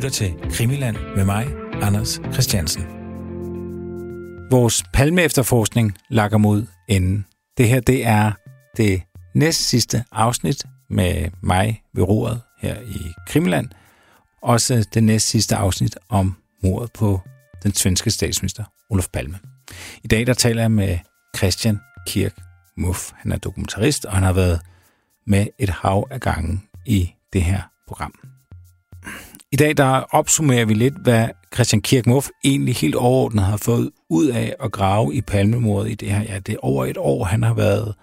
lytter 0.00 0.10
til 0.10 0.34
Krimiland 0.50 0.96
med 1.16 1.24
mig, 1.24 1.46
Anders 1.82 2.20
Christiansen. 2.32 2.82
Vores 4.50 4.84
palme 4.92 5.22
efterforskning 5.22 5.98
lakker 6.10 6.38
mod 6.38 6.66
enden. 6.88 7.26
Det 7.58 7.68
her, 7.68 7.80
det 7.80 8.06
er 8.06 8.32
det 8.76 9.02
næst 9.34 9.68
sidste 9.68 10.04
afsnit 10.12 10.64
med 10.90 11.30
mig 11.42 11.82
ved 11.94 12.02
roret 12.02 12.40
her 12.60 12.80
i 12.80 13.12
Krimiland. 13.26 13.68
Også 14.42 14.88
det 14.94 15.04
næst 15.04 15.28
sidste 15.28 15.56
afsnit 15.56 15.98
om 16.08 16.36
mordet 16.62 16.92
på 16.92 17.20
den 17.62 17.74
svenske 17.74 18.10
statsminister 18.10 18.64
Olof 18.90 19.08
Palme. 19.12 19.38
I 20.04 20.08
dag 20.08 20.26
der 20.26 20.34
taler 20.34 20.62
jeg 20.62 20.70
med 20.70 20.98
Christian 21.36 21.78
Kirk 22.06 22.34
Muff. 22.76 23.10
Han 23.14 23.32
er 23.32 23.38
dokumentarist, 23.38 24.04
og 24.04 24.12
han 24.12 24.22
har 24.22 24.32
været 24.32 24.60
med 25.26 25.46
et 25.58 25.70
hav 25.70 26.08
af 26.10 26.20
gange 26.20 26.60
i 26.86 27.12
det 27.32 27.42
her 27.42 27.62
program. 27.88 28.29
I 29.52 29.56
dag 29.56 29.76
der 29.76 29.88
opsummerer 29.90 30.64
vi 30.64 30.74
lidt, 30.74 30.94
hvad 31.02 31.28
Christian 31.54 31.82
Kirk 31.82 32.06
Muff 32.06 32.28
egentlig 32.44 32.76
helt 32.76 32.94
overordnet 32.94 33.44
har 33.44 33.56
fået 33.56 33.90
ud 34.10 34.26
af 34.26 34.56
at 34.60 34.72
grave 34.72 35.14
i 35.14 35.20
palmemordet 35.20 35.90
i 35.90 35.94
det 35.94 36.10
her. 36.10 36.22
Ja, 36.22 36.38
det 36.38 36.52
er 36.52 36.58
over 36.62 36.86
et 36.86 36.96
år, 36.96 37.24
han 37.24 37.42
har 37.42 37.54
været, 37.54 37.94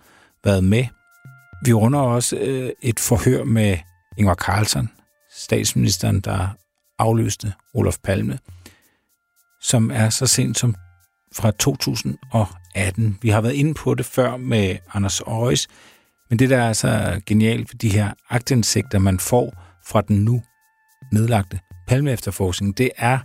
været 0.44 0.64
med. 0.64 0.86
Vi 1.66 1.74
runder 1.74 2.00
også 2.00 2.36
øh, 2.36 2.72
et 2.82 3.00
forhør 3.00 3.44
med 3.44 3.78
Ingvar 4.18 4.36
Carlsson, 4.36 4.90
statsministeren, 5.36 6.20
der 6.20 6.48
afløste 7.00 7.54
Olof 7.74 7.98
Palme, 8.04 8.40
som 9.62 9.92
er 9.92 10.10
så 10.10 10.28
sent 10.28 10.58
som 10.58 10.76
fra 11.36 11.52
2018. 11.52 13.18
Vi 13.22 13.30
har 13.30 13.42
været 13.42 13.54
inde 13.54 13.74
på 13.74 13.94
det 13.94 14.06
før 14.06 14.38
med 14.38 14.78
Anders 14.94 15.22
Øjes, 15.22 15.68
men 16.30 16.40
det, 16.40 16.50
der 16.50 16.58
er 16.58 16.74
så 16.74 17.22
genialt 17.26 17.74
ved 17.74 17.80
de 17.80 17.90
her 17.90 18.12
agtindsigter, 18.30 19.00
man 19.00 19.20
får 19.20 19.54
fra 19.86 20.02
den 20.02 20.26
nu 20.26 20.42
nedlagte 21.12 21.60
palmeefterforskning, 21.88 22.78
det 22.78 22.92
er, 22.98 23.20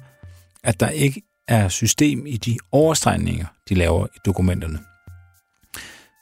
at 0.64 0.80
der 0.80 0.88
ikke 0.88 1.22
er 1.48 1.68
system 1.68 2.26
i 2.26 2.36
de 2.36 2.58
overstregninger, 2.72 3.46
de 3.68 3.74
laver 3.74 4.06
i 4.06 4.18
dokumenterne. 4.24 4.78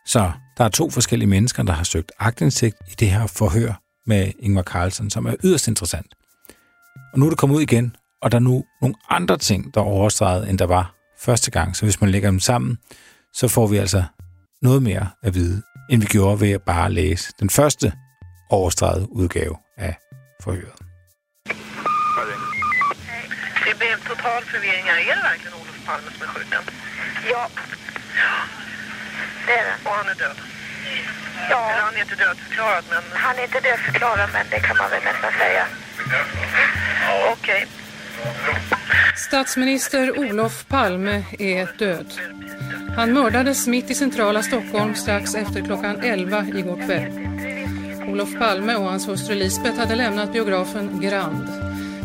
Så 0.06 0.32
der 0.58 0.64
er 0.64 0.68
to 0.68 0.90
forskellige 0.90 1.28
mennesker, 1.28 1.62
der 1.62 1.72
har 1.72 1.84
søgt 1.84 2.12
agtindsigt 2.18 2.76
i 2.90 2.94
det 2.94 3.10
her 3.10 3.26
forhør 3.26 3.82
med 4.06 4.32
Ingvar 4.38 4.62
Carlsen, 4.62 5.10
som 5.10 5.26
er 5.26 5.34
yderst 5.44 5.68
interessant. 5.68 6.14
Og 7.12 7.18
nu 7.18 7.26
er 7.26 7.30
det 7.30 7.38
kommet 7.38 7.56
ud 7.56 7.62
igen, 7.62 7.96
og 8.22 8.32
der 8.32 8.38
er 8.38 8.42
nu 8.42 8.64
nogle 8.80 8.94
andre 9.10 9.38
ting, 9.38 9.74
der 9.74 9.80
er 9.80 9.84
overstreget, 9.84 10.50
end 10.50 10.58
der 10.58 10.66
var 10.66 10.94
første 11.20 11.50
gang. 11.50 11.76
Så 11.76 11.86
hvis 11.86 12.00
man 12.00 12.10
lægger 12.10 12.30
dem 12.30 12.40
sammen, 12.40 12.78
så 13.34 13.48
får 13.48 13.66
vi 13.66 13.76
altså 13.76 14.04
noget 14.62 14.82
mere 14.82 15.10
at 15.22 15.34
vide, 15.34 15.62
end 15.90 16.00
vi 16.00 16.06
gjorde 16.06 16.40
ved 16.40 16.50
at 16.50 16.62
bare 16.62 16.92
læse 16.92 17.32
den 17.40 17.50
første 17.50 17.92
overstreget 18.50 19.06
udgave 19.10 19.56
af 19.78 19.96
forhøret. 20.42 20.79
Total 24.22 24.44
förvirring 24.44 24.84
här. 24.84 24.98
Är 25.10 25.16
det 25.16 25.22
verkligen 25.22 25.54
Olof 25.54 25.78
Palme 25.86 26.10
som 26.18 26.22
är 26.22 26.26
skjuten? 26.26 26.62
Ja. 27.30 27.48
Det 29.46 29.52
är 29.52 29.64
det. 29.64 29.88
Och 29.88 29.94
han 29.96 30.08
är 30.08 30.14
död? 30.14 30.36
Ja, 31.50 31.70
Eller 31.70 31.82
han 31.82 31.96
är 31.96 32.00
inte 32.00 32.14
dödförklarad, 32.14 32.84
men 32.90 33.02
han 33.12 33.38
är 33.38 33.42
inte 33.42 33.60
dödförklarad 33.60 34.30
men 34.32 34.46
det 34.50 34.60
kan 34.60 34.76
man 34.76 34.90
väl 34.90 35.02
nästan 35.04 35.32
säga. 35.38 35.66
okej. 37.32 37.66
Statsminister 39.16 40.18
Olof 40.18 40.66
Palme 40.68 41.24
är 41.38 41.68
död. 41.78 42.12
Han 42.96 43.12
mördades 43.12 43.66
mitt 43.66 43.90
i 43.90 43.94
centrala 43.94 44.42
Stockholm 44.42 44.94
strax 44.94 45.34
efter 45.34 45.60
klockan 45.64 46.00
11 46.00 46.46
igår 46.54 46.86
kväll. 46.86 47.12
Olof 48.08 48.38
Palme 48.38 48.74
och 48.74 48.84
hans 48.84 49.08
hustru 49.08 49.34
Lisbeth 49.34 49.78
hade 49.78 49.94
lämnat 49.94 50.32
biografen 50.32 51.00
Grand. 51.00 51.59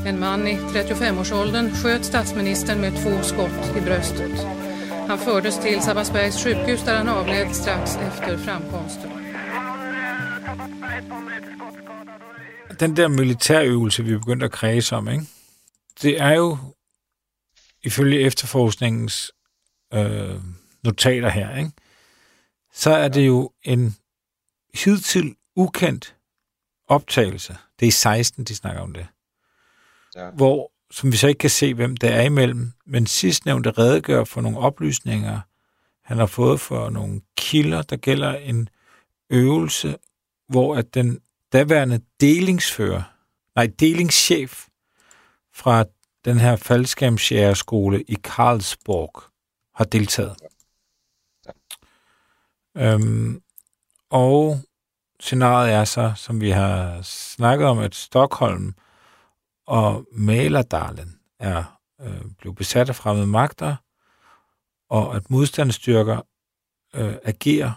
En 0.06 0.20
man 0.20 0.48
i 0.48 0.54
35-årsåldern 0.54 1.72
sköt 1.72 2.06
statsministern 2.06 2.82
med 2.82 2.92
två 2.92 3.24
skott 3.24 3.78
i 3.78 3.82
bröstet. 3.82 4.40
Han 5.08 5.20
fördes 5.20 5.60
till 5.60 5.82
Sabbatsbergs 5.82 6.44
sjukhus 6.44 6.84
där 6.86 6.98
han 6.98 7.10
avled 7.10 7.56
strax 7.56 7.96
efter 7.96 8.38
framkomsten. 8.38 9.12
Den 12.80 12.96
der 12.96 13.08
militærøvelse, 13.08 14.04
vi 14.04 14.18
begyndte 14.18 14.46
at 14.46 14.52
kredse 14.52 14.96
om, 14.96 15.10
ikke? 15.10 15.26
det 16.02 16.22
er 16.22 16.34
jo 16.34 16.58
ifølge 17.84 18.20
efterforskningens 18.20 19.32
øh, 19.94 20.42
notater 20.84 21.30
her, 21.30 21.58
ikke? 21.58 21.72
så 22.74 22.90
er 22.90 23.08
det 23.08 23.28
jo 23.28 23.52
en 23.64 23.96
hidtil 24.74 25.36
ukendt 25.56 26.16
optagelse. 26.88 27.58
Det 27.80 27.86
er 27.86 27.88
i 27.88 27.92
16, 27.92 28.44
de 28.44 28.56
snakker 28.56 28.82
om 28.82 28.94
det. 28.94 29.08
Ja. 30.16 30.30
Hvor, 30.30 30.72
som 30.92 31.12
vi 31.12 31.18
så 31.18 31.28
ikke 31.28 31.40
kan 31.40 31.50
se, 31.50 31.74
hvem 31.74 31.98
det 31.98 32.14
er 32.14 32.22
imellem, 32.22 32.72
men 32.86 33.08
sidstnævnte 33.08 33.72
redegør 33.72 34.24
for 34.24 34.42
nogle 34.42 34.58
oplysninger, 34.58 35.40
han 36.04 36.18
har 36.18 36.26
fået 36.26 36.60
for 36.60 36.90
nogle 36.90 37.22
kilder, 37.38 37.82
der 37.82 37.96
gælder 37.96 38.36
en 38.36 38.70
øvelse, 39.30 39.98
hvor 40.48 40.76
at 40.76 40.94
den 40.94 41.20
daværende 41.54 42.02
delingsfører, 42.22 43.04
nej, 43.56 43.68
delingschef 43.80 44.68
fra 45.54 45.86
den 46.26 46.40
her 46.40 46.56
faldskærmsjægerskole 46.56 48.02
i 48.02 48.18
Karlsborg 48.24 49.24
har 49.76 49.86
deltaget. 49.86 50.36
Øhm, 52.78 53.42
og 54.10 54.60
scenariet 55.20 55.74
er 55.74 55.84
så, 55.84 56.14
som 56.16 56.42
vi 56.42 56.50
har 56.50 57.02
snakket 57.02 57.68
om, 57.68 57.80
at 57.80 57.96
Stockholm 57.96 58.74
og 59.68 60.08
Maladalen 60.12 61.20
er 61.40 61.80
øh, 62.02 62.22
blevet 62.38 62.58
besat 62.58 62.90
af 62.90 62.96
fremmede 62.96 63.28
magter, 63.28 63.76
og 64.90 65.16
at 65.16 65.30
modstandsstyrker 65.30 66.22
øh, 66.96 67.16
agerer 67.24 67.72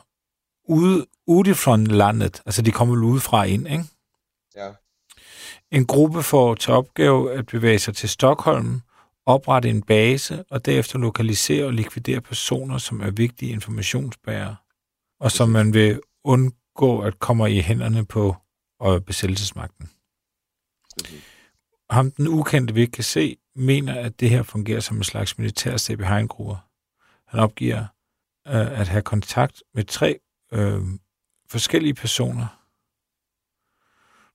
ude, 0.65 1.07
ude 1.27 1.55
fra 1.55 1.77
landet, 1.77 2.43
altså 2.47 2.63
de 2.63 2.73
kommer 2.73 3.05
udefra 3.05 3.45
ind, 3.45 3.69
ikke? 3.69 3.85
Ja. 4.57 4.73
En 5.71 5.87
gruppe 5.87 6.23
får 6.23 6.55
til 6.55 6.73
opgave 6.73 7.33
at 7.33 7.47
bevæge 7.47 7.79
sig 7.79 7.97
til 7.97 8.09
Stockholm, 8.09 8.81
oprette 9.27 9.71
en 9.71 9.83
base 9.83 10.45
og 10.51 10.67
derefter 10.67 10.99
lokalisere 10.99 11.67
og 11.67 11.73
likvidere 11.73 12.21
personer, 12.21 12.79
som 12.79 13.01
er 13.01 13.11
vigtige 13.11 13.53
informationsbærere, 13.53 14.57
og 15.21 15.31
som 15.33 15.49
man 15.49 15.75
vil 15.75 16.01
undgå 16.25 17.01
at 17.01 17.19
komme 17.19 17.53
i 17.53 17.61
hænderne 17.61 18.07
på 18.07 18.37
og 18.81 19.05
besættelsesmagten. 19.05 19.91
Ham, 21.91 22.11
den 22.11 22.29
ukendte, 22.29 22.75
vi 22.75 22.81
ikke 22.81 22.93
kan 22.93 23.05
se, 23.05 23.39
mener, 23.55 24.01
at 24.01 24.21
det 24.21 24.31
her 24.31 24.43
fungerer 24.43 24.81
som 24.81 24.97
en 24.97 25.05
slags 25.05 25.39
militær 25.39 25.77
step 25.77 25.99
behind 25.99 26.31
Han 27.27 27.41
opgiver 27.41 27.87
øh, 28.49 28.81
at 28.81 28.89
have 28.89 29.03
kontakt 29.03 29.63
med 29.75 29.85
tre 29.85 30.21
øh, 30.53 30.81
forskellige 31.51 31.95
personer, 31.95 32.47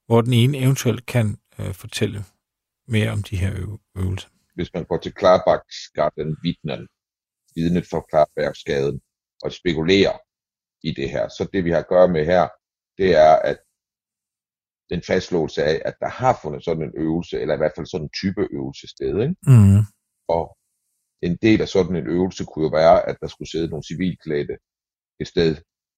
hvor 0.05 0.21
den 0.21 0.33
ene 0.33 0.57
eventuelt 0.57 1.05
kan 1.05 1.37
øh, 1.59 1.73
fortælle 1.73 2.25
mere 2.87 3.11
om 3.11 3.23
de 3.23 3.37
her 3.37 3.53
ø- 3.53 4.01
øvelser. 4.01 4.29
Hvis 4.55 4.73
man 4.73 4.85
går 4.85 4.97
til 4.97 5.13
Klarbaksgaden 5.13 6.37
vidnen, 6.43 6.87
vidnet 7.55 7.85
for 7.89 8.05
Klarbaksgaden, 8.09 9.01
og 9.43 9.51
spekulerer 9.51 10.17
i 10.83 10.91
det 10.91 11.09
her, 11.09 11.27
så 11.27 11.49
det 11.53 11.65
vi 11.65 11.71
har 11.71 11.79
at 11.79 11.87
gøre 11.87 12.07
med 12.07 12.25
her, 12.25 12.47
det 12.97 13.15
er, 13.15 13.35
at 13.35 13.57
den 14.89 15.01
fastslåelse 15.07 15.63
af, 15.63 15.81
at 15.85 15.95
der 15.99 16.09
har 16.09 16.39
fundet 16.41 16.63
sådan 16.63 16.83
en 16.83 16.93
øvelse, 16.97 17.39
eller 17.41 17.53
i 17.53 17.57
hvert 17.57 17.75
fald 17.75 17.85
sådan 17.85 18.05
en 18.05 18.17
type 18.21 18.47
øvelse 18.51 18.87
sted, 18.87 19.13
ikke? 19.21 19.35
Mm. 19.47 19.81
og 20.27 20.57
en 21.27 21.37
del 21.41 21.61
af 21.61 21.67
sådan 21.67 21.95
en 21.95 22.07
øvelse 22.07 22.45
kunne 22.45 22.65
jo 22.65 22.71
være, 22.81 23.09
at 23.09 23.17
der 23.21 23.27
skulle 23.27 23.51
sidde 23.51 23.69
nogle 23.69 23.83
civilklædte 23.83 24.55
et 25.19 25.27
sted 25.27 25.55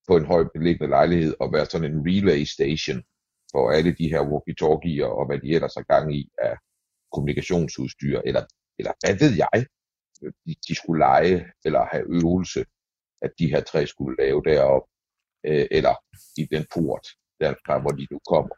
på 0.07 0.18
en 0.18 0.25
højt 0.25 0.50
beliggende 0.53 0.90
lejlighed 0.90 1.34
og 1.40 1.53
være 1.53 1.66
sådan 1.66 1.91
en 1.91 2.01
relay 2.07 2.44
station 2.44 3.03
for 3.51 3.72
alle 3.72 3.91
de 4.00 4.07
her 4.13 4.22
walkie-talkier 4.31 5.09
og 5.20 5.26
hvad 5.26 5.40
de 5.40 5.49
ellers 5.55 5.76
har 5.76 5.84
gang 5.93 6.16
i 6.20 6.29
af 6.38 6.55
kommunikationsudstyr, 7.14 8.22
eller, 8.29 8.43
eller 8.79 8.93
hvad 9.02 9.16
ved 9.23 9.34
jeg, 9.43 9.66
de, 10.46 10.55
de 10.67 10.76
skulle 10.76 10.99
lege 10.99 11.46
eller 11.66 11.85
have 11.91 12.05
øvelse, 12.20 12.66
at 13.22 13.31
de 13.40 13.47
her 13.53 13.61
tre 13.61 13.88
skulle 13.88 14.16
lave 14.23 14.41
deroppe, 14.49 14.88
øh, 15.49 15.67
eller 15.78 15.93
i 16.41 16.43
den 16.53 16.66
port, 16.73 17.05
derfra 17.41 17.79
hvor 17.81 17.93
de 17.99 18.08
nu 18.11 18.20
kommer. 18.34 18.55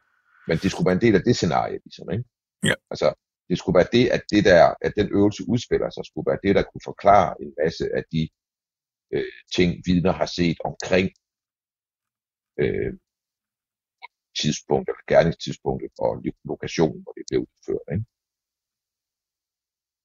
Men 0.48 0.58
det 0.58 0.72
skulle 0.72 0.88
være 0.90 0.98
en 1.00 1.06
del 1.06 1.16
af 1.16 1.24
det 1.28 1.36
scenarie, 1.36 1.80
ligesom, 1.86 2.08
ikke? 2.16 2.26
Ja. 2.70 2.76
Altså, 2.92 3.08
det 3.50 3.58
skulle 3.58 3.78
være 3.80 3.94
det, 3.98 4.06
at, 4.16 4.24
det 4.32 4.44
der, 4.52 4.64
at 4.82 4.94
den 5.00 5.08
øvelse 5.18 5.44
udspiller 5.54 5.90
sig, 5.90 6.04
skulle 6.06 6.30
være 6.32 6.44
det, 6.46 6.56
der 6.56 6.64
kunne 6.70 6.88
forklare 6.92 7.30
en 7.44 7.52
masse 7.62 7.86
af 7.98 8.04
de 8.14 8.30
øh, 9.14 9.34
ting, 9.56 9.70
vidner 9.88 10.14
har 10.22 10.30
set 10.40 10.60
omkring 10.70 11.08
øh, 12.62 12.94
tidspunkt, 14.42 14.86
eller 14.90 15.06
gerningstidspunktet 15.14 15.94
og 16.06 16.12
lokationen, 16.52 17.02
hvor 17.04 17.14
det 17.18 17.26
blev 17.30 17.40
udført. 17.50 17.88
Ikke? 17.94 18.06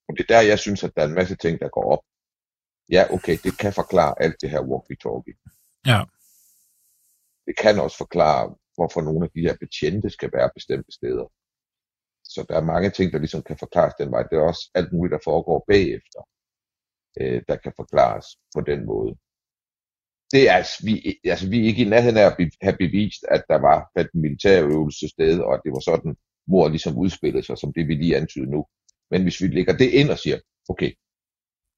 Og 0.09 0.13
det 0.17 0.23
er 0.25 0.31
der, 0.35 0.51
jeg 0.53 0.59
synes, 0.59 0.81
at 0.85 0.93
der 0.95 1.03
er 1.03 1.09
en 1.09 1.21
masse 1.21 1.37
ting, 1.45 1.55
der 1.61 1.69
går 1.77 1.87
op. 1.95 2.05
Ja, 2.97 3.03
okay, 3.17 3.37
det 3.45 3.53
kan 3.63 3.73
forklare 3.73 4.15
alt 4.25 4.37
det 4.41 4.51
her 4.51 4.63
walkie-talkie. 4.71 5.37
Ja. 5.91 6.01
Det 7.47 7.55
kan 7.63 7.81
også 7.85 7.97
forklare, 8.05 8.45
hvorfor 8.77 9.01
nogle 9.01 9.25
af 9.25 9.31
de 9.35 9.41
her 9.41 9.57
betjente 9.61 10.11
skal 10.11 10.31
være 10.33 10.51
bestemte 10.55 10.93
steder. 10.93 11.27
Så 12.25 12.47
der 12.49 12.57
er 12.57 12.71
mange 12.73 12.91
ting, 12.91 13.13
der 13.13 13.19
ligesom 13.19 13.43
kan 13.43 13.59
forklares 13.59 13.95
den 14.01 14.11
vej. 14.11 14.23
Det 14.23 14.37
er 14.37 14.43
også 14.43 14.71
alt 14.75 14.93
muligt, 14.93 15.13
der 15.13 15.29
foregår 15.31 15.65
bagefter, 15.69 16.21
øh, 17.21 17.43
der 17.49 17.57
kan 17.57 17.73
forklares 17.77 18.27
på 18.55 18.61
den 18.61 18.87
måde. 18.87 19.13
Det 20.33 20.49
er, 20.49 20.55
altså, 20.61 20.77
vi, 20.87 21.21
altså, 21.25 21.51
vi 21.51 21.61
er 21.61 21.65
ikke 21.65 21.85
i 21.85 21.89
nærheden 21.89 22.17
af 22.17 22.27
at 22.27 22.37
have 22.63 22.77
bevist, 22.85 23.23
at 23.31 23.43
der 23.49 23.59
var 23.69 23.79
et 24.01 24.11
militærøvelse 24.15 25.09
sted, 25.09 25.41
og 25.41 25.55
at 25.55 25.61
det 25.65 25.73
var 25.73 25.81
sådan, 25.91 26.17
hvor 26.47 26.69
ligesom 26.69 26.99
udspillede 26.99 27.47
sig, 27.47 27.59
som 27.59 27.73
det 27.73 27.89
vi 27.89 27.95
lige 27.95 28.17
antyder 28.17 28.47
nu. 28.47 28.67
Men 29.11 29.23
hvis 29.23 29.43
vi 29.43 29.47
lægger 29.47 29.77
det 29.77 29.91
ind 30.01 30.11
og 30.11 30.19
siger, 30.19 30.39
okay, 30.69 30.91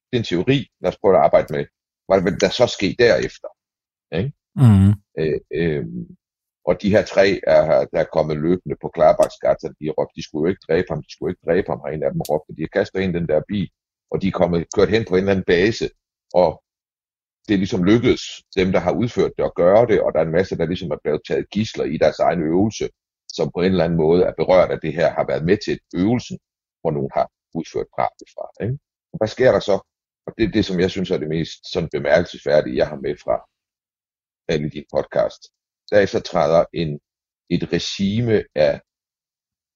det 0.08 0.14
er 0.16 0.22
en 0.22 0.30
teori, 0.32 0.58
lad 0.80 0.90
os 0.92 0.98
prøve 0.98 1.16
at 1.16 1.24
arbejde 1.24 1.52
med, 1.54 1.64
hvad 2.08 2.22
vil 2.22 2.40
der 2.40 2.50
så 2.60 2.66
ske 2.76 2.96
derefter? 2.98 3.50
Ikke? 4.18 4.32
Mm. 4.62 4.90
Øh, 5.20 5.40
øh, 5.60 5.84
og 6.68 6.82
de 6.82 6.90
her 6.90 7.04
tre 7.04 7.40
er, 7.46 7.64
der 7.92 8.00
er 8.00 8.12
kommet 8.16 8.36
løbende 8.36 8.76
på 8.82 8.88
Klarbaksgata, 8.94 9.66
de 9.80 9.94
råbte, 9.96 10.16
de 10.16 10.24
skulle 10.26 10.42
jo 10.44 10.50
ikke 10.52 10.66
dræbe 10.68 10.86
ham, 10.90 11.02
de 11.02 11.12
skulle 11.12 11.30
ikke 11.32 11.46
dræbe 11.46 11.68
ham, 11.70 11.80
og 11.80 11.94
en 11.94 12.02
af 12.02 12.12
dem 12.12 12.20
råbte, 12.20 12.56
de 12.56 12.62
har 12.66 12.72
kastet 12.78 13.00
ind 13.00 13.14
den 13.14 13.28
der 13.28 13.40
bil, 13.48 13.68
og 14.10 14.22
de 14.22 14.28
er 14.28 14.38
kommet, 14.40 14.66
kørt 14.76 14.90
hen 14.94 15.04
på 15.08 15.14
en 15.14 15.20
eller 15.20 15.32
anden 15.32 15.50
base, 15.54 15.86
og 16.34 16.50
det 17.46 17.54
er 17.54 17.62
ligesom 17.64 17.84
lykkedes 17.84 18.22
dem, 18.56 18.72
der 18.72 18.80
har 18.86 18.92
udført 18.92 19.32
det, 19.38 19.44
at 19.44 19.54
gøre 19.54 19.86
det, 19.86 19.98
og 20.02 20.12
der 20.12 20.20
er 20.20 20.24
en 20.24 20.38
masse, 20.38 20.58
der 20.58 20.66
ligesom 20.66 20.90
er 20.90 21.00
blevet 21.04 21.22
taget 21.28 21.50
gisler 21.50 21.84
i 21.84 21.96
deres 21.96 22.18
egen 22.18 22.42
øvelse, 22.42 22.88
som 23.36 23.50
på 23.54 23.60
en 23.60 23.72
eller 23.72 23.84
anden 23.84 23.98
måde 24.04 24.22
er 24.22 24.34
berørt 24.40 24.70
af 24.70 24.80
det 24.80 24.92
her, 24.98 25.08
har 25.10 25.26
været 25.26 25.44
med 25.44 25.58
til 25.66 25.76
øvelsen, 25.94 26.38
hvor 26.80 26.90
nogen 26.90 27.10
har 27.14 27.26
udført 27.54 27.86
drabet 27.96 28.28
fra. 28.34 28.64
Ikke? 28.64 28.78
Og 29.12 29.16
hvad 29.18 29.28
sker 29.28 29.52
der 29.52 29.60
så? 29.60 29.76
Og 30.26 30.32
det 30.36 30.44
er 30.44 30.52
det, 30.56 30.64
som 30.64 30.80
jeg 30.80 30.90
synes 30.90 31.10
er 31.10 31.18
det 31.18 31.28
mest 31.28 31.72
sådan 31.72 31.88
bemærkelsesværdige, 31.92 32.76
jeg 32.76 32.88
har 32.88 32.96
med 32.96 33.14
fra 33.24 33.36
alle 34.48 34.70
de 34.70 34.84
podcast. 34.94 35.42
Der 35.90 36.06
så 36.06 36.20
træder 36.20 36.64
en, 36.74 37.00
et 37.50 37.72
regime 37.72 38.44
af 38.54 38.80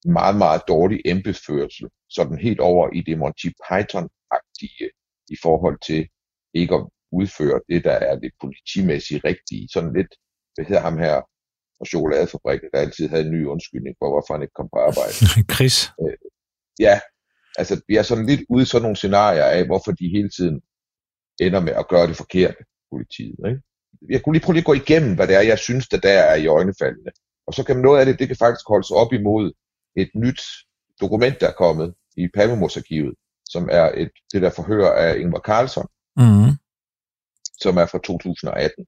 meget, 0.04 0.36
meget 0.36 0.62
dårlig 0.68 1.00
embedsførsel, 1.04 1.88
sådan 2.10 2.38
helt 2.38 2.60
over 2.60 2.90
i 2.98 3.00
det 3.00 3.18
Monty 3.18 3.48
Python-agtige 3.64 4.86
i 5.34 5.36
forhold 5.42 5.78
til 5.86 6.08
ikke 6.54 6.74
at 6.74 6.86
udføre 7.12 7.60
det, 7.68 7.84
der 7.84 7.92
er 7.92 8.16
det 8.18 8.32
politimæssigt 8.40 9.24
rigtige. 9.24 9.68
Sådan 9.72 9.92
lidt, 9.98 10.12
hvad 10.54 10.64
hedder 10.64 10.82
ham 10.82 10.98
her 10.98 11.14
fra 11.78 11.86
chokoladefabrikken, 11.90 12.68
der 12.72 12.78
altid 12.78 13.08
havde 13.08 13.24
en 13.24 13.34
ny 13.36 13.44
undskyldning 13.46 13.96
for, 13.98 14.08
hvorfor 14.12 14.34
han 14.34 14.42
ikke 14.42 14.58
kom 14.58 14.68
på 14.74 14.78
arbejde. 14.88 15.14
Chris. 15.54 15.76
Øh, 16.02 16.16
ja, 16.86 17.00
altså 17.60 17.74
vi 17.88 17.94
er 17.96 18.02
sådan 18.02 18.26
lidt 18.26 18.42
ude 18.52 18.62
i 18.62 18.70
sådan 18.70 18.82
nogle 18.82 18.96
scenarier 18.96 19.48
af, 19.56 19.66
hvorfor 19.66 19.92
de 20.00 20.14
hele 20.16 20.30
tiden 20.36 20.56
ender 21.40 21.60
med 21.60 21.74
at 21.80 21.88
gøre 21.92 22.06
det 22.10 22.16
forkerte, 22.16 22.62
politiet. 22.92 23.38
Ikke? 23.50 23.60
Jeg 24.10 24.22
kunne 24.22 24.34
lige 24.34 24.44
prøve 24.44 24.54
lige 24.54 24.62
at 24.62 24.66
gå 24.66 24.74
igennem, 24.74 25.14
hvad 25.14 25.26
det 25.28 25.36
er, 25.36 25.40
jeg 25.40 25.58
synes, 25.58 25.88
der 25.88 25.96
der 25.96 26.18
er 26.18 26.34
i 26.34 26.46
øjnefaldene. 26.46 27.10
Og 27.46 27.54
så 27.54 27.64
kan 27.64 27.76
noget 27.76 28.00
af 28.00 28.06
det, 28.06 28.18
det 28.18 28.28
kan 28.28 28.36
faktisk 28.36 28.68
holdes 28.68 28.90
op 28.90 29.12
imod 29.12 29.52
et 29.96 30.10
nyt 30.14 30.40
dokument, 31.00 31.40
der 31.40 31.48
er 31.48 31.52
kommet 31.52 31.94
i 32.16 32.28
Palmemors-arkivet, 32.34 33.14
som 33.44 33.68
er 33.72 33.92
et, 33.94 34.10
det 34.32 34.42
der 34.42 34.50
forhør 34.50 34.90
af 34.92 35.18
Ingvar 35.18 35.40
Carlsson, 35.40 35.86
Mm. 36.16 36.50
som 37.60 37.76
er 37.76 37.86
fra 37.86 37.98
2018. 37.98 38.86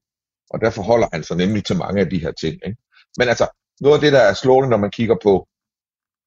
Og 0.49 0.61
der 0.61 0.69
forholder 0.69 1.07
han 1.13 1.23
sig 1.23 1.37
nemlig 1.37 1.65
til 1.65 1.77
mange 1.77 2.01
af 2.01 2.09
de 2.09 2.19
her 2.19 2.31
ting. 2.31 2.53
Ikke? 2.65 2.77
Men 3.17 3.27
altså, 3.29 3.47
noget 3.81 3.95
af 3.95 4.01
det, 4.01 4.13
der 4.13 4.19
er 4.19 4.33
slående, 4.33 4.69
når 4.69 4.77
man 4.77 4.91
kigger 4.91 5.15
på, 5.23 5.47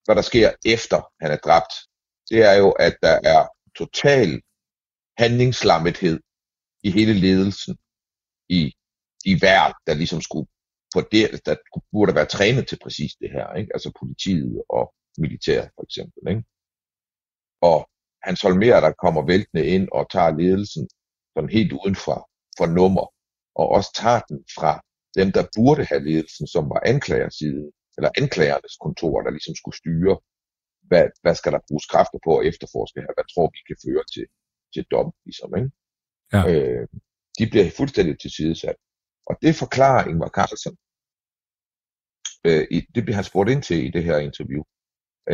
hvad 0.05 0.17
der 0.17 0.23
sker 0.23 0.53
efter 0.65 1.01
han 1.21 1.31
er 1.31 1.37
dræbt, 1.37 1.75
det 2.31 2.43
er 2.43 2.53
jo, 2.53 2.71
at 2.71 2.97
der 3.03 3.21
er 3.25 3.49
total 3.79 4.41
handlingslammethed 5.19 6.21
i 6.83 6.91
hele 6.91 7.13
ledelsen 7.13 7.77
i, 8.59 8.61
i 9.31 9.33
hver, 9.41 9.63
der 9.87 9.95
ligesom 9.95 10.21
skulle 10.21 10.49
på 10.95 11.01
det, 11.13 11.27
der 11.47 11.55
burde 11.93 12.15
være 12.15 12.33
trænet 12.37 12.65
til 12.69 12.79
præcis 12.85 13.13
det 13.21 13.31
her, 13.37 13.47
ikke? 13.61 13.71
altså 13.77 13.91
politiet 14.01 14.63
og 14.69 14.85
militæret 15.19 15.69
for 15.77 15.83
eksempel. 15.89 16.23
Ikke? 16.33 16.45
Og 17.71 17.79
Hans 18.27 18.41
Holmer, 18.43 18.81
der 18.87 18.93
kommer 19.05 19.23
væltende 19.33 19.65
ind 19.75 19.87
og 19.99 20.03
tager 20.15 20.37
ledelsen 20.41 20.85
sådan 21.35 21.55
helt 21.59 21.73
uden 21.81 21.97
for, 22.07 22.19
for 22.59 22.67
nummer, 22.79 23.07
og 23.61 23.67
også 23.77 23.91
tager 24.03 24.21
den 24.31 24.39
fra 24.57 24.73
dem, 25.19 25.29
der 25.37 25.45
burde 25.57 25.85
have 25.91 26.03
ledelsen, 26.09 26.47
som 26.55 26.65
var 26.73 26.81
anklagersiden, 26.93 27.67
eller 27.97 28.11
anklagernes 28.21 28.77
kontor, 28.85 29.15
der 29.25 29.31
ligesom 29.37 29.55
skulle 29.61 29.79
styre, 29.83 30.15
hvad, 30.89 31.07
hvad 31.23 31.35
skal 31.41 31.53
der 31.53 31.67
bruges 31.69 31.87
kræfter 31.93 32.19
på 32.27 32.33
at 32.39 32.47
efterforske 32.51 33.01
her, 33.05 33.13
hvad 33.17 33.29
tror 33.33 33.47
vi 33.57 33.61
kan 33.69 33.79
føre 33.87 34.05
til, 34.15 34.27
til 34.75 34.85
dom, 34.93 35.09
ligesom, 35.27 35.51
ikke? 35.59 35.71
Ja. 36.35 36.41
Øh, 36.53 36.87
de 37.39 37.45
bliver 37.51 37.71
fuldstændig 37.77 38.21
tilsidesat. 38.21 38.77
Og 39.27 39.35
det 39.43 39.53
forklarer 39.63 40.09
Ingvar 40.11 40.33
Carlsen. 40.39 40.75
Øh, 42.47 42.65
i, 42.77 42.79
det 42.95 43.03
bliver 43.05 43.19
han 43.21 43.31
spurgt 43.31 43.51
ind 43.51 43.63
til 43.63 43.79
i 43.87 43.91
det 43.91 44.05
her 44.05 44.19
interview. 44.19 44.63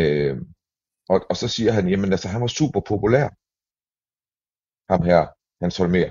Øh, 0.01 0.37
og, 1.13 1.19
og 1.31 1.37
så 1.37 1.49
siger 1.49 1.73
han, 1.73 1.89
jamen 1.89 2.13
altså, 2.13 2.29
han 2.29 2.41
var 2.41 2.53
super 2.61 2.81
populær. 2.93 3.29
Ham 4.93 5.03
her, 5.11 5.23
Hans 5.63 5.77
Holmer. 5.77 6.11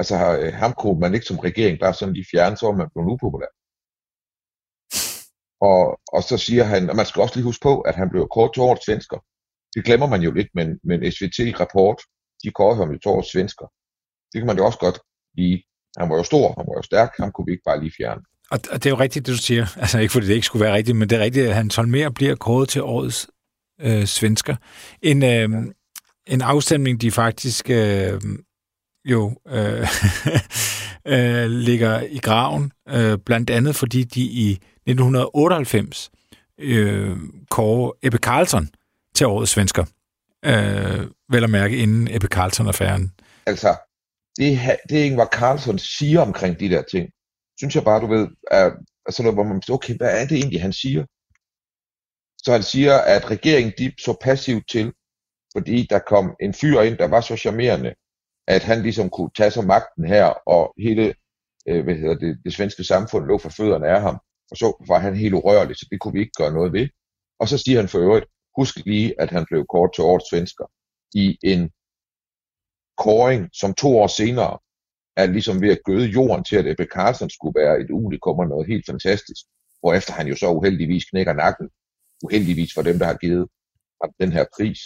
Altså, 0.00 0.16
øh, 0.40 0.52
ham 0.62 0.72
kunne 0.80 1.00
man 1.00 1.14
ikke 1.14 1.26
som 1.26 1.38
regering 1.48 1.76
bare 1.80 1.94
sådan 1.94 2.14
lige 2.14 2.30
fjerne, 2.32 2.56
så 2.56 2.66
var 2.66 2.76
man 2.80 2.90
blevet 2.92 3.12
upopulær. 3.14 3.50
Og, 5.70 5.82
og 6.16 6.22
så 6.30 6.36
siger 6.46 6.64
han, 6.72 6.90
og 6.90 6.96
man 6.96 7.06
skal 7.06 7.22
også 7.22 7.34
lige 7.36 7.48
huske 7.50 7.62
på, 7.68 7.74
at 7.88 7.94
han 8.00 8.08
blev 8.10 8.28
kort 8.36 8.50
til 8.52 8.62
årets 8.68 8.84
svensker. 8.86 9.18
Det 9.74 9.84
glemmer 9.86 10.08
man 10.12 10.22
jo 10.26 10.30
lidt, 10.38 10.50
men, 10.58 10.68
men 10.88 10.98
SVT-rapport, 11.14 11.98
de 12.42 12.50
kårede 12.58 12.78
ham 12.80 12.90
jo 12.92 12.98
til 12.98 13.10
årets 13.14 13.32
svensker. 13.32 13.66
Det 14.30 14.36
kan 14.38 14.46
man 14.50 14.58
jo 14.58 14.64
også 14.68 14.80
godt 14.86 14.98
lige. 15.40 15.62
Han 15.98 16.10
var 16.10 16.16
jo 16.16 16.22
stor, 16.22 16.54
han 16.58 16.66
var 16.68 16.74
jo 16.78 16.82
stærk, 16.82 17.10
ham 17.18 17.32
kunne 17.32 17.46
vi 17.46 17.52
ikke 17.52 17.62
bare 17.66 17.80
lige 17.80 17.92
fjerne. 17.98 18.22
Og, 18.50 18.60
og 18.70 18.84
det 18.84 18.86
er 18.86 18.90
jo 18.90 19.00
rigtigt, 19.00 19.26
det 19.26 19.32
du 19.32 19.38
siger. 19.38 19.66
Altså 19.82 19.98
ikke 19.98 20.12
fordi 20.12 20.26
det 20.26 20.34
ikke 20.34 20.46
skulle 20.46 20.64
være 20.64 20.74
rigtigt, 20.74 20.96
men 20.96 21.10
det 21.10 21.18
er 21.18 21.22
rigtigt, 21.22 21.48
at 21.48 21.54
han 21.54 21.70
Tolmer 21.70 22.10
bliver 22.10 22.34
kåret 22.34 22.68
til 22.68 22.82
årets 22.82 23.28
øh, 23.80 24.04
svensker. 24.04 24.56
En, 25.02 25.24
øh, 25.24 25.48
en 26.26 26.40
afstemning, 26.40 27.00
de 27.00 27.10
faktisk 27.10 27.70
øh, 27.70 28.20
jo 29.04 29.32
øh, 29.48 29.88
øh, 31.14 31.50
ligger 31.50 32.00
i 32.00 32.18
graven, 32.18 32.72
øh, 32.88 33.18
blandt 33.18 33.50
andet 33.50 33.76
fordi 33.76 34.04
de 34.04 34.20
i 34.20 34.50
1998 34.50 36.10
øh, 36.58 37.16
kårer 37.50 37.92
Ebbe 38.02 38.18
Carlson 38.18 38.68
til 39.14 39.26
årets 39.26 39.52
svensker. 39.52 39.84
Øh, 40.44 41.06
vel 41.28 41.44
at 41.44 41.50
mærke 41.50 41.76
inden 41.76 42.08
Ebbe 42.10 42.26
Carlson-affæren. 42.26 43.10
Altså, 43.46 43.76
det, 44.38 44.58
det 44.88 45.04
Ingvar 45.04 45.26
Carlson 45.26 45.78
siger 45.78 46.20
omkring 46.20 46.60
de 46.60 46.68
der 46.68 46.82
ting, 46.82 47.10
synes 47.58 47.74
jeg 47.74 47.84
bare, 47.84 48.00
du 48.00 48.06
ved, 48.06 48.28
er, 48.50 48.70
er 49.06 49.10
sådan 49.10 49.24
noget, 49.24 49.36
hvor 49.36 49.52
man 49.52 49.62
siger, 49.62 49.76
okay, 49.76 49.96
hvad 49.96 50.20
er 50.20 50.26
det 50.26 50.36
egentlig, 50.36 50.62
han 50.62 50.72
siger? 50.72 51.04
Så 52.44 52.52
han 52.52 52.62
siger, 52.62 52.94
at 53.14 53.30
regeringen 53.30 53.72
de 53.78 53.92
så 53.98 54.16
passivt 54.20 54.68
til, 54.68 54.92
fordi 55.56 55.86
der 55.90 55.98
kom 55.98 56.36
en 56.40 56.54
fyr 56.54 56.80
ind, 56.80 56.96
der 56.98 57.08
var 57.08 57.20
så 57.20 57.36
charmerende, 57.36 57.94
at 58.46 58.62
han 58.62 58.82
ligesom 58.82 59.10
kunne 59.10 59.30
tage 59.36 59.50
sig 59.50 59.64
magten 59.64 60.04
her, 60.04 60.24
og 60.26 60.74
hele 60.78 61.14
øh, 61.68 61.84
hvad 61.84 61.94
hedder 61.94 62.14
det, 62.14 62.38
det 62.44 62.52
svenske 62.54 62.84
samfund 62.84 63.24
lå 63.26 63.38
for 63.38 63.48
fødderne 63.48 63.88
af 63.88 64.00
ham, 64.00 64.18
og 64.50 64.56
så 64.56 64.84
var 64.88 64.98
han 64.98 65.16
helt 65.16 65.34
urørlig, 65.34 65.76
så 65.76 65.86
det 65.90 66.00
kunne 66.00 66.14
vi 66.14 66.20
ikke 66.20 66.38
gøre 66.38 66.52
noget 66.52 66.72
ved. 66.72 66.88
Og 67.40 67.48
så 67.48 67.58
siger 67.58 67.78
han 67.80 67.88
for 67.88 67.98
øvrigt, 67.98 68.26
husk 68.58 68.76
lige, 68.86 69.20
at 69.20 69.30
han 69.30 69.46
blev 69.50 69.66
kort 69.66 69.90
til 69.94 70.04
årets 70.04 70.30
svensker 70.30 70.66
i 71.14 71.38
en 71.42 71.70
kåring, 72.98 73.48
som 73.52 73.74
to 73.74 73.98
år 73.98 74.06
senere 74.06 74.58
er 75.16 75.26
ligesom 75.26 75.60
ved 75.62 75.70
at 75.70 75.84
gøde 75.84 76.06
jorden 76.06 76.44
til, 76.44 76.56
at 76.56 76.66
Ebbe 76.66 76.86
Carlsen 76.94 77.30
skulle 77.30 77.60
være 77.60 77.80
et 77.80 77.90
unikum 77.90 78.38
og 78.38 78.48
noget 78.48 78.66
helt 78.66 78.86
fantastisk, 78.86 79.42
hvorefter 79.80 80.12
han 80.12 80.26
jo 80.26 80.36
så 80.36 80.50
uheldigvis 80.50 81.04
knækker 81.04 81.32
nakken, 81.32 81.68
uheldigvis 82.24 82.74
for 82.74 82.82
dem, 82.82 82.98
der 82.98 83.06
har 83.06 83.16
givet 83.16 83.48
ham 84.02 84.10
den 84.20 84.32
her 84.32 84.44
pris, 84.56 84.78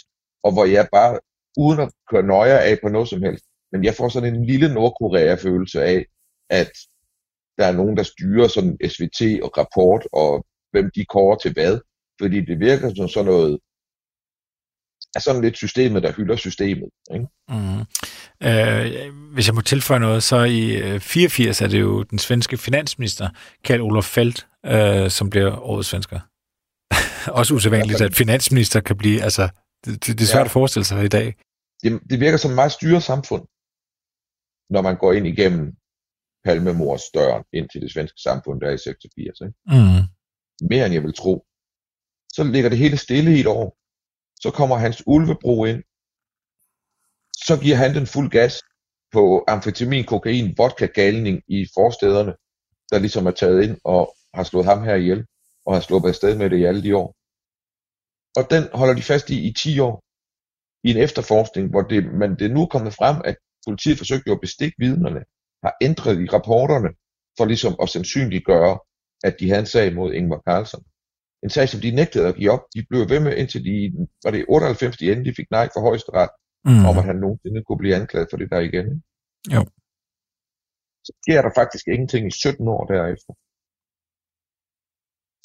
og 0.42 0.52
hvor 0.52 0.64
jeg 0.64 0.88
bare, 0.92 1.18
uden 1.58 1.80
at 1.80 1.92
køre 2.10 2.22
nøje 2.22 2.58
af 2.58 2.78
på 2.82 2.88
noget 2.88 3.08
som 3.08 3.22
helst, 3.22 3.44
men 3.72 3.84
jeg 3.84 3.94
får 3.94 4.08
sådan 4.08 4.34
en 4.34 4.46
lille 4.46 4.74
Nordkorea-følelse 4.74 5.82
af, 5.84 6.06
at 6.50 6.72
der 7.58 7.66
er 7.66 7.72
nogen, 7.72 7.96
der 7.96 8.02
styrer 8.02 8.48
sådan 8.48 8.76
SVT 8.92 9.20
og 9.42 9.58
rapport, 9.58 10.02
og 10.12 10.46
hvem 10.70 10.90
de 10.94 11.04
kårer 11.04 11.36
til 11.36 11.52
hvad, 11.52 11.80
fordi 12.20 12.40
det 12.40 12.60
virker 12.60 12.94
som 12.94 13.08
sådan 13.08 13.30
noget, 13.32 13.58
er 15.14 15.20
sådan 15.20 15.42
lidt 15.42 15.56
systemet, 15.56 16.02
der 16.02 16.12
hylder 16.12 16.36
systemet. 16.36 16.88
Ikke? 17.14 17.26
Mm. 17.48 17.80
Øh, 18.48 19.32
hvis 19.34 19.46
jeg 19.46 19.54
må 19.54 19.60
tilføje 19.60 20.00
noget, 20.00 20.22
så 20.22 20.36
i 20.42 20.76
øh, 20.76 21.00
84 21.00 21.62
er 21.62 21.66
det 21.66 21.80
jo 21.80 22.02
den 22.02 22.18
svenske 22.18 22.56
finansminister, 22.56 23.28
Karl 23.64 23.80
Olof 23.80 24.04
Feldt, 24.04 24.46
øh, 24.66 25.10
som 25.10 25.30
bliver 25.30 25.58
årets 25.58 25.88
svensker. 25.88 26.20
Også 27.38 27.54
usædvanligt, 27.54 28.00
at 28.00 28.14
finansminister 28.14 28.80
kan 28.80 28.96
blive, 28.96 29.22
altså, 29.22 29.48
det, 29.84 30.06
det 30.06 30.20
er 30.20 30.24
svært 30.24 30.40
ja. 30.40 30.44
at 30.44 30.50
forestille 30.50 30.84
sig 30.84 31.04
i 31.04 31.08
dag. 31.08 31.34
Det, 31.82 32.00
det 32.10 32.20
virker 32.20 32.38
som 32.38 32.50
et 32.50 32.54
meget 32.54 32.72
styret 32.72 33.02
samfund, 33.02 33.44
når 34.70 34.82
man 34.82 34.96
går 34.96 35.12
ind 35.12 35.26
igennem 35.26 35.76
Palmemors 36.44 37.04
døren 37.14 37.44
ind 37.52 37.68
til 37.68 37.80
det 37.80 37.92
svenske 37.92 38.20
samfund, 38.20 38.60
der 38.60 38.68
er 38.68 38.74
i 38.74 38.78
86. 38.78 39.40
Ikke? 39.40 39.54
Mm. 39.66 40.02
Mere 40.70 40.84
end 40.86 40.94
jeg 40.94 41.02
vil 41.02 41.14
tro. 41.14 41.34
Så 42.32 42.44
ligger 42.44 42.68
det 42.70 42.78
hele 42.78 42.96
stille 42.96 43.36
i 43.36 43.40
et 43.40 43.46
år. 43.46 43.76
Så 44.42 44.50
kommer 44.50 44.76
hans 44.76 45.02
ulvebro 45.06 45.64
ind. 45.64 45.82
Så 47.46 47.54
giver 47.62 47.76
han 47.76 47.94
den 47.94 48.06
fuld 48.06 48.30
gas 48.30 48.62
på 49.12 49.44
amfetamin, 49.48 50.04
kokain, 50.04 50.54
vodka, 50.58 50.86
galning 50.86 51.42
i 51.48 51.66
forstederne, 51.74 52.32
der 52.90 52.98
ligesom 52.98 53.26
er 53.26 53.30
taget 53.30 53.62
ind 53.64 53.78
og 53.84 54.14
har 54.34 54.44
slået 54.44 54.66
ham 54.66 54.82
her 54.82 54.94
ihjel, 54.94 55.26
og 55.66 55.74
har 55.74 55.80
sluppet 55.80 56.08
afsted 56.08 56.38
med 56.38 56.50
det 56.50 56.58
i 56.58 56.64
alle 56.64 56.82
de 56.82 56.96
år. 56.96 57.08
og 58.36 58.50
den 58.50 58.62
holder 58.74 58.94
de 58.94 59.02
fast 59.02 59.30
i 59.30 59.48
i 59.48 59.52
10 59.52 59.78
år 59.78 60.04
i 60.84 60.90
en 60.90 60.96
efterforskning, 60.96 61.70
hvor 61.70 61.82
det, 61.82 62.04
men 62.20 62.30
det 62.30 62.44
er 62.46 62.54
nu 62.54 62.66
kommet 62.66 62.94
frem, 62.94 63.16
at 63.24 63.36
politiet 63.68 63.98
forsøgte 63.98 64.28
jo 64.28 64.34
at 64.34 64.40
bestikke 64.40 64.76
vidnerne, 64.78 65.22
har 65.64 65.74
ændret 65.82 66.20
i 66.20 66.26
rapporterne 66.36 66.90
for 67.38 67.44
ligesom 67.44 67.74
at 67.82 67.88
sandsynliggøre, 67.88 68.78
at 69.24 69.34
de 69.40 69.48
havde 69.48 69.60
en 69.60 69.66
sag 69.66 69.94
mod 69.94 70.12
Ingvar 70.12 70.42
Carlsen. 70.48 70.82
En 71.44 71.50
sag, 71.50 71.68
som 71.68 71.80
de 71.80 71.90
nægtede 71.90 72.28
at 72.28 72.36
give 72.36 72.50
op. 72.50 72.64
De 72.74 72.86
blev 72.90 73.00
ved 73.12 73.20
med 73.20 73.36
indtil 73.36 73.64
de, 73.68 73.74
var 74.24 74.30
det 74.30 74.44
98, 74.48 74.96
de 74.96 75.12
endelig 75.12 75.32
fik 75.36 75.50
nej 75.50 75.66
for 75.74 75.80
højesteret, 75.88 76.30
mm. 76.64 76.84
om 76.88 76.98
at 76.98 77.04
han 77.04 77.16
nogensinde 77.16 77.64
kunne 77.64 77.82
blive 77.82 77.94
anklaget 78.00 78.28
for 78.30 78.36
det 78.36 78.48
der 78.52 78.60
igen. 78.68 78.86
Ikke? 78.92 79.54
Jo. 79.54 79.62
Så 81.06 81.12
sker 81.22 81.42
der 81.42 81.52
faktisk 81.60 81.84
ingenting 81.94 82.24
i 82.26 82.30
17 82.30 82.68
år 82.68 82.84
derefter. 82.92 83.32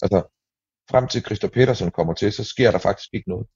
Altså, 0.03 0.19
frem 0.91 1.07
til 1.07 1.25
Christoph 1.25 1.53
Petersen 1.53 1.91
kommer 1.91 2.13
til, 2.13 2.29
så 2.33 2.43
sker 2.43 2.71
der 2.71 2.79
faktisk 2.87 3.09
ikke 3.13 3.29
noget. 3.33 3.47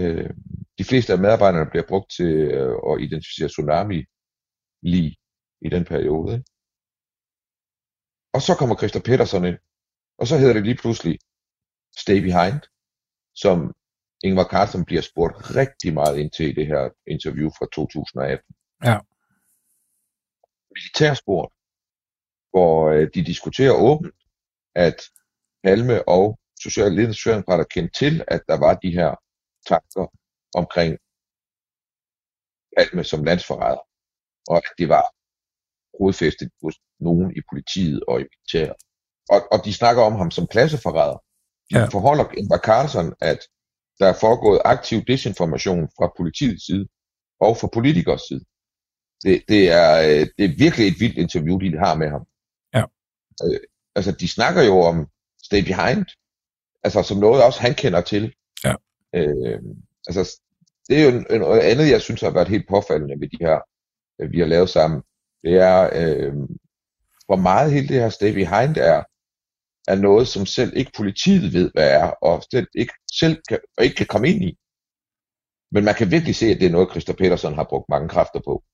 Øh, 0.00 0.30
de 0.78 0.84
fleste 0.84 1.12
af 1.12 1.18
medarbejderne 1.18 1.70
bliver 1.70 1.86
brugt 1.88 2.08
til 2.16 2.32
øh, 2.58 2.76
at 2.90 3.00
identificere 3.06 3.48
tsunami 3.48 4.00
lige 4.82 5.16
i 5.66 5.68
den 5.74 5.84
periode. 5.84 6.32
Ikke? 6.36 6.46
Og 8.34 8.40
så 8.46 8.52
kommer 8.58 8.76
Christoph 8.76 9.04
Petersen 9.04 9.44
ind, 9.50 9.58
og 10.18 10.26
så 10.26 10.38
hedder 10.38 10.52
det 10.52 10.64
lige 10.64 10.82
pludselig 10.82 11.18
Stay 11.96 12.18
Behind, 12.26 12.60
som 13.34 13.74
Ingvar 14.24 14.48
Carlsen 14.52 14.84
bliver 14.84 15.02
spurgt 15.02 15.36
rigtig 15.56 15.94
meget 15.94 16.18
ind 16.18 16.30
til 16.30 16.46
i 16.48 16.52
det 16.52 16.66
her 16.66 16.90
interview 17.06 17.50
fra 17.58 17.66
2018. 17.72 18.54
Ja. 18.84 18.98
Militærsport, 20.74 21.50
hvor 22.50 22.90
øh, 22.90 23.08
de 23.14 23.24
diskuterer 23.32 23.74
åbent, 23.90 24.14
at 24.74 24.98
Palme 25.64 26.08
og 26.08 26.38
Social 26.62 27.14
Socialdemokrater 27.14 27.64
kendte 27.64 27.98
til, 27.98 28.24
at 28.28 28.42
der 28.48 28.58
var 28.64 28.74
de 28.74 28.90
her 28.90 29.10
tanker 29.70 30.06
omkring 30.60 30.98
Palme 32.76 33.04
som 33.04 33.24
landsforræder, 33.24 33.84
og 34.50 34.56
at 34.56 34.68
det 34.78 34.88
var 34.88 35.04
rodfæstet 36.00 36.50
hos 36.62 36.74
nogen 37.00 37.36
i 37.38 37.40
politiet 37.50 38.00
og 38.08 38.20
i 38.20 38.24
militæret. 38.30 38.80
Og, 39.30 39.40
og 39.52 39.64
de 39.64 39.74
snakker 39.74 40.02
om 40.02 40.12
ham 40.12 40.30
som 40.30 40.46
klasseforræder. 40.46 41.22
De 41.70 41.78
ja. 41.78 41.84
forholder 41.84 42.24
Ingvar 42.38 42.58
Carlson, 42.58 43.12
at 43.20 43.38
der 43.98 44.06
er 44.06 44.18
foregået 44.20 44.60
aktiv 44.64 45.04
desinformation 45.04 45.88
fra 45.98 46.12
politiets 46.16 46.66
side 46.66 46.88
og 47.40 47.56
fra 47.56 47.68
politikers 47.72 48.22
side. 48.28 48.44
Det, 49.24 49.42
det, 49.48 49.70
er, 49.70 49.92
øh, 50.02 50.26
det 50.38 50.44
er 50.44 50.58
virkelig 50.58 50.86
et 50.86 51.00
vildt 51.00 51.18
interview, 51.18 51.58
de 51.58 51.78
har 51.78 51.94
med 51.94 52.10
ham. 52.10 52.26
Ja. 52.74 52.84
Øh, 53.44 53.60
altså, 53.94 54.12
de 54.12 54.28
snakker 54.28 54.62
jo 54.62 54.80
om 54.80 55.06
Stay 55.44 55.62
Behind, 55.64 56.06
altså 56.84 57.02
som 57.02 57.18
noget 57.18 57.44
også 57.44 57.60
han 57.60 57.74
kender 57.74 58.00
til. 58.00 58.34
Ja. 58.64 58.74
Øh, 59.14 59.60
altså, 60.06 60.40
det 60.88 61.00
er 61.00 61.04
jo 61.04 61.38
noget 61.38 61.60
andet, 61.60 61.90
jeg 61.90 62.00
synes 62.00 62.20
har 62.20 62.30
været 62.30 62.48
helt 62.48 62.68
påfaldende 62.68 63.20
ved 63.20 63.28
de 63.28 63.44
her, 63.44 63.58
vi 64.32 64.38
har 64.38 64.46
lavet 64.46 64.70
sammen. 64.70 65.02
Det 65.44 65.54
er, 65.54 65.90
øh, 65.92 66.34
hvor 67.26 67.36
meget 67.36 67.72
hele 67.72 67.88
det 67.88 68.00
her 68.00 68.08
Stay 68.08 68.32
Behind 68.32 68.76
er, 68.76 69.02
er 69.88 69.94
noget, 69.94 70.28
som 70.28 70.46
selv 70.46 70.72
ikke 70.76 70.92
politiet 70.96 71.52
ved, 71.52 71.70
hvad 71.74 71.90
er, 71.90 72.10
og 72.22 72.42
selv 72.50 72.66
ikke, 72.74 72.94
selv 73.12 73.42
kan, 73.48 73.58
og 73.78 73.84
ikke 73.84 73.96
kan 73.96 74.06
komme 74.06 74.28
ind 74.28 74.42
i. 74.42 74.58
Men 75.72 75.84
man 75.84 75.94
kan 75.94 76.10
virkelig 76.10 76.34
se, 76.36 76.46
at 76.46 76.60
det 76.60 76.66
er 76.66 76.70
noget, 76.70 76.90
Christa 76.90 77.12
Petersen 77.12 77.54
har 77.54 77.66
brugt 77.70 77.88
mange 77.88 78.08
kræfter 78.08 78.40
på 78.44 78.64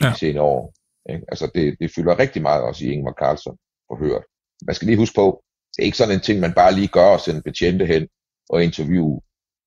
i 0.00 0.04
ja. 0.04 0.10
de 0.10 0.18
senere 0.18 0.44
år. 0.44 0.74
Ikke? 1.12 1.24
Altså 1.28 1.50
det, 1.54 1.76
det 1.80 1.94
fylder 1.94 2.18
rigtig 2.18 2.42
meget 2.42 2.62
også 2.62 2.84
i 2.84 2.88
Ingvar 2.88 3.14
Carlsen 3.18 3.56
forhørt. 3.88 4.24
Man 4.66 4.74
skal 4.74 4.86
lige 4.86 4.98
huske 4.98 5.14
på, 5.14 5.44
det 5.72 5.82
er 5.82 5.86
ikke 5.86 5.96
sådan 5.96 6.14
en 6.14 6.20
ting, 6.20 6.40
man 6.40 6.54
bare 6.54 6.74
lige 6.74 6.88
gør 6.88 7.10
og 7.16 7.20
sende 7.20 7.42
betjente 7.42 7.86
hen 7.86 8.08
og 8.50 8.64
interviewe 8.64 9.20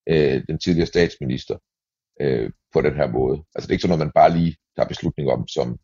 øh, 0.08 0.42
den 0.48 0.58
tidligere 0.58 0.86
statsminister 0.86 1.56
øh, 2.20 2.50
på 2.72 2.80
den 2.80 2.94
her 2.96 3.08
måde. 3.18 3.36
Altså 3.54 3.66
det 3.66 3.70
er 3.70 3.76
ikke 3.76 3.82
sådan 3.82 3.98
noget, 3.98 4.06
man 4.06 4.20
bare 4.20 4.36
lige 4.38 4.56
tager 4.76 4.88
beslutning 4.88 5.30
om 5.30 5.48
som, 5.48 5.78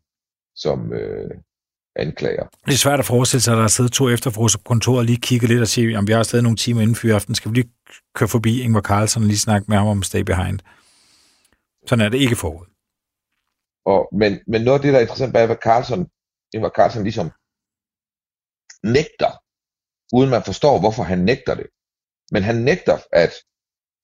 som 0.55 0.93
øh, 0.93 1.31
anklager. 1.95 2.47
Det 2.65 2.73
er 2.73 2.77
svært 2.77 2.99
at 2.99 3.05
forestille 3.05 3.41
sig, 3.41 3.51
at 3.53 3.57
der 3.57 3.63
er 3.63 3.67
siddet 3.67 3.93
to 3.93 4.09
efterforskere 4.09 4.63
på 4.63 4.67
kontoret 4.67 4.99
og 4.99 5.05
lige 5.05 5.21
kigget 5.21 5.49
lidt 5.49 5.61
og 5.61 5.67
sige, 5.67 5.97
om 5.97 6.07
vi 6.07 6.11
har 6.11 6.23
stadig 6.23 6.43
nogle 6.43 6.57
timer 6.57 6.81
inden 6.81 6.95
for 6.95 7.07
i 7.07 7.11
aften. 7.11 7.35
Skal 7.35 7.51
vi 7.51 7.55
lige 7.55 7.71
køre 8.15 8.29
forbi 8.29 8.61
Ingvar 8.61 8.81
Carlsen 8.81 9.21
og 9.21 9.27
lige 9.27 9.37
snakke 9.37 9.65
med 9.69 9.77
ham 9.77 9.87
om 9.87 10.03
Stay 10.03 10.21
Behind? 10.21 10.59
Sådan 11.87 12.05
er 12.05 12.09
det 12.09 12.17
ikke 12.17 12.35
forud. 12.35 12.65
Og, 13.85 14.09
men, 14.11 14.39
men 14.47 14.61
noget 14.61 14.79
af 14.79 14.81
det, 14.83 14.93
der 14.93 14.99
er 14.99 15.01
interessant, 15.01 15.37
er, 15.37 15.47
at 15.47 15.59
Carlson, 15.63 16.07
Ingvar 16.53 16.73
Carlsen 16.77 17.03
ligesom 17.03 17.31
nægter, 18.83 19.31
uden 20.13 20.29
man 20.29 20.43
forstår, 20.43 20.79
hvorfor 20.79 21.03
han 21.03 21.19
nægter 21.19 21.55
det. 21.55 21.67
Men 22.31 22.43
han 22.43 22.55
nægter, 22.55 22.97
at 23.11 23.33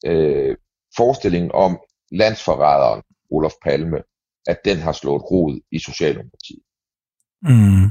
øh, 0.05 0.57
forestillingen 0.97 1.51
om 1.53 1.79
landsforræderen 2.11 3.01
Olof 3.31 3.53
Palme, 3.63 3.99
at 4.47 4.57
den 4.65 4.77
har 4.77 4.91
slået 4.91 5.31
rod 5.31 5.61
i 5.71 5.79
Socialdemokratiet. 5.79 6.64
Mm. 7.41 7.89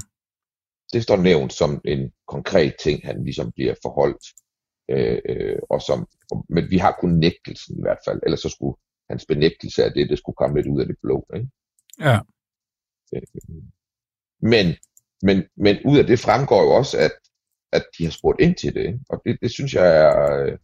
Det 0.92 1.02
står 1.02 1.16
nævnt 1.16 1.52
som 1.52 1.80
en 1.84 2.12
konkret 2.26 2.74
ting, 2.82 3.00
han 3.04 3.24
ligesom 3.24 3.52
bliver 3.52 3.74
forholdt. 3.82 4.26
Øh, 4.90 5.18
øh, 5.28 5.58
og 5.70 5.82
som, 5.82 6.08
men 6.48 6.70
vi 6.70 6.78
har 6.78 6.96
kun 7.00 7.10
nægtelsen 7.10 7.78
i 7.78 7.82
hvert 7.82 7.98
fald, 8.06 8.20
ellers 8.22 8.40
så 8.40 8.48
skulle 8.48 8.76
hans 9.10 9.26
benægtelse 9.26 9.84
af 9.84 9.92
det, 9.92 10.10
det 10.10 10.18
skulle 10.18 10.36
komme 10.36 10.56
lidt 10.56 10.66
ud 10.66 10.80
af 10.80 10.86
det 10.86 10.96
blå. 11.02 11.26
Ikke? 11.34 11.48
Ja. 12.00 12.18
Øh, 13.14 13.22
men, 14.52 14.66
men, 15.22 15.36
men 15.56 15.76
ud 15.90 15.98
af 15.98 16.06
det 16.06 16.18
fremgår 16.18 16.62
jo 16.62 16.70
også, 16.70 16.98
at, 16.98 17.12
at 17.72 17.84
de 17.98 18.04
har 18.04 18.10
spurgt 18.10 18.40
ind 18.40 18.54
til 18.56 18.74
det, 18.74 18.84
ikke? 18.86 19.00
og 19.08 19.22
det, 19.24 19.38
det 19.42 19.50
synes 19.50 19.74
jeg 19.74 19.88
er, 20.04 20.12
øh, 20.40 20.58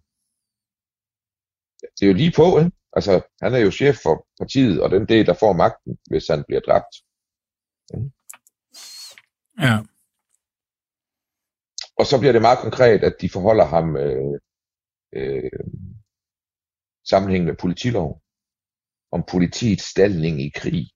det 1.97 2.03
er 2.03 2.11
jo 2.13 2.21
lige 2.23 2.33
på, 2.37 2.59
ikke? 2.59 2.73
altså 2.97 3.13
han 3.43 3.55
er 3.55 3.59
jo 3.59 3.71
chef 3.71 3.97
for 4.03 4.27
partiet, 4.39 4.83
og 4.83 4.91
den 4.91 5.09
del, 5.09 5.27
der 5.27 5.35
får 5.35 5.53
magten, 5.53 5.99
hvis 6.11 6.29
han 6.29 6.45
bliver 6.49 6.61
dræbt. 6.61 6.95
Ikke? 7.95 8.11
Ja. 9.61 9.77
Og 11.99 12.07
så 12.07 12.19
bliver 12.19 12.33
det 12.33 12.43
meget 12.43 12.59
konkret, 12.59 13.05
at 13.05 13.15
de 13.21 13.29
forholder 13.29 13.65
ham 13.65 13.97
øh, 13.97 14.41
øh, 15.13 15.51
sammenhæng 17.11 17.45
med 17.45 17.57
politiloven, 17.57 18.21
om 19.13 19.25
politiets 19.31 19.85
stalling 19.85 20.43
i 20.43 20.51
krig. 20.55 20.87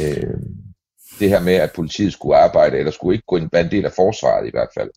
Øh, 0.00 0.40
det 1.18 1.28
her 1.28 1.42
med, 1.48 1.54
at 1.54 1.72
politiet 1.74 2.12
skulle 2.12 2.36
arbejde, 2.36 2.78
eller 2.78 2.92
skulle 2.92 3.14
ikke 3.14 3.26
gå 3.26 3.36
ind, 3.36 3.48
være 3.52 3.64
en 3.64 3.70
del 3.70 3.84
af 3.84 3.92
forsvaret 3.92 4.46
i 4.46 4.50
hvert 4.50 4.72
fald. 4.76 4.90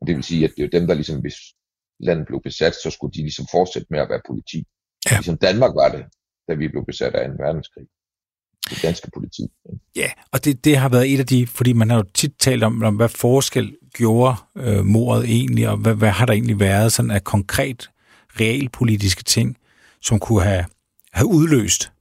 Og 0.00 0.06
det 0.06 0.16
vil 0.16 0.24
sige, 0.24 0.44
at 0.44 0.52
det 0.56 0.64
er 0.64 0.78
dem, 0.78 0.86
der 0.86 0.94
ligesom, 0.94 1.20
hvis 1.20 1.38
landet 2.00 2.26
blev 2.26 2.40
besat, 2.42 2.74
så 2.74 2.90
skulle 2.90 3.12
de 3.12 3.22
ligesom 3.28 3.46
fortsætte 3.50 3.88
med 3.90 4.00
at 4.00 4.08
være 4.08 4.26
politi. 4.26 4.64
Ja. 5.06 5.16
Ligesom 5.16 5.38
Danmark 5.38 5.74
var 5.74 5.88
det, 5.96 6.04
da 6.48 6.54
vi 6.54 6.68
blev 6.68 6.84
besat 6.86 7.14
af 7.14 7.28
2. 7.28 7.34
verdenskrig 7.44 7.86
det 8.70 8.82
danske 8.82 9.10
politi. 9.14 9.42
Ja, 9.98 10.08
og 10.32 10.44
det, 10.44 10.64
det 10.64 10.76
har 10.76 10.88
været 10.88 11.14
et 11.14 11.20
af 11.20 11.26
de, 11.26 11.46
fordi 11.46 11.72
man 11.72 11.90
har 11.90 11.96
jo 11.96 12.04
tit 12.14 12.32
talt 12.38 12.64
om, 12.64 12.82
om 12.82 12.96
hvad 12.96 13.08
forskel 13.08 13.76
gjorde 13.92 14.36
øh, 14.56 14.84
mordet 14.84 15.24
egentlig, 15.24 15.68
og 15.68 15.76
hvad, 15.76 15.94
hvad 15.94 16.10
har 16.10 16.26
der 16.26 16.32
egentlig 16.32 16.60
været 16.60 16.92
sådan 16.92 17.10
af 17.10 17.24
konkret 17.24 17.90
realpolitiske 18.40 19.24
ting, 19.24 19.56
som 20.02 20.18
kunne 20.18 20.42
have, 20.42 20.64
have 21.12 21.26
udløst 21.26 21.92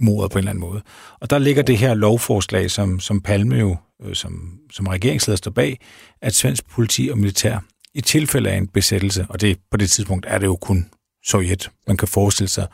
mordet 0.00 0.30
på 0.30 0.38
en 0.38 0.40
eller 0.40 0.50
anden 0.50 0.60
måde. 0.60 0.82
Og 1.20 1.30
der 1.30 1.38
ligger 1.38 1.62
det 1.62 1.78
her 1.78 1.94
lovforslag, 1.94 2.70
som, 2.70 3.00
som 3.00 3.20
Palme 3.20 3.56
jo 3.56 3.76
øh, 4.02 4.14
som, 4.14 4.58
som 4.72 4.86
regeringsleder 4.86 5.36
står 5.36 5.50
bag, 5.50 5.80
at 6.22 6.34
svensk 6.34 6.70
politi 6.70 7.08
og 7.12 7.18
militær 7.18 7.58
i 7.94 8.00
tilfælde 8.00 8.50
af 8.50 8.56
en 8.56 8.68
besættelse, 8.68 9.26
og 9.28 9.40
det 9.40 9.58
på 9.70 9.76
det 9.76 9.90
tidspunkt 9.90 10.26
er 10.28 10.38
det 10.38 10.46
jo 10.46 10.56
kun 10.56 10.88
Sovjet, 11.26 11.70
man 11.86 11.96
kan 11.96 12.08
forestille 12.08 12.48
sig, 12.48 12.66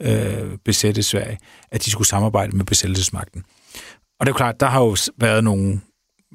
øh, 0.00 0.58
besætte 0.64 1.02
Sverige, 1.02 1.38
at 1.70 1.84
de 1.84 1.90
skulle 1.90 2.08
samarbejde 2.08 2.56
med 2.56 2.64
besættelsesmagten. 2.64 3.44
Og 4.20 4.26
det 4.26 4.30
er 4.30 4.34
jo 4.34 4.36
klart, 4.36 4.60
der 4.60 4.66
har 4.66 4.80
jo 4.80 4.96
været 5.16 5.44
nogle, 5.44 5.80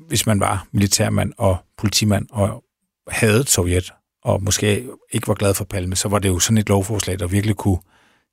hvis 0.07 0.25
man 0.25 0.39
var 0.39 0.67
militærmand 0.71 1.33
og 1.37 1.57
politimand 1.77 2.27
og 2.31 2.63
havde 3.07 3.47
Sovjet, 3.47 3.93
og 4.23 4.43
måske 4.43 4.87
ikke 5.11 5.27
var 5.27 5.33
glad 5.33 5.53
for 5.53 5.65
Palme, 5.65 5.95
så 5.95 6.09
var 6.09 6.19
det 6.19 6.29
jo 6.29 6.39
sådan 6.39 6.57
et 6.57 6.69
lovforslag, 6.69 7.19
der 7.19 7.27
virkelig 7.27 7.55
kunne 7.55 7.79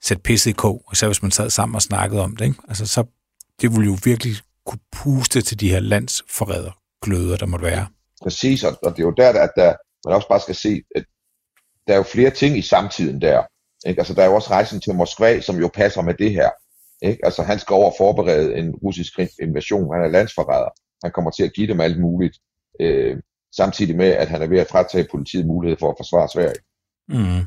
sætte 0.03 0.23
pisset 0.23 0.51
i 0.51 0.53
kog, 0.53 0.85
især 0.93 1.07
hvis 1.07 1.23
man 1.23 1.31
sad 1.31 1.51
sammen 1.51 1.75
og 1.75 1.83
snakkede 1.83 2.23
om 2.23 2.37
det. 2.37 2.45
Ikke? 2.45 2.59
Altså, 2.69 2.87
så 2.87 3.05
det 3.61 3.73
ville 3.73 3.87
jo 3.87 3.97
virkelig 4.05 4.37
kunne 4.67 4.81
puste 4.93 5.41
til 5.41 5.61
de 5.61 5.71
her 5.71 5.81
landsforræder 5.81 6.71
gløder, 7.03 7.37
der 7.37 7.47
måtte 7.47 7.67
være. 7.67 7.87
Præcis, 8.23 8.65
og 8.65 8.79
det 8.83 8.99
er 8.99 9.03
jo 9.03 9.15
der, 9.17 9.43
at 9.43 9.51
der, 9.57 9.75
man 10.07 10.15
også 10.15 10.29
bare 10.29 10.41
skal 10.41 10.55
se, 10.55 10.83
at 10.97 11.05
der 11.87 11.93
er 11.93 11.97
jo 11.97 12.03
flere 12.03 12.31
ting 12.31 12.59
i 12.59 12.63
samtiden 12.63 13.21
der. 13.21 13.43
Ikke? 13.87 14.01
Altså, 14.01 14.15
der 14.15 14.23
er 14.23 14.27
jo 14.27 14.35
også 14.35 14.51
rejsen 14.51 14.81
til 14.81 14.95
Moskva, 14.95 15.41
som 15.41 15.57
jo 15.57 15.71
passer 15.75 16.03
med 16.03 16.15
det 16.15 16.33
her. 16.33 16.51
Ikke? 17.03 17.25
Altså, 17.25 17.43
han 17.43 17.59
skal 17.59 17.75
over 17.75 17.91
og 17.91 17.95
forberede 17.99 18.57
en 18.57 18.71
russisk 18.75 19.19
invasion. 19.43 19.95
Han 19.95 20.05
er 20.05 20.09
landsforræder. 20.09 20.71
Han 21.05 21.13
kommer 21.13 21.31
til 21.31 21.43
at 21.43 21.53
give 21.53 21.67
dem 21.67 21.81
alt 21.81 22.01
muligt. 22.01 22.39
Øh, 22.81 23.17
samtidig 23.57 23.97
med, 23.97 24.07
at 24.07 24.29
han 24.29 24.43
er 24.43 24.47
ved 24.47 24.59
at 24.59 24.67
fratage 24.67 25.07
politiet 25.11 25.47
mulighed 25.47 25.77
for 25.79 25.91
at 25.91 25.97
forsvare 25.99 26.29
Sverige. 26.35 26.61
Mm. 27.09 27.47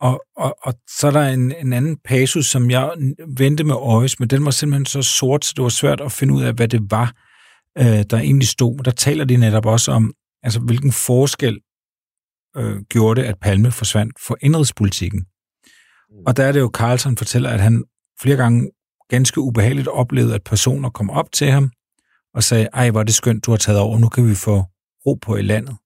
Og, 0.00 0.22
og, 0.36 0.56
og 0.62 0.74
så 0.98 1.06
er 1.06 1.10
der 1.10 1.28
en, 1.28 1.52
en 1.52 1.72
anden 1.72 1.96
passus, 2.04 2.46
som 2.46 2.70
jeg 2.70 2.92
vendte 3.38 3.64
med 3.64 3.74
øjes, 3.74 4.20
men 4.20 4.28
den 4.28 4.44
var 4.44 4.50
simpelthen 4.50 4.86
så 4.86 5.02
sort, 5.02 5.44
så 5.44 5.52
det 5.56 5.62
var 5.62 5.68
svært 5.68 6.00
at 6.00 6.12
finde 6.12 6.34
ud 6.34 6.42
af, 6.42 6.54
hvad 6.54 6.68
det 6.68 6.90
var, 6.90 7.14
øh, 7.78 8.04
der 8.10 8.18
egentlig 8.18 8.48
stod. 8.48 8.78
Der 8.78 8.90
taler 8.90 9.24
de 9.24 9.36
netop 9.36 9.66
også 9.66 9.92
om, 9.92 10.14
altså 10.42 10.60
hvilken 10.60 10.92
forskel 10.92 11.60
øh, 12.56 12.82
gjorde 12.82 13.20
det, 13.20 13.26
at 13.26 13.38
Palme 13.40 13.72
forsvandt 13.72 14.12
for 14.26 14.38
indrigspolitikken. 14.40 15.26
Og 16.26 16.36
der 16.36 16.44
er 16.44 16.52
det 16.52 16.60
jo, 16.60 16.70
Carlson 16.74 17.16
fortæller, 17.16 17.50
at 17.50 17.60
han 17.60 17.84
flere 18.22 18.36
gange 18.36 18.70
ganske 19.08 19.40
ubehageligt 19.40 19.88
oplevede, 19.88 20.34
at 20.34 20.42
personer 20.42 20.90
kom 20.90 21.10
op 21.10 21.32
til 21.32 21.50
ham 21.50 21.70
og 22.34 22.42
sagde, 22.42 22.68
ej, 22.72 22.90
hvor 22.90 23.00
er 23.00 23.04
det 23.04 23.14
skønt, 23.14 23.46
du 23.46 23.50
har 23.50 23.58
taget 23.58 23.80
over, 23.80 23.98
nu 23.98 24.08
kan 24.08 24.28
vi 24.28 24.34
få 24.34 24.64
ro 25.06 25.14
på 25.14 25.36
i 25.36 25.42
landet. 25.42 25.76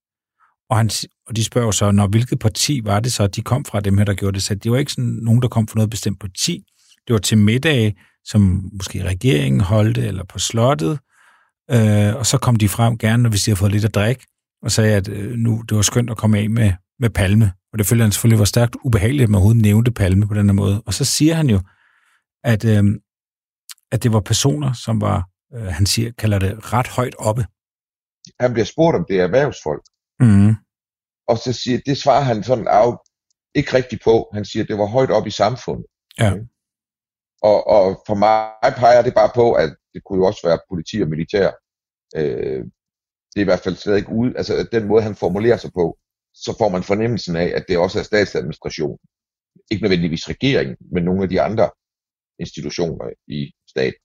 Og, 0.70 0.76
han, 0.76 0.90
og 1.26 1.36
de 1.36 1.44
spørger 1.44 1.70
så, 1.70 1.90
når 1.90 2.06
hvilket 2.06 2.38
parti 2.38 2.80
var 2.84 3.00
det 3.00 3.12
så, 3.12 3.26
de 3.26 3.42
kom 3.42 3.64
fra 3.64 3.80
dem 3.80 3.98
her, 3.98 4.04
der 4.04 4.14
gjorde 4.14 4.34
det. 4.34 4.42
Så 4.42 4.54
det 4.54 4.72
var 4.72 4.78
ikke 4.78 4.92
sådan 4.92 5.18
nogen, 5.22 5.42
der 5.42 5.48
kom 5.48 5.68
fra 5.68 5.74
noget 5.74 5.90
bestemt 5.90 6.20
parti. 6.20 6.64
Det 7.06 7.12
var 7.12 7.18
til 7.18 7.38
middag, 7.38 7.96
som 8.24 8.70
måske 8.72 9.04
regeringen 9.04 9.60
holdte, 9.60 10.06
eller 10.06 10.24
på 10.24 10.38
slottet. 10.38 10.98
Øh, 11.70 12.16
og 12.16 12.26
så 12.26 12.38
kom 12.38 12.56
de 12.56 12.68
frem 12.68 12.98
gerne, 12.98 13.22
når 13.22 13.30
vi 13.30 13.38
siger, 13.38 13.54
fået 13.54 13.72
lidt 13.72 13.84
at 13.84 13.94
drikke, 13.94 14.26
og 14.62 14.72
sagde, 14.72 14.96
at 14.96 15.08
øh, 15.08 15.32
nu 15.36 15.62
det 15.68 15.76
var 15.76 15.82
skønt 15.82 16.10
at 16.10 16.16
komme 16.16 16.38
af 16.38 16.50
med, 16.50 16.72
med 17.00 17.10
Palme. 17.10 17.52
Og 17.72 17.78
det 17.78 17.86
følte 17.86 18.02
han 18.02 18.12
selvfølgelig 18.12 18.38
var 18.38 18.44
stærkt 18.44 18.76
ubehageligt, 18.84 19.22
at 19.22 19.28
man 19.28 19.34
overhovedet 19.34 19.62
nævnte 19.62 19.90
Palme 19.90 20.28
på 20.28 20.34
den 20.34 20.46
her 20.46 20.52
måde. 20.52 20.82
Og 20.86 20.94
så 20.94 21.04
siger 21.04 21.34
han 21.34 21.50
jo, 21.50 21.60
at, 22.44 22.64
øh, 22.64 22.84
at 23.92 24.02
det 24.02 24.12
var 24.12 24.20
personer, 24.20 24.72
som 24.72 25.00
var, 25.00 25.28
øh, 25.54 25.66
han 25.66 25.86
siger, 25.86 26.12
kalder 26.12 26.38
det 26.38 26.72
ret 26.72 26.88
højt 26.88 27.14
oppe. 27.18 27.46
Han 28.40 28.52
bliver 28.52 28.66
spurgt, 28.66 28.96
om 28.96 29.04
det 29.08 29.20
er 29.20 29.24
erhvervsfolk. 29.24 29.82
Mm. 30.20 30.54
Og 31.28 31.38
så 31.38 31.52
siger, 31.52 31.78
det 31.86 31.98
svarer 31.98 32.20
han 32.20 32.42
sådan 32.42 32.68
af, 32.68 32.92
ikke 33.54 33.76
rigtigt 33.76 34.04
på. 34.04 34.30
Han 34.32 34.44
siger, 34.44 34.64
det 34.64 34.78
var 34.78 34.86
højt 34.86 35.10
op 35.10 35.26
i 35.26 35.30
samfundet. 35.30 35.86
Ja. 36.18 36.32
Og, 37.42 37.66
og 37.66 38.02
for 38.06 38.14
mig 38.14 38.74
peger 38.76 39.02
det 39.02 39.14
bare 39.14 39.30
på, 39.34 39.52
at 39.52 39.76
det 39.94 40.04
kunne 40.04 40.18
jo 40.18 40.26
også 40.26 40.40
være 40.48 40.58
politi 40.68 41.02
og 41.02 41.08
militær. 41.08 41.50
Øh, 42.16 42.64
det 43.30 43.40
er 43.40 43.46
i 43.46 43.50
hvert 43.50 43.64
fald 43.64 43.76
slet 43.76 43.96
ikke 43.96 44.12
ud, 44.12 44.34
altså 44.34 44.68
den 44.72 44.84
måde, 44.88 45.02
han 45.02 45.14
formulerer 45.14 45.56
sig 45.56 45.70
på, 45.74 45.98
så 46.34 46.54
får 46.58 46.68
man 46.68 46.82
fornemmelsen 46.82 47.36
af, 47.36 47.52
at 47.56 47.64
det 47.68 47.78
også 47.78 47.98
er 47.98 48.02
statsadministration. 48.02 48.98
Ikke 49.70 49.82
nødvendigvis 49.82 50.28
regeringen, 50.28 50.76
men 50.92 51.04
nogle 51.04 51.22
af 51.22 51.28
de 51.28 51.40
andre 51.40 51.70
institutioner 52.38 53.10
i 53.26 53.52
staten. 53.68 54.00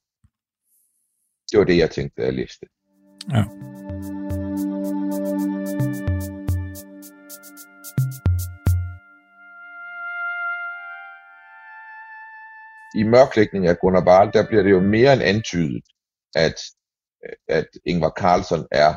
Det 1.50 1.58
var 1.58 1.64
det, 1.64 1.78
jeg 1.78 1.90
tænkte, 1.90 2.22
da 2.22 2.26
jeg 2.26 2.34
læste. 2.34 2.66
Ja. 3.34 3.44
I 13.00 13.02
mørklægningen 13.02 13.70
af 13.70 13.78
Gunnar 13.78 14.04
Wahl, 14.08 14.32
der 14.32 14.46
bliver 14.48 14.62
det 14.62 14.70
jo 14.70 14.80
mere 14.80 15.12
end 15.12 15.22
antydet, 15.22 15.84
at, 16.34 16.58
at 17.48 17.68
Ingvar 17.86 18.12
Carlsson 18.20 18.66
er 18.72 18.92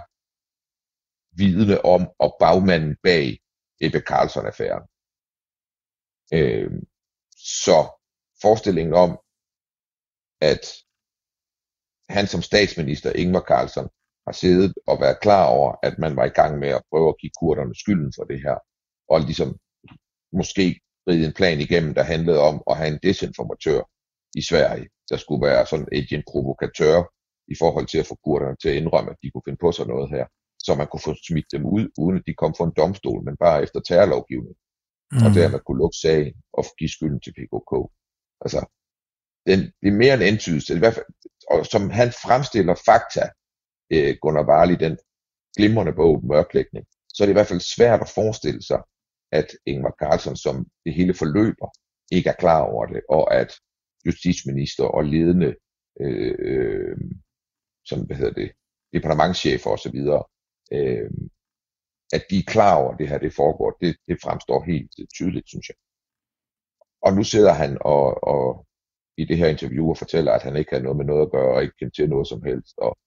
vidne 1.38 1.86
om 1.86 2.02
og 2.20 2.36
bagmanden 2.40 2.96
bag 3.04 3.40
Ebbe 3.82 4.00
Carlsson-affæren. 4.10 4.86
Øh, 6.34 6.72
så 7.66 7.80
forestillingen 8.46 8.94
om, 9.06 9.12
at 10.52 10.64
han 12.10 12.28
som 12.28 12.42
statsminister, 12.42 13.20
Ingvar 13.22 13.46
Carlsson, 13.52 13.90
har 14.28 14.36
siddet 14.44 14.74
og 14.88 14.96
været 15.04 15.22
klar 15.26 15.46
over, 15.58 15.70
at 15.84 15.96
man 16.00 16.16
var 16.16 16.26
i 16.26 16.36
gang 16.40 16.60
med 16.60 16.70
at 16.70 16.86
prøve 16.92 17.10
at 17.10 17.20
give 17.22 17.36
kurderne 17.40 17.76
skylden 17.76 18.14
for 18.18 18.24
det 18.32 18.40
her, 18.46 18.58
og 19.10 19.18
ligesom 19.30 19.50
måske 20.40 20.66
ride 21.08 21.26
en 21.26 21.34
plan 21.40 21.60
igennem, 21.60 21.94
der 21.94 22.04
handlede 22.14 22.40
om 22.50 22.64
at 22.70 22.78
have 22.78 22.92
en 22.94 23.00
desinformatør 23.04 23.82
i 24.36 24.42
Sverige, 24.50 24.88
der 25.10 25.18
skulle 25.18 25.46
være 25.48 25.66
sådan 25.66 25.88
et 25.92 26.24
provokatør 26.32 26.98
i 27.54 27.56
forhold 27.62 27.88
til 27.88 28.00
at 28.02 28.10
få 28.12 28.16
kurderne 28.26 28.58
til 28.62 28.70
at 28.70 28.76
indrømme, 28.76 29.12
at 29.12 29.18
de 29.24 29.32
kunne 29.32 29.48
finde 29.48 29.64
på 29.66 29.72
sig 29.72 29.86
noget 29.88 30.10
her, 30.16 30.26
så 30.66 30.76
man 30.76 30.88
kunne 30.88 31.08
få 31.08 31.14
smidt 31.28 31.50
dem 31.52 31.64
ud, 31.66 31.86
uden 31.98 32.18
at 32.20 32.24
de 32.28 32.34
kom 32.42 32.54
for 32.58 32.66
en 32.66 32.78
domstol, 32.82 33.20
men 33.28 33.36
bare 33.46 33.64
efter 33.64 33.80
terrorlovgivning, 33.80 34.56
mm. 35.12 35.24
og 35.26 35.30
dermed 35.40 35.60
kunne 35.60 35.82
lukke 35.84 35.98
sagen 36.06 36.34
og 36.58 36.64
give 36.80 36.94
skylden 36.96 37.22
til 37.22 37.34
PKK. 37.38 37.72
Altså, 38.46 38.60
den, 39.48 39.60
det 39.82 39.88
er 39.88 40.02
mere 40.04 40.14
en 40.14 40.22
antydelse, 40.22 40.76
i 40.76 40.80
hvert 40.80 40.94
fald, 40.94 41.06
og 41.52 41.66
som 41.66 41.90
han 41.90 42.10
fremstiller 42.24 42.76
fakta, 42.86 43.24
øh, 43.94 44.16
Gunnar 44.22 44.50
Wahl 44.50 44.72
i 44.72 44.84
den 44.86 44.98
glimrende 45.58 45.94
bog 45.94 46.26
Mørklægning, 46.26 46.86
så 47.14 47.24
er 47.24 47.26
det 47.26 47.34
i 47.34 47.40
hvert 47.40 47.52
fald 47.52 47.74
svært 47.76 48.02
at 48.02 48.14
forestille 48.16 48.64
sig, 48.64 48.82
at 49.32 49.48
Ingvar 49.66 49.96
Carlsson, 50.02 50.36
som 50.36 50.56
det 50.86 50.94
hele 50.94 51.14
forløber, 51.14 51.70
ikke 52.12 52.30
er 52.30 52.42
klar 52.44 52.62
over 52.62 52.86
det, 52.86 53.02
og 53.10 53.36
at 53.36 53.52
justitsminister 54.06 54.84
og 54.84 55.04
ledende 55.04 55.56
øh, 56.02 56.36
øh, 56.40 56.98
som, 57.86 58.06
hvad 58.06 58.18
hedder 58.18 58.34
det, 58.34 58.52
departementchefer 58.94 59.70
osv., 59.70 59.98
øh, 60.78 61.12
at 62.14 62.24
de 62.30 62.38
er 62.38 62.52
klar 62.54 62.76
over, 62.76 62.92
at 62.92 63.00
det 63.00 63.10
her 63.10 63.18
det 63.18 63.34
foregår, 63.34 63.78
det, 63.82 63.98
det 64.08 64.18
fremstår 64.24 64.64
helt 64.64 64.92
tydeligt, 65.14 65.48
synes 65.50 65.70
jeg. 65.70 65.76
Og 67.06 67.14
nu 67.14 67.24
sidder 67.24 67.54
han 67.54 67.78
og, 67.82 68.24
og 68.34 68.68
i 69.18 69.26
det 69.26 69.38
her 69.38 69.48
interview 69.48 69.90
og 69.90 69.98
fortæller, 69.98 70.32
at 70.32 70.44
han 70.44 70.56
ikke 70.56 70.76
har 70.76 70.82
noget 70.82 70.98
med 70.98 71.06
noget 71.06 71.26
at 71.26 71.32
gøre, 71.32 71.56
og 71.56 71.62
ikke 71.64 71.76
kendte 71.80 71.96
til 72.02 72.10
noget 72.10 72.28
som 72.28 72.44
helst, 72.44 72.74
og, 72.78 72.98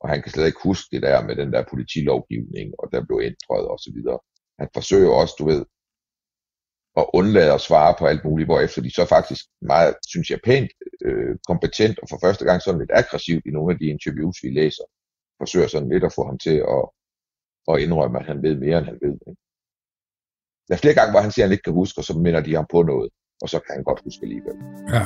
og 0.00 0.08
han 0.08 0.22
kan 0.22 0.32
slet 0.32 0.46
ikke 0.46 0.64
huske 0.68 0.88
det 0.94 1.02
der 1.02 1.26
med 1.26 1.36
den 1.36 1.52
der 1.52 1.64
politilovgivning, 1.70 2.74
og 2.78 2.92
der 2.92 3.06
blev 3.06 3.18
ændret 3.30 3.64
og 3.72 3.78
så 3.78 3.90
videre. 3.96 4.18
Han 4.58 4.68
forsøger 4.74 5.10
også, 5.10 5.34
du 5.38 5.44
ved, 5.52 5.64
at 6.96 7.06
undlade 7.18 7.52
at 7.54 7.60
svare 7.68 7.94
på 7.98 8.06
alt 8.06 8.24
muligt, 8.24 8.48
hvorefter 8.48 8.82
de 8.82 8.94
så 8.94 9.04
faktisk 9.06 9.44
meget, 9.60 9.94
synes 10.06 10.30
jeg, 10.30 10.40
pænt 10.44 10.70
øh, 11.06 11.34
kompetent, 11.50 11.98
og 12.02 12.06
for 12.10 12.18
første 12.24 12.44
gang 12.44 12.62
sådan 12.62 12.80
lidt 12.80 12.98
aggressivt 13.00 13.44
i 13.46 13.50
nogle 13.50 13.72
af 13.72 13.78
de 13.78 13.86
interviews, 13.94 14.36
vi 14.42 14.50
læser, 14.60 14.84
forsøger 15.40 15.68
sådan 15.68 15.92
lidt 15.92 16.04
at 16.04 16.14
få 16.16 16.22
ham 16.30 16.38
til 16.38 16.56
at, 16.76 16.84
at 17.70 17.80
indrømme, 17.84 18.18
at 18.20 18.26
han 18.26 18.42
ved 18.42 18.54
mere, 18.64 18.78
end 18.78 18.86
han 18.86 18.98
ved. 19.04 19.16
Ikke? 19.28 19.42
Der 20.66 20.74
er 20.74 20.82
flere 20.82 20.98
gange, 20.98 21.12
hvor 21.12 21.20
han 21.20 21.32
siger, 21.32 21.44
at 21.44 21.48
han 21.48 21.54
ikke 21.56 21.68
kan 21.68 21.80
huske, 21.82 21.98
og 22.00 22.04
så 22.04 22.14
minder 22.24 22.40
de 22.40 22.54
ham 22.54 22.66
på 22.74 22.82
noget, 22.82 23.10
og 23.42 23.48
så 23.48 23.58
kan 23.60 23.74
han 23.74 23.84
godt 23.84 24.00
huske 24.04 24.22
alligevel. 24.22 24.56
Ja. 24.94 25.04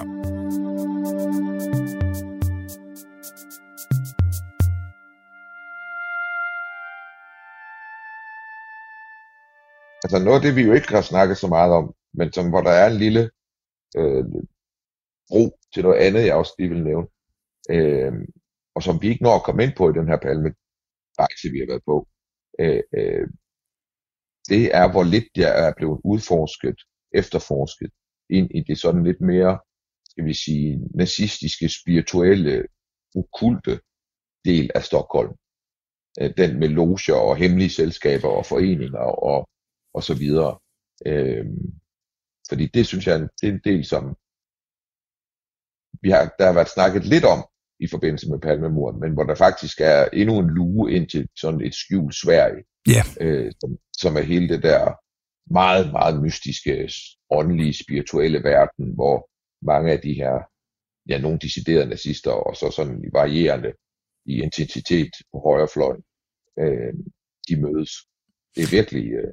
Altså 10.05 10.19
noget 10.25 10.37
af 10.39 10.43
det, 10.43 10.57
vi 10.57 10.63
jo 10.63 10.73
ikke 10.73 10.89
har 10.89 11.03
snakket 11.03 11.37
så 11.39 11.49
meget 11.49 11.73
om, 11.73 11.95
men 12.15 12.33
som, 12.33 12.49
hvor 12.49 12.61
der 12.61 12.71
er 12.71 12.87
en 12.91 12.99
lille 13.05 13.31
øh, 13.97 14.25
bro 15.29 15.59
til 15.73 15.83
noget 15.83 15.99
andet, 16.07 16.27
jeg 16.27 16.35
også 16.35 16.55
lige 16.59 16.69
vil 16.69 16.85
nævne, 16.85 17.09
øh, 17.71 18.13
og 18.75 18.83
som 18.83 19.03
vi 19.03 19.09
ikke 19.09 19.23
når 19.23 19.35
at 19.37 19.43
komme 19.43 19.63
ind 19.65 19.75
på 19.77 19.91
i 19.91 19.93
den 19.99 20.09
her 20.09 20.19
palme 20.27 20.51
rejse, 21.21 21.49
vi 21.53 21.59
har 21.59 21.67
været 21.73 21.85
på, 21.91 21.97
øh, 22.61 22.83
øh, 22.99 23.27
det 24.49 24.63
er, 24.81 24.87
hvor 24.93 25.05
lidt 25.15 25.31
jeg 25.37 25.53
er 25.67 25.73
blevet 25.77 26.01
udforsket, 26.05 26.79
efterforsket, 27.21 27.93
ind 28.31 28.51
i 28.55 28.61
det 28.69 28.79
sådan 28.79 29.05
lidt 29.05 29.21
mere, 29.21 29.59
skal 30.11 30.25
vi 30.25 30.35
sige, 30.35 30.81
nazistiske, 30.95 31.69
spirituelle, 31.69 32.67
okulte 33.15 33.81
del 34.45 34.71
af 34.75 34.83
Stockholm. 34.83 35.35
Øh, 36.21 36.31
den 36.37 36.59
med 36.61 36.69
loger 36.69 37.15
og 37.15 37.37
hemmelige 37.37 37.71
selskaber 37.71 38.29
og 38.29 38.47
foreninger 38.47 39.07
og, 39.31 39.49
og 39.95 40.03
så 40.03 40.15
videre. 40.15 40.59
Øh, 41.07 41.47
fordi 42.49 42.67
det 42.67 42.87
synes 42.87 43.07
jeg, 43.07 43.21
det 43.21 43.49
er 43.49 43.53
en 43.53 43.61
del, 43.65 43.85
som 43.85 44.17
vi 46.03 46.11
har, 46.11 46.35
der 46.39 46.47
har 46.47 46.53
været 46.53 46.75
snakket 46.77 47.05
lidt 47.05 47.25
om 47.25 47.41
i 47.81 47.87
forbindelse 47.91 48.31
med 48.31 48.39
Palmemordet, 48.39 49.01
men 49.01 49.13
hvor 49.13 49.25
der 49.25 49.35
faktisk 49.35 49.81
er 49.81 50.05
endnu 50.13 50.39
en 50.39 50.51
lue 50.51 50.93
ind 50.93 51.09
til 51.09 51.29
sådan 51.37 51.61
et 51.61 51.75
skjult 51.75 52.15
Sverige, 52.15 52.63
yeah. 52.95 53.07
øh, 53.21 53.53
som, 53.61 53.71
som 53.93 54.17
er 54.17 54.21
hele 54.21 54.49
det 54.49 54.63
der 54.63 54.95
meget, 55.51 55.93
meget 55.93 56.23
mystiske, 56.23 56.91
åndelige, 57.31 57.75
spirituelle 57.85 58.43
verden, 58.45 58.95
hvor 58.95 59.29
mange 59.63 59.93
af 59.93 60.01
de 60.01 60.13
her, 60.15 60.35
ja, 61.09 61.19
nogle 61.19 61.39
deciderede 61.39 61.89
nazister, 61.89 62.31
og 62.31 62.57
så 62.57 62.71
sådan 62.71 63.05
varierende 63.13 63.73
i 64.27 64.43
intensitet 64.43 65.11
på 65.33 65.41
højrefløjen, 65.47 66.03
øh, 66.59 66.95
de 67.49 67.57
mødes. 67.57 67.93
Det 68.57 68.63
er 68.63 68.71
virkelig, 68.71 69.05
øh, 69.05 69.33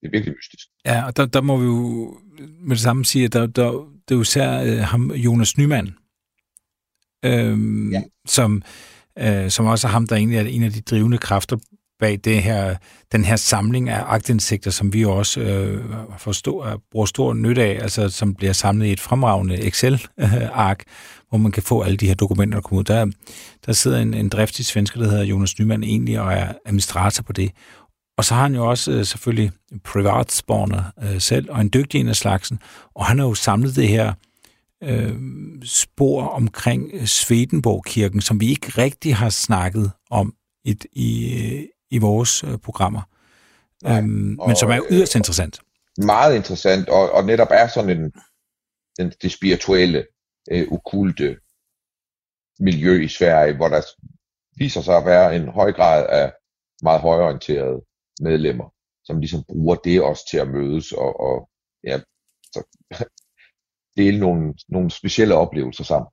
det 0.00 0.06
er 0.06 0.10
virkelig 0.10 0.34
mystisk. 0.36 0.68
Ja, 0.84 1.06
og 1.06 1.16
der, 1.16 1.26
der 1.26 1.40
må 1.40 1.56
vi 1.56 1.64
jo 1.64 2.18
med 2.60 2.76
det 2.76 2.80
samme 2.80 3.04
sige, 3.04 3.24
at 3.24 3.32
der, 3.32 3.46
der, 3.46 3.70
det 4.08 4.10
er 4.10 4.14
jo 4.14 4.20
især 4.20 4.62
øh, 4.62 4.78
ham, 4.78 5.10
Jonas 5.10 5.58
Nyman, 5.58 5.86
øh, 7.24 7.58
ja. 7.92 8.02
som, 8.26 8.62
øh, 9.18 9.50
som 9.50 9.66
også 9.66 9.86
er 9.86 9.90
ham, 9.90 10.06
der 10.06 10.16
egentlig 10.16 10.38
er 10.38 10.44
en 10.44 10.62
af 10.62 10.70
de 10.70 10.80
drivende 10.80 11.18
kræfter 11.18 11.56
bag 12.00 12.20
det 12.24 12.42
her, 12.42 12.76
den 13.12 13.24
her 13.24 13.36
samling 13.36 13.88
af 13.88 14.02
agtindsigter, 14.06 14.70
som 14.70 14.92
vi 14.92 15.04
også 15.04 15.40
øh, 15.40 15.84
forstår, 16.18 16.80
bruger 16.92 17.06
stor 17.06 17.34
nytte 17.34 17.62
af, 17.62 17.78
altså 17.82 18.08
som 18.08 18.34
bliver 18.34 18.52
samlet 18.52 18.86
i 18.86 18.92
et 18.92 19.00
fremragende 19.00 19.66
Excel-ark, 19.66 20.84
hvor 21.28 21.38
man 21.38 21.52
kan 21.52 21.62
få 21.62 21.82
alle 21.82 21.96
de 21.96 22.06
her 22.06 22.14
dokumenter, 22.14 22.56
der 22.56 22.62
kommer 22.62 22.80
ud. 22.80 22.84
Der, 22.84 23.06
der 23.66 23.72
sidder 23.72 23.98
en, 23.98 24.14
en 24.14 24.28
driftig 24.28 24.66
svensker, 24.66 25.00
der 25.00 25.08
hedder 25.08 25.24
Jonas 25.24 25.58
Nyman 25.58 25.82
egentlig, 25.82 26.20
og 26.20 26.32
er 26.32 26.52
administrator 26.66 27.22
på 27.22 27.32
det. 27.32 27.50
Og 28.18 28.24
så 28.24 28.34
har 28.34 28.42
han 28.42 28.54
jo 28.54 28.70
også 28.70 28.92
øh, 28.92 29.04
selvfølgelig 29.04 29.50
privatspawner 29.84 30.82
øh, 31.02 31.20
selv, 31.20 31.50
og 31.50 31.60
en 31.60 31.70
dygtig 31.74 32.00
en 32.00 32.08
af 32.08 32.16
slagsen. 32.16 32.58
Og 32.94 33.06
han 33.06 33.18
har 33.18 33.26
jo 33.26 33.34
samlet 33.34 33.76
det 33.76 33.88
her 33.88 34.12
øh, 34.82 35.14
spor 35.64 36.26
omkring 36.26 37.08
Svedenborg-kirken, 37.08 38.20
som 38.20 38.40
vi 38.40 38.48
ikke 38.48 38.68
rigtig 38.68 39.16
har 39.16 39.30
snakket 39.30 39.90
om 40.10 40.34
i, 40.64 40.76
i, 40.92 41.66
i 41.90 41.98
vores 41.98 42.44
øh, 42.44 42.58
programmer. 42.58 43.02
Nej, 43.82 43.98
øhm, 43.98 44.38
men 44.46 44.56
som 44.56 44.70
er 44.70 44.80
yderst 44.90 45.14
interessant. 45.14 45.60
Meget 45.98 46.36
interessant, 46.36 46.88
og, 46.88 47.12
og 47.12 47.24
netop 47.24 47.48
er 47.50 47.68
sådan 47.68 47.90
en, 47.90 48.12
den, 48.98 49.12
det 49.22 49.32
spirituelle, 49.32 50.06
øh, 50.50 50.66
okulte 50.72 51.36
miljø 52.60 53.02
i 53.04 53.08
Sverige, 53.08 53.56
hvor 53.56 53.68
der 53.68 53.82
viser 54.56 54.80
sig 54.80 54.96
at 54.96 55.06
være 55.06 55.36
en 55.36 55.48
høj 55.48 55.72
grad 55.72 56.06
af 56.08 56.32
meget 56.82 57.00
højorienterede 57.00 57.80
medlemmer, 58.20 58.74
som 59.04 59.20
ligesom 59.20 59.44
bruger 59.48 59.74
det 59.74 60.02
også 60.02 60.28
til 60.30 60.38
at 60.38 60.48
mødes 60.48 60.92
og, 60.92 61.20
og 61.20 61.48
ja, 61.84 62.00
så, 62.42 62.62
dele 63.96 64.18
nogle, 64.18 64.54
nogle 64.68 64.90
specielle 64.90 65.34
oplevelser 65.34 65.84
sammen. 65.84 66.08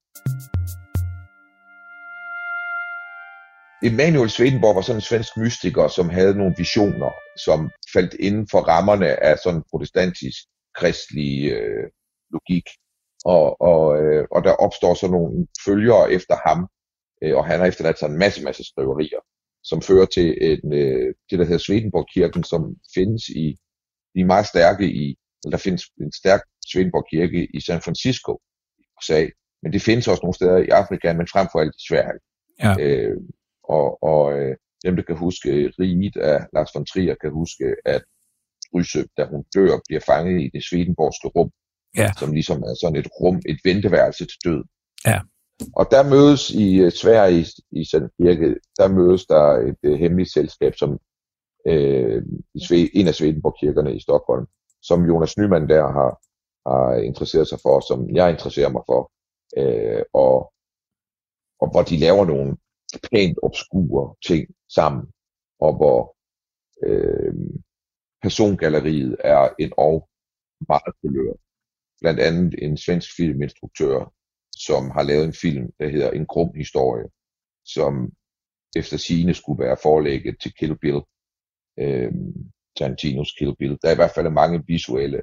Emanuel 3.84 4.30
Swedenborg 4.30 4.76
var 4.76 4.82
sådan 4.82 4.98
en 4.98 5.10
svensk 5.10 5.38
mystiker, 5.38 5.88
som 5.88 6.10
havde 6.10 6.36
nogle 6.38 6.56
visioner, 6.58 7.12
som 7.46 7.72
faldt 7.94 8.14
inden 8.14 8.48
for 8.52 8.60
rammerne 8.60 9.24
af 9.24 9.38
sådan 9.44 9.64
protestantisk 9.70 10.40
kristelig 10.76 11.52
øh, 11.52 11.86
logik. 12.32 12.68
Og, 13.26 13.62
og, 13.62 14.02
øh, 14.02 14.28
og 14.32 14.44
der 14.44 14.52
opstår 14.52 14.94
så 14.94 15.08
nogle 15.08 15.48
følgere 15.66 16.12
efter 16.12 16.36
ham, 16.48 16.60
øh, 17.24 17.38
og 17.38 17.46
han 17.46 17.60
har 17.60 17.68
efterladt 17.68 18.00
sig 18.00 18.08
en 18.10 18.18
masse, 18.18 18.44
masse 18.44 18.64
skriverier, 18.64 19.22
som 19.64 19.82
fører 19.82 20.06
til 20.06 20.28
en, 20.42 20.74
øh, 20.74 21.14
det, 21.30 21.40
der 21.40 21.46
hedder 21.46 21.66
Swedenborg-kirken, 21.68 22.44
som 22.44 22.62
findes 22.96 23.30
i, 23.30 23.46
de 24.16 24.20
er 24.22 24.26
meget 24.26 24.48
stærke 24.48 24.86
i, 25.04 25.06
eller 25.44 25.58
der 25.58 25.64
findes 25.68 25.84
en 26.02 26.12
stærk 26.12 26.42
Swedenborg-kirke 26.72 27.48
i 27.54 27.60
San 27.62 27.82
Francisco 27.82 28.32
i 28.80 28.84
USA, 28.98 29.22
men 29.64 29.74
det 29.74 29.82
findes 29.82 30.08
også 30.08 30.24
nogle 30.24 30.40
steder 30.40 30.58
i 30.58 30.70
Afrika, 30.70 31.14
men 31.14 31.28
frem 31.34 31.48
for 31.52 31.60
alt 31.60 31.76
i 31.82 31.86
Sverige. 31.90 32.20
Ja. 32.64 32.76
Øh, 32.80 33.18
og 33.64 34.04
og 34.04 34.34
øh, 34.40 34.56
dem, 34.86 34.96
der 34.96 35.04
kan 35.04 35.18
huske 35.18 35.50
riget 35.80 36.18
af 36.18 36.40
Lars 36.54 36.72
von 36.76 36.86
Trier, 36.86 37.16
kan 37.22 37.32
huske, 37.32 37.76
at 37.86 38.04
Drysse, 38.74 39.06
da 39.18 39.26
hun 39.26 39.44
dør, 39.56 39.80
bliver 39.88 40.02
fanget 40.06 40.42
i 40.42 40.50
det 40.54 40.64
Swedenborgske 40.64 41.28
rum, 41.28 41.52
ja. 41.98 42.12
som 42.20 42.34
ligesom 42.34 42.64
er 42.64 42.76
sådan 42.82 43.00
et 43.00 43.10
rum, 43.20 43.42
et 43.52 43.60
venteværelse 43.64 44.26
til 44.26 44.40
død. 44.46 44.64
Ja. 45.06 45.20
Og 45.76 45.86
der 45.92 46.10
mødes 46.10 46.50
i 46.50 46.86
uh, 46.86 46.92
Sverige, 46.92 47.40
i, 47.40 47.46
i 47.80 47.86
Sand 47.86 48.10
Kirke, 48.18 48.56
der 48.78 48.88
mødes 48.88 49.26
der 49.26 49.44
et 49.70 49.82
uh, 49.90 50.00
hemmeligt 50.00 50.34
selskab, 50.34 50.74
som 50.76 50.90
uh, 51.70 52.18
i 52.56 52.60
Sve, 52.66 52.96
en 52.96 53.08
af 53.08 53.16
Swedenborg-kirkerne 53.16 53.96
i 53.96 54.00
Stockholm, 54.00 54.46
som 54.82 55.06
Jonas 55.06 55.38
Nyman 55.38 55.70
der 55.70 55.84
har, 55.98 56.12
har 56.70 56.96
interesseret 56.96 57.48
sig 57.48 57.60
for, 57.62 57.80
som 57.80 58.16
jeg 58.16 58.32
interesserer 58.32 58.70
mig 58.70 58.84
for, 58.86 59.02
uh, 59.62 60.02
og, 60.14 60.36
og 61.62 61.68
hvor 61.72 61.84
de 61.90 61.98
laver 61.98 62.26
nogle 62.26 62.58
pænt 63.12 63.38
obskure 63.44 64.16
ting 64.28 64.48
sammen, 64.70 65.06
og 65.60 65.76
hvor 65.76 66.16
øh, 66.88 67.34
persongalleriet 68.22 69.16
er 69.20 69.50
en 69.60 69.72
og 69.78 70.10
meget 70.68 70.94
kulør. 71.02 71.34
Blandt 72.02 72.20
andet 72.20 72.64
en 72.66 72.78
svensk 72.78 73.10
filminstruktør, 73.18 74.14
som 74.58 74.92
har 74.92 75.04
lavet 75.04 75.26
en 75.26 75.34
film, 75.34 75.72
der 75.80 75.88
hedder 75.90 76.12
En 76.12 76.26
grum 76.26 76.56
historie, 76.56 77.08
som 77.66 78.12
efter 78.76 78.98
sine 78.98 79.34
skulle 79.34 79.64
være 79.64 79.78
forlægget 79.84 80.36
til 80.42 80.54
Kill 80.54 80.78
Bill, 80.78 81.02
øh, 81.80 82.12
Tarantinos 82.78 83.32
Kill 83.38 83.56
Bill. 83.60 83.78
Der 83.82 83.88
er 83.88 83.94
i 83.94 83.96
hvert 83.96 84.16
fald 84.16 84.30
mange 84.30 84.64
visuelle 84.68 85.22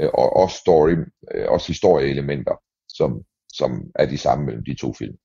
øh, 0.00 0.10
og 0.14 0.36
også, 0.36 0.56
story, 0.56 0.96
øh, 1.34 1.46
også 1.48 1.66
historieelementer, 1.66 2.56
som, 2.88 3.24
som 3.52 3.90
er 3.94 4.06
de 4.06 4.18
samme 4.18 4.44
mellem 4.44 4.64
de 4.64 4.74
to 4.74 4.92
film. 4.92 5.16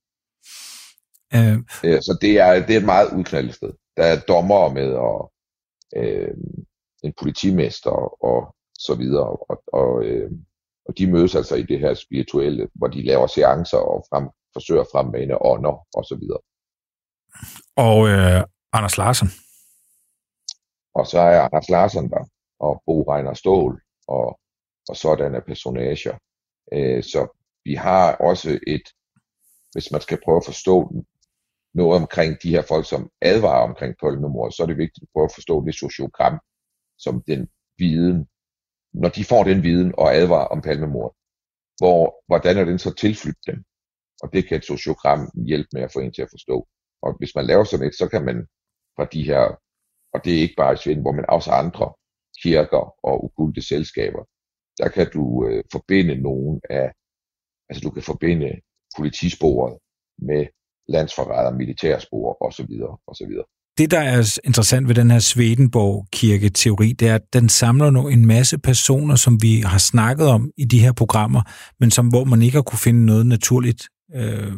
Øh. 1.34 1.58
Øh, 1.84 2.02
så 2.02 2.18
det 2.20 2.38
er, 2.38 2.66
det 2.66 2.74
er 2.74 2.80
et 2.80 2.84
meget 2.94 3.12
udknaldet 3.16 3.54
sted. 3.54 3.72
Der 3.96 4.04
er 4.04 4.20
dommer 4.20 4.68
med, 4.68 4.92
og 4.92 5.32
øh, 5.96 6.34
en 7.04 7.12
politimester, 7.20 8.24
og 8.24 8.54
så 8.78 8.94
videre. 8.94 9.28
Og, 9.50 9.62
og, 9.72 10.04
øh, 10.04 10.30
og 10.86 10.98
de 10.98 11.10
mødes 11.12 11.34
altså 11.34 11.54
i 11.54 11.62
det 11.62 11.80
her 11.80 11.94
spirituelle, 11.94 12.68
hvor 12.74 12.86
de 12.86 13.02
laver 13.02 13.26
seancer 13.26 13.78
og 13.78 14.04
frem, 14.10 14.28
forsøger 14.52 14.80
at 14.80 14.88
fremmane 14.92 15.42
ånder, 15.42 15.86
og 15.94 16.04
så 16.04 16.16
videre. 16.20 16.40
Og 17.76 18.08
øh, 18.08 18.44
Anders 18.72 18.98
Larsen. 18.98 19.28
Og 20.94 21.06
så 21.06 21.18
er 21.18 21.40
Anders 21.40 21.68
Larsen 21.68 22.10
der, 22.10 22.24
og 22.60 22.82
Bo 22.86 23.02
Reiner 23.02 23.34
Stål, 23.34 23.82
og, 24.08 24.40
og 24.88 24.96
sådanne 24.96 25.40
personager. 25.46 26.18
Øh, 26.72 27.02
så 27.02 27.40
vi 27.64 27.74
har 27.74 28.16
også 28.16 28.50
et, 28.66 28.86
hvis 29.72 29.90
man 29.92 30.00
skal 30.00 30.20
prøve 30.24 30.36
at 30.36 30.44
forstå 30.44 30.92
noget 31.74 32.00
omkring 32.00 32.42
de 32.42 32.50
her 32.50 32.62
folk, 32.62 32.88
som 32.88 33.10
advarer 33.20 33.68
omkring 33.68 33.94
Palmemord, 34.00 34.52
så 34.52 34.62
er 34.62 34.66
det 34.66 34.78
vigtigt 34.78 35.02
at 35.02 35.08
prøve 35.12 35.24
at 35.24 35.34
forstå 35.34 35.64
det 35.66 35.74
sociogram, 35.74 36.38
som 36.98 37.22
den 37.26 37.48
viden, 37.78 38.28
når 38.92 39.08
de 39.08 39.24
får 39.24 39.44
den 39.44 39.62
viden 39.62 39.94
og 39.98 40.14
advarer 40.14 40.46
om 40.46 40.60
palmemord, 40.62 41.16
hvor, 41.78 42.24
hvordan 42.26 42.56
er 42.58 42.64
den 42.64 42.78
så 42.78 42.94
tilflyttet 42.94 43.46
dem? 43.46 43.64
Og 44.22 44.32
det 44.32 44.48
kan 44.48 44.56
et 44.56 44.64
sociogram 44.64 45.20
hjælpe 45.46 45.68
med 45.72 45.82
at 45.82 45.92
få 45.92 45.98
en 46.00 46.12
til 46.12 46.22
at 46.22 46.30
forstå. 46.30 46.68
Og 47.02 47.18
hvis 47.18 47.34
man 47.34 47.46
laver 47.46 47.64
sådan 47.64 47.86
et, 47.86 47.94
så 47.94 48.08
kan 48.08 48.24
man 48.24 48.46
fra 48.96 49.04
de 49.04 49.22
her, 49.22 49.42
og 50.14 50.24
det 50.24 50.32
er 50.34 50.40
ikke 50.40 50.60
bare 50.62 50.74
i 50.74 50.76
Svend, 50.76 51.00
hvor 51.00 51.12
man 51.12 51.24
også 51.28 51.50
andre 51.50 51.92
kirker 52.42 52.94
og 53.08 53.24
ukulte 53.24 53.62
selskaber, 53.62 54.22
der 54.78 54.88
kan 54.88 55.10
du 55.10 55.46
øh, 55.46 55.64
forbinde 55.72 56.14
nogen 56.14 56.60
af, 56.70 56.92
altså 57.68 57.80
du 57.86 57.90
kan 57.90 58.02
forbinde 58.02 58.60
politisporet 58.96 59.78
med 60.18 60.46
landsforræder, 60.88 61.52
militærspor 61.52 62.46
osv. 62.46 62.68
osv. 63.06 63.32
Det, 63.78 63.90
der 63.90 64.00
er 64.00 64.38
interessant 64.44 64.88
ved 64.88 64.94
den 64.94 65.10
her 65.10 65.18
Swedenborg-kirke-teori, 65.18 66.92
det 66.92 67.08
er, 67.08 67.14
at 67.14 67.32
den 67.32 67.48
samler 67.48 67.90
nu 67.90 68.08
en 68.08 68.26
masse 68.26 68.58
personer, 68.58 69.16
som 69.16 69.42
vi 69.42 69.60
har 69.60 69.78
snakket 69.78 70.26
om 70.26 70.50
i 70.56 70.64
de 70.64 70.78
her 70.78 70.92
programmer, 70.92 71.42
men 71.80 71.90
som 71.90 72.08
hvor 72.08 72.24
man 72.24 72.42
ikke 72.42 72.56
har 72.56 72.62
kunne 72.62 72.78
finde 72.78 73.06
noget 73.06 73.26
naturligt, 73.26 73.88
øh, 74.14 74.52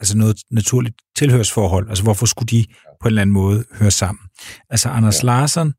altså 0.00 0.18
noget 0.18 0.36
naturligt 0.50 0.96
tilhørsforhold. 1.16 1.88
Altså 1.88 2.04
hvorfor 2.04 2.26
skulle 2.26 2.46
de 2.46 2.64
på 3.00 3.08
en 3.08 3.10
eller 3.10 3.22
anden 3.22 3.34
måde 3.34 3.64
høre 3.72 3.90
sammen? 3.90 4.22
Altså 4.70 4.88
Anders 4.88 5.22
ja. 5.22 5.26
Larsen 5.26 5.74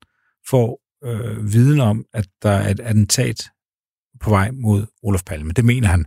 får 0.49 0.79
øh, 1.03 1.53
viden 1.53 1.79
om, 1.79 2.05
at 2.13 2.27
der 2.43 2.51
er 2.51 2.69
et 2.69 2.79
attentat 2.79 3.49
på 4.21 4.29
vej 4.29 4.51
mod 4.51 4.85
Olof 5.03 5.23
Palme. 5.23 5.51
Det 5.51 5.65
mener 5.65 5.87
han. 5.87 6.05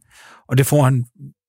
Og 0.49 0.59
det 0.59 0.67
får 0.67 0.83
han, 0.83 1.05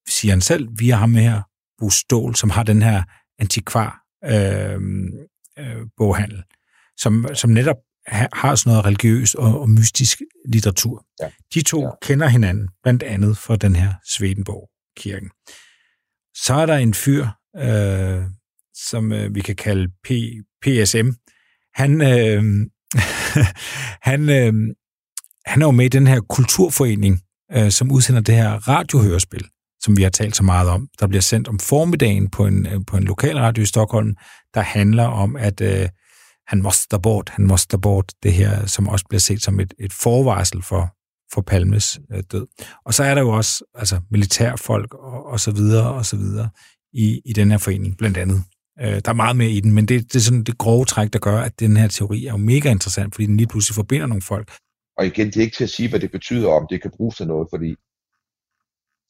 siger 0.08 0.32
han 0.32 0.40
selv, 0.40 0.68
via 0.78 0.94
ham 0.94 1.14
her, 1.14 1.42
Bo 1.82 1.90
Stål, 1.90 2.34
som 2.34 2.50
har 2.50 2.62
den 2.62 2.82
her 2.82 3.02
antikvar 3.38 4.02
øh, 4.24 4.80
øh, 5.58 5.86
boghandel, 5.96 6.42
som, 6.96 7.26
som 7.34 7.50
netop 7.50 7.76
har 8.32 8.54
sådan 8.54 8.70
noget 8.70 8.84
religiøs 8.84 9.34
og, 9.34 9.60
og 9.60 9.70
mystisk 9.70 10.20
litteratur. 10.48 11.04
Ja. 11.20 11.30
De 11.54 11.62
to 11.62 11.82
ja. 11.82 11.90
kender 12.02 12.28
hinanden, 12.28 12.68
blandt 12.82 13.02
andet 13.02 13.38
for 13.38 13.56
den 13.56 13.76
her 13.76 13.94
Swedenborg-kirken. 14.16 15.30
Så 16.34 16.54
er 16.54 16.66
der 16.66 16.76
en 16.76 16.94
fyr, 16.94 17.26
øh, 17.56 18.22
som 18.74 19.12
øh, 19.12 19.34
vi 19.34 19.40
kan 19.40 19.56
kalde 19.56 19.88
P, 19.88 20.10
PSM. 20.62 21.08
Han, 21.74 22.00
øh, 22.00 22.42
han, 24.10 24.28
øh, 24.28 24.52
han 25.46 25.62
er 25.62 25.66
jo 25.66 25.70
med 25.70 25.84
i 25.84 25.88
den 25.88 26.06
her 26.06 26.20
kulturforening, 26.20 27.22
øh, 27.52 27.70
som 27.70 27.92
udsender 27.92 28.20
det 28.20 28.34
her 28.34 28.68
radiohørespil 28.68 29.48
som 29.84 29.96
vi 29.96 30.02
har 30.02 30.10
talt 30.10 30.36
så 30.36 30.42
meget 30.42 30.68
om, 30.68 30.88
der 31.00 31.06
bliver 31.06 31.22
sendt 31.22 31.48
om 31.48 31.58
formiddagen 31.58 32.30
på 32.30 32.46
en, 32.46 32.66
øh, 32.66 32.80
på 32.86 32.96
en 32.96 33.04
lokal 33.04 33.38
radio 33.38 33.62
i 33.62 33.66
Stockholm, 33.66 34.14
der 34.54 34.60
handler 34.60 35.04
om, 35.04 35.36
at 35.36 35.60
øh, 35.60 35.88
han 36.46 36.62
måste 36.62 36.98
bort, 37.02 37.28
han 37.28 37.46
måste 37.46 37.78
bort, 37.78 38.12
det 38.22 38.32
her, 38.32 38.66
som 38.66 38.88
også 38.88 39.04
bliver 39.08 39.20
set 39.20 39.42
som 39.42 39.60
et, 39.60 39.74
et 39.78 39.92
forvarsel 39.92 40.62
for, 40.62 40.94
for 41.34 41.40
Palmes 41.40 42.00
øh, 42.12 42.22
død. 42.32 42.46
Og 42.84 42.94
så 42.94 43.04
er 43.04 43.14
der 43.14 43.22
jo 43.22 43.30
også 43.30 43.64
altså, 43.74 44.00
militærfolk 44.10 44.94
og, 44.94 45.26
og 45.26 45.40
så 45.40 45.50
videre 45.50 45.92
og 45.92 46.06
så 46.06 46.16
videre 46.16 46.48
i, 46.92 47.20
i 47.24 47.32
den 47.32 47.50
her 47.50 47.58
forening, 47.58 47.98
blandt 47.98 48.16
andet. 48.16 48.42
Øh, 48.80 49.00
der 49.04 49.10
er 49.10 49.12
meget 49.12 49.36
mere 49.36 49.50
i 49.50 49.60
den, 49.60 49.72
men 49.72 49.88
det, 49.88 50.12
det 50.12 50.16
er 50.16 50.20
sådan 50.20 50.44
det 50.44 50.58
grove 50.58 50.84
træk, 50.84 51.12
der 51.12 51.18
gør, 51.18 51.40
at 51.40 51.60
den 51.60 51.76
her 51.76 51.88
teori 51.88 52.26
er 52.26 52.30
jo 52.30 52.36
mega 52.36 52.70
interessant, 52.70 53.14
fordi 53.14 53.26
den 53.26 53.36
lige 53.36 53.46
pludselig 53.46 53.74
forbinder 53.74 54.06
nogle 54.06 54.22
folk. 54.22 54.52
Og 54.98 55.06
igen, 55.06 55.26
det 55.26 55.36
er 55.36 55.40
ikke 55.40 55.56
til 55.56 55.64
at 55.64 55.70
sige, 55.70 55.88
hvad 55.90 56.00
det 56.00 56.10
betyder, 56.10 56.48
om 56.48 56.66
det 56.70 56.82
kan 56.82 56.90
bruges 56.96 57.16
til 57.16 57.26
noget, 57.26 57.48
fordi 57.50 57.74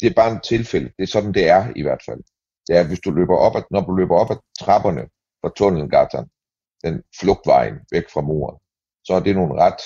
det 0.02 0.10
er 0.10 0.14
bare 0.14 0.32
en 0.32 0.40
tilfælde. 0.40 0.90
Det 0.96 1.02
er 1.02 1.12
sådan, 1.14 1.34
det 1.34 1.48
er 1.48 1.72
i 1.76 1.82
hvert 1.82 2.02
fald. 2.06 2.22
Det 2.66 2.76
er, 2.76 2.86
hvis 2.86 3.00
du 3.00 3.10
løber 3.10 3.36
op, 3.36 3.56
ad, 3.56 3.62
når 3.70 3.80
du 3.80 3.92
løber 4.00 4.16
op 4.22 4.30
ad 4.30 4.40
trapperne 4.60 5.04
fra 5.40 5.50
tunnelgatteren, 5.56 6.28
den 6.84 7.02
flugtvejen 7.20 7.76
væk 7.92 8.06
fra 8.14 8.20
muren, 8.20 8.58
så 9.06 9.12
er 9.14 9.20
det 9.20 9.36
nogle 9.36 9.54
ret, 9.64 9.82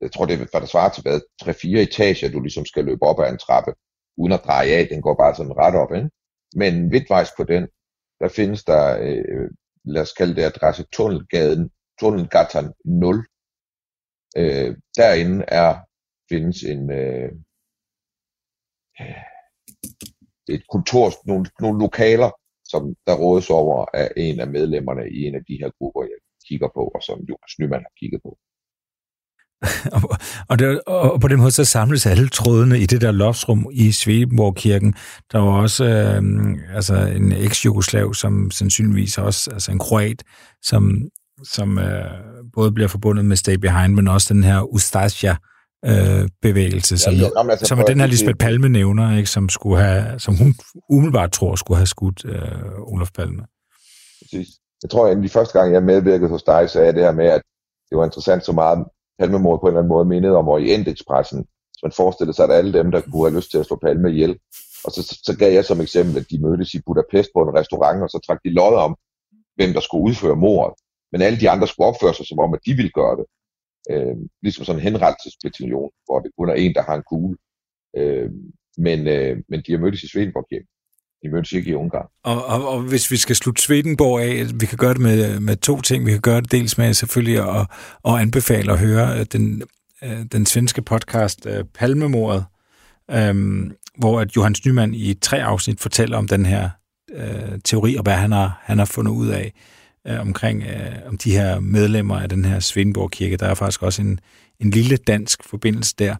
jeg 0.00 0.12
tror 0.12 0.24
det 0.26 0.34
er, 0.34 0.38
hvad 0.38 0.60
der 0.60 0.66
svarer 0.66 0.92
til 0.92 1.02
hvad, 1.02 1.20
3-4 1.42 1.78
etager, 1.86 2.30
du 2.30 2.40
ligesom 2.40 2.64
skal 2.64 2.84
løbe 2.84 3.02
op 3.02 3.20
ad 3.20 3.30
en 3.32 3.38
trappe, 3.38 3.72
uden 4.20 4.32
at 4.32 4.44
dreje 4.46 4.72
af, 4.78 4.88
den 4.88 5.02
går 5.02 5.14
bare 5.22 5.34
sådan 5.34 5.58
ret 5.62 5.76
op, 5.82 5.92
ikke? 5.98 6.10
Men 6.60 6.88
midtvejs 6.88 7.30
på 7.36 7.44
den, 7.44 7.62
der 8.20 8.28
findes 8.28 8.64
der, 8.64 8.98
øh, 9.06 9.50
lad 9.84 10.02
os 10.02 10.12
kalde 10.12 10.36
det 10.36 10.42
adresse 10.42 10.86
Tunnelgaden, 10.92 11.70
Tunnelgatteren 12.00 12.72
0. 12.84 13.26
Øh, 14.36 14.76
derinde 14.96 15.44
er, 15.48 15.70
findes 16.30 16.62
en, 16.62 16.90
øh, 16.90 17.32
et 20.48 20.62
kontor, 20.72 21.12
nogle, 21.26 21.46
nogle 21.60 21.78
lokaler, 21.78 22.30
som 22.64 22.82
der 23.06 23.14
rådes 23.14 23.50
over 23.50 23.86
af 23.94 24.10
en 24.16 24.40
af 24.40 24.48
medlemmerne 24.48 25.02
i 25.10 25.18
en 25.26 25.34
af 25.34 25.40
de 25.48 25.58
her 25.60 25.70
grupper, 25.78 26.02
jeg 26.02 26.18
kigger 26.48 26.68
på, 26.76 26.82
og 26.94 27.02
som 27.02 27.18
Jonas 27.28 27.54
Nyman 27.60 27.86
har 27.86 27.94
kigget 28.00 28.20
på. 28.22 28.38
og, 30.50 30.58
det, 30.58 30.80
og 30.86 31.20
på 31.20 31.28
den 31.28 31.38
måde 31.38 31.50
så 31.50 31.64
samles 31.64 32.06
alle 32.06 32.28
trådene 32.28 32.78
i 32.78 32.86
det 32.86 33.00
der 33.00 33.10
loftsrum 33.10 33.66
i 33.72 33.92
Svedenborg-kirken. 33.92 34.94
Der 35.32 35.38
var 35.38 35.62
også 35.62 35.84
øh, 35.84 36.22
altså 36.74 36.94
en 36.94 37.32
eks-jugoslav, 37.32 38.14
som 38.14 38.50
sandsynligvis 38.50 39.18
også, 39.18 39.50
altså 39.52 39.72
en 39.72 39.78
kroat, 39.78 40.22
som, 40.62 41.08
som 41.44 41.78
øh, 41.78 42.10
både 42.52 42.72
bliver 42.72 42.88
forbundet 42.88 43.24
med 43.24 43.36
Stay 43.36 43.54
Behind, 43.54 43.94
men 43.94 44.08
også 44.08 44.34
den 44.34 44.44
her 44.44 44.60
Ustasja 44.62 45.30
øh, 45.30 45.36
bevægelse, 46.42 46.98
som, 46.98 47.12
ja, 47.14 47.20
ja, 47.20 47.28
jamen, 47.36 47.50
altså, 47.50 47.66
som 47.66 47.78
den 47.86 48.00
her 48.00 48.06
Lisbeth 48.06 48.36
Palme 48.36 48.68
nævner, 48.68 49.16
ikke, 49.16 49.30
som, 49.30 49.48
skulle 49.48 49.82
have, 49.82 50.18
som 50.18 50.36
hun 50.36 50.54
umiddelbart 50.90 51.32
tror 51.32 51.54
skulle 51.56 51.78
have 51.78 51.86
skudt 51.86 52.24
øh, 52.24 52.92
Olof 52.92 53.10
Palme. 53.12 53.42
Præcis. 54.22 54.48
Jeg 54.82 54.90
tror, 54.90 55.06
at 55.06 55.16
de 55.22 55.28
første 55.28 55.58
gang, 55.58 55.72
jeg 55.72 55.82
medvirkede 55.82 56.30
hos 56.30 56.42
dig, 56.42 56.70
så 56.70 56.80
er 56.80 56.92
det 56.92 57.02
her 57.02 57.12
med, 57.12 57.26
at 57.26 57.42
det 57.90 57.98
var 57.98 58.04
interessant 58.04 58.44
så 58.44 58.52
meget, 58.52 58.84
Palmemordet 59.18 59.60
på 59.60 59.66
en 59.66 59.70
eller 59.70 59.80
anden 59.80 59.88
måde 59.88 60.04
mindede 60.04 60.36
om 60.36 60.48
Orientexpressen. 60.48 61.46
Så 61.72 61.80
man 61.82 61.92
forestillede 61.92 62.36
sig, 62.36 62.44
at 62.44 62.58
alle 62.58 62.72
dem, 62.78 62.90
der 62.90 63.00
kunne 63.00 63.28
have 63.28 63.36
lyst 63.36 63.50
til 63.50 63.58
at 63.58 63.66
slå 63.66 63.76
Palme 63.76 64.10
ihjel. 64.10 64.38
Og 64.84 64.90
så, 64.92 65.18
så 65.26 65.36
gav 65.38 65.52
jeg 65.52 65.64
som 65.64 65.80
eksempel, 65.80 66.16
at 66.20 66.30
de 66.30 66.42
mødtes 66.46 66.74
i 66.74 66.80
Budapest 66.86 67.30
på 67.34 67.40
en 67.42 67.54
restaurant, 67.60 68.02
og 68.02 68.10
så 68.10 68.18
trak 68.26 68.40
de 68.44 68.50
lod 68.50 68.74
om, 68.86 68.96
hvem 69.56 69.72
der 69.72 69.80
skulle 69.80 70.04
udføre 70.04 70.36
mordet. 70.36 70.74
Men 71.12 71.22
alle 71.22 71.40
de 71.40 71.50
andre 71.50 71.66
skulle 71.68 71.86
opføre 71.86 72.14
sig 72.14 72.26
som 72.26 72.38
om, 72.38 72.54
at 72.54 72.60
de 72.66 72.72
ville 72.74 72.90
gøre 73.00 73.16
det. 73.16 73.26
Øh, 73.90 74.16
ligesom 74.42 74.64
sådan 74.64 74.80
en 74.80 74.82
henrettelsesbataljon, 74.88 75.90
hvor 76.06 76.20
det 76.20 76.30
kun 76.38 76.48
er 76.48 76.54
en, 76.54 76.74
der 76.74 76.82
har 76.82 76.94
en 76.94 77.02
kugle. 77.10 77.36
Øh, 77.96 78.30
men, 78.78 79.08
øh, 79.08 79.36
men 79.48 79.62
de 79.66 79.72
har 79.72 79.78
mødtes 79.78 80.02
i 80.02 80.08
Svedenborg 80.08 80.46
hjem. 80.50 80.66
De 81.22 81.28
mødtes 81.28 81.52
ikke 81.52 81.70
i 81.70 81.74
Ungarn. 81.74 82.08
Og, 82.22 82.44
og, 82.46 82.68
og 82.68 82.80
hvis 82.80 83.10
vi 83.10 83.16
skal 83.16 83.36
slutte 83.36 83.62
Swedenborg 83.62 84.20
af, 84.20 84.44
vi 84.60 84.66
kan 84.66 84.78
gøre 84.78 84.94
det 84.94 85.00
med, 85.00 85.40
med 85.40 85.56
to 85.56 85.80
ting. 85.80 86.06
Vi 86.06 86.10
kan 86.10 86.20
gøre 86.20 86.40
det 86.40 86.52
dels 86.52 86.78
med 86.78 86.94
selvfølgelig 86.94 87.38
at, 87.38 87.66
at 88.04 88.20
anbefale 88.20 88.72
at 88.72 88.78
høre 88.78 89.18
øh, 89.18 89.26
den, 89.32 89.62
øh, 90.02 90.24
den 90.32 90.46
svenske 90.46 90.82
podcast 90.82 91.46
øh, 91.46 91.64
Palmemordet, 91.74 92.44
øhm, 93.10 93.72
hvor 93.98 94.20
at 94.20 94.36
Johannes 94.36 94.64
Nyman 94.64 94.94
i 94.94 95.14
tre 95.14 95.42
afsnit 95.42 95.80
fortæller 95.80 96.16
om 96.16 96.28
den 96.28 96.46
her 96.46 96.70
øh, 97.12 97.58
teori, 97.64 97.96
og 97.96 98.02
hvad 98.02 98.14
han 98.14 98.32
har, 98.32 98.60
han 98.62 98.78
har 98.78 98.84
fundet 98.84 99.12
ud 99.12 99.28
af 99.28 99.52
øh, 100.08 100.20
omkring 100.20 100.62
øh, 100.62 100.96
om 101.06 101.18
de 101.18 101.32
her 101.32 101.60
medlemmer 101.60 102.20
af 102.20 102.28
den 102.28 102.44
her 102.44 102.60
Svendborg 102.60 103.10
kirke. 103.10 103.36
Der 103.36 103.46
er 103.46 103.54
faktisk 103.54 103.82
også 103.82 104.02
en, 104.02 104.20
en 104.60 104.70
lille 104.70 104.96
dansk 104.96 105.44
forbindelse 105.44 105.94
der. 105.98 106.16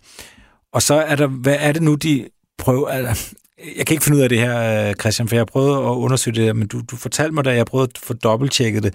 Og 0.73 0.83
så 0.83 0.95
er 0.95 1.17
der, 1.17 1.27
hvad 1.27 1.57
er 1.61 1.73
det 1.73 1.83
nu, 1.83 1.95
de 1.95 2.29
prøver, 2.59 2.89
altså, 2.89 3.37
jeg 3.77 3.87
kan 3.87 3.95
ikke 3.95 4.05
finde 4.05 4.19
ud 4.19 4.23
af 4.23 4.29
det 4.29 4.39
her, 4.39 4.89
øh, 4.89 4.95
Christian, 4.95 5.29
for 5.29 5.37
jeg 5.37 5.41
har 5.41 5.53
prøvet 5.53 5.77
at 5.77 5.97
undersøge 6.05 6.37
det, 6.37 6.57
men 6.57 6.69
du, 6.69 6.83
du 6.91 6.97
fortalte 6.97 7.35
mig, 7.35 7.45
da 7.45 7.55
jeg 7.55 7.67
prøvede 7.67 7.89
at 7.95 7.99
få 7.99 8.15
dobbelttjekket 8.15 8.83
det. 8.83 8.95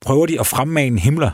Prøver 0.00 0.26
de 0.26 0.40
at 0.40 0.46
fremmane 0.46 1.00
himler? 1.00 1.30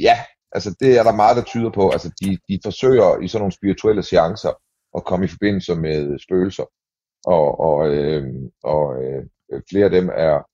Ja, 0.00 0.18
altså 0.52 0.74
det 0.80 0.98
er 0.98 1.02
der 1.02 1.12
meget, 1.12 1.36
der 1.36 1.42
tyder 1.42 1.70
på. 1.70 1.90
Altså 1.90 2.10
de, 2.20 2.38
de 2.48 2.60
forsøger 2.64 3.20
i 3.22 3.28
sådan 3.28 3.42
nogle 3.42 3.52
spirituelle 3.52 4.02
seancer 4.02 4.52
at 4.96 5.04
komme 5.04 5.24
i 5.24 5.28
forbindelse 5.28 5.74
med 5.74 6.18
spøgelser. 6.18 6.64
Og, 7.24 7.60
og, 7.60 7.88
øh, 7.88 8.24
og 8.64 9.02
øh, 9.04 9.22
flere 9.70 9.84
af 9.84 9.90
dem 9.90 10.10
er 10.14 10.49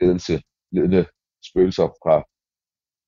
ledelse, 0.00 0.42
ledende 0.72 1.06
spøgelser 1.48 1.88
fra 2.02 2.14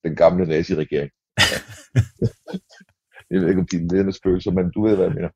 den 0.04 0.16
gamle 0.16 0.46
nazi-regering. 0.46 1.10
Jeg 3.30 3.40
ved 3.40 3.48
ikke, 3.48 3.60
om 3.60 3.68
de 3.70 3.76
er 3.76 3.88
ledende 3.92 4.12
spøgelser, 4.12 4.50
men 4.50 4.70
du 4.74 4.86
ved, 4.86 4.96
hvad 4.96 5.06
jeg 5.06 5.14
mener. 5.18 5.30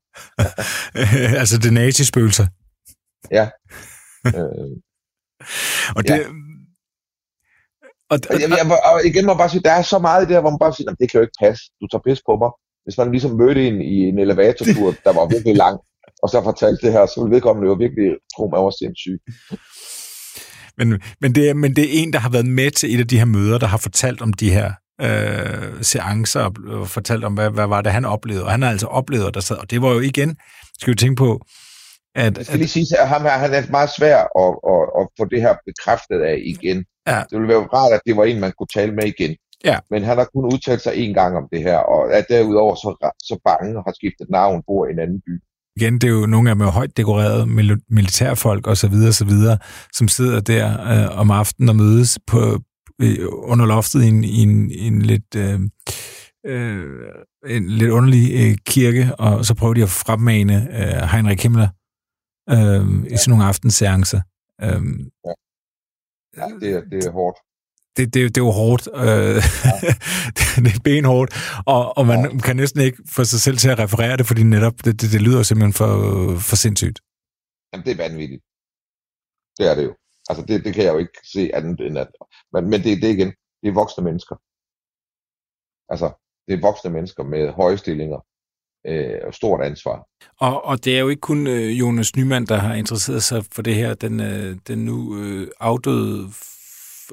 altså 1.41 1.57
det 1.63 1.73
nazi-spøgelser? 1.73 2.47
Ja. 3.37 3.45
øh, 4.37 4.71
og 5.97 6.01
det... 6.07 6.17
Ja. 6.17 6.19
Og, 8.13 8.19
og, 8.29 8.35
jeg, 8.41 8.49
jeg, 8.49 8.65
og 8.93 8.97
igen 9.09 9.25
må 9.25 9.31
jeg 9.31 9.41
bare 9.43 9.53
sige, 9.53 9.67
der 9.69 9.71
er 9.71 9.81
så 9.81 9.99
meget 9.99 10.21
i 10.21 10.27
det 10.27 10.35
her, 10.35 10.41
hvor 10.41 10.55
man 10.55 10.63
bare 10.65 10.75
siger, 10.75 10.89
det 10.99 11.07
kan 11.11 11.17
jo 11.17 11.25
ikke 11.25 11.41
passe, 11.43 11.63
du 11.81 11.85
tager 11.87 12.05
pis 12.07 12.21
på 12.29 12.33
mig. 12.41 12.51
Hvis 12.85 12.97
man 12.97 13.11
ligesom 13.11 13.37
mødte 13.41 13.61
en 13.67 13.77
i 13.93 13.97
en 14.09 14.19
elevatortur, 14.25 14.87
der 15.05 15.13
var 15.17 15.25
virkelig 15.35 15.55
lang, 15.65 15.77
og 16.23 16.27
så 16.29 16.37
fortalte 16.49 16.81
det 16.85 16.95
her, 16.95 17.05
så 17.05 17.15
ville 17.21 17.35
vedkommende 17.35 17.69
jo 17.69 17.75
virkelig 17.85 18.07
tro, 18.33 18.43
man 18.53 18.63
var 18.65 18.73
sindssyg. 18.81 19.17
Men, 20.81 21.01
men, 21.21 21.35
det 21.35 21.49
er, 21.49 21.53
men 21.53 21.75
det 21.75 21.83
er 21.83 22.03
en, 22.03 22.13
der 22.13 22.19
har 22.19 22.29
været 22.29 22.45
med 22.45 22.71
til 22.71 22.95
et 22.95 22.99
af 22.99 23.07
de 23.07 23.17
her 23.17 23.25
møder, 23.25 23.57
der 23.57 23.67
har 23.67 23.77
fortalt 23.77 24.21
om 24.21 24.33
de 24.33 24.49
her 24.51 24.71
øh, 25.01 25.83
seancer 25.83 26.49
og 26.67 26.87
fortalt 26.87 27.23
om, 27.23 27.33
hvad, 27.33 27.49
hvad 27.49 27.67
var 27.67 27.81
det, 27.81 27.91
han 27.91 28.05
oplevede. 28.05 28.45
Og 28.45 28.51
han 28.51 28.61
har 28.61 28.69
altså 28.69 28.87
oplevet, 28.87 29.33
der 29.33 29.39
sad, 29.39 29.57
og 29.57 29.71
det 29.71 29.81
var 29.81 29.89
jo 29.93 29.99
igen, 29.99 30.37
skal 30.79 30.91
vi 30.91 30.95
tænke 30.95 31.15
på, 31.15 31.41
at... 32.15 32.37
Jeg 32.37 32.45
skal 32.45 32.59
lige 32.59 32.67
sige, 32.67 32.99
at 32.99 33.07
ham 33.07 33.21
her, 33.21 33.29
han 33.29 33.53
er 33.53 33.71
meget 33.71 33.89
svær 33.97 34.17
at, 34.43 34.51
at, 34.73 34.83
at 34.99 35.07
få 35.19 35.25
det 35.33 35.41
her 35.41 35.55
bekræftet 35.65 36.21
af 36.21 36.37
igen. 36.53 36.85
Ja. 37.07 37.23
Det 37.29 37.39
ville 37.39 37.47
være 37.47 37.67
rart, 37.77 37.93
at 37.93 38.01
det 38.05 38.17
var 38.17 38.25
en, 38.25 38.39
man 38.39 38.53
kunne 38.57 38.73
tale 38.73 38.91
med 38.95 39.05
igen. 39.05 39.35
Ja. 39.65 39.77
Men 39.91 40.03
han 40.03 40.17
har 40.17 40.27
kun 40.33 40.45
udtalt 40.53 40.81
sig 40.81 40.93
en 40.95 41.13
gang 41.13 41.37
om 41.37 41.47
det 41.53 41.61
her, 41.61 41.77
og 41.77 42.01
er 42.13 42.21
derudover 42.21 42.75
så, 42.75 43.13
så 43.29 43.39
bange 43.45 43.77
og 43.77 43.83
har 43.87 43.93
skiftet 43.99 44.27
navn, 44.29 44.63
bor 44.67 44.87
i 44.87 44.91
en 44.91 44.99
anden 44.99 45.21
by. 45.27 45.33
Igen, 45.75 45.93
det 45.93 46.03
er 46.03 46.11
jo 46.11 46.25
nogle 46.25 46.49
af 46.49 46.55
dem 46.55 46.67
højt 46.67 46.97
dekorerede 46.97 47.45
militærfolk 47.89 48.67
og 48.67 48.77
så 48.77 48.87
videre, 48.87 49.13
så 49.13 49.25
videre, 49.25 49.57
som 49.93 50.07
sidder 50.07 50.39
der 50.39 50.81
øh, 50.81 51.19
om 51.19 51.31
aftenen 51.31 51.69
og 51.69 51.75
mødes 51.75 52.19
på, 52.27 52.59
under 53.51 53.65
loftet 53.65 54.03
i 54.03 54.07
en, 54.07 54.23
i 54.23 54.37
en, 54.37 54.71
en 54.71 55.01
lidt... 55.01 55.35
Øh, 55.35 55.59
øh, 56.45 56.85
en 57.45 57.69
lidt 57.69 57.91
underlig 57.91 58.25
øh, 58.41 58.57
kirke, 58.65 59.15
og 59.19 59.45
så 59.45 59.55
prøver 59.55 59.73
de 59.73 59.83
at 59.83 59.89
fremmane 59.89 60.55
øh, 60.79 61.09
Heinrich 61.11 61.43
Himmler 61.43 61.69
øh, 62.49 62.57
ja. 62.57 63.13
i 63.13 63.17
sådan 63.17 63.29
nogle 63.29 63.45
aftenseancer. 63.45 64.21
Øh, 64.61 64.81
ja. 65.25 65.33
ja, 66.37 66.45
det 66.61 66.69
er, 66.75 66.81
det 66.91 67.05
er 67.05 67.11
hårdt. 67.11 67.37
Det, 67.97 68.13
det, 68.13 68.35
det 68.35 68.37
er 68.41 68.45
jo 68.45 68.51
hårdt. 68.51 68.83
Øh, 68.95 69.01
ja. 69.05 70.61
det 70.65 70.75
er 70.75 70.79
benhårdt, 70.83 71.31
og, 71.65 71.97
og 71.97 72.05
man 72.05 72.19
ja. 72.31 72.37
kan 72.37 72.55
næsten 72.55 72.81
ikke 72.81 73.03
få 73.15 73.23
sig 73.23 73.41
selv 73.41 73.57
til 73.57 73.69
at 73.69 73.79
referere 73.79 74.17
det, 74.17 74.25
fordi 74.25 74.43
netop 74.43 74.73
det, 74.85 75.01
det, 75.01 75.11
det 75.11 75.21
lyder 75.21 75.43
simpelthen 75.43 75.73
for, 75.73 75.93
for 76.49 76.55
sindssygt. 76.55 76.99
Jamen, 77.73 77.85
det 77.85 77.91
er 77.91 77.97
vanvittigt. 78.07 78.43
Det 79.57 79.65
er 79.71 79.75
det 79.75 79.83
jo. 79.83 79.93
Altså, 80.29 80.45
det, 80.47 80.65
det 80.65 80.73
kan 80.73 80.83
jeg 80.83 80.93
jo 80.93 80.97
ikke 80.97 81.19
se 81.33 81.51
andet 81.53 81.79
end 81.87 81.97
at... 81.97 82.07
Men, 82.53 82.63
men 82.69 82.83
det, 82.83 83.01
det 83.01 83.09
igen, 83.17 83.31
det 83.61 83.67
er 83.69 83.73
voksne 83.73 84.03
mennesker. 84.03 84.35
Altså, 85.93 86.07
det 86.47 86.53
er 86.53 86.61
voksne 86.61 86.89
mennesker 86.89 87.23
med 87.23 87.51
høje 87.51 87.77
stillinger 87.77 88.19
øh, 88.87 89.19
og 89.23 89.33
stort 89.33 89.61
ansvar. 89.61 90.07
Og, 90.39 90.65
og 90.65 90.85
det 90.85 90.95
er 90.95 90.99
jo 90.99 91.09
ikke 91.09 91.19
kun 91.19 91.47
øh, 91.47 91.79
Jonas 91.79 92.15
Nyman, 92.15 92.45
der 92.45 92.57
har 92.57 92.73
interesseret 92.73 93.23
sig 93.23 93.45
for 93.51 93.61
det 93.61 93.75
her. 93.75 93.93
Den, 93.93 94.19
øh, 94.19 94.57
den 94.67 94.85
nu 94.85 95.17
øh, 95.17 95.47
afdøde 95.59 96.29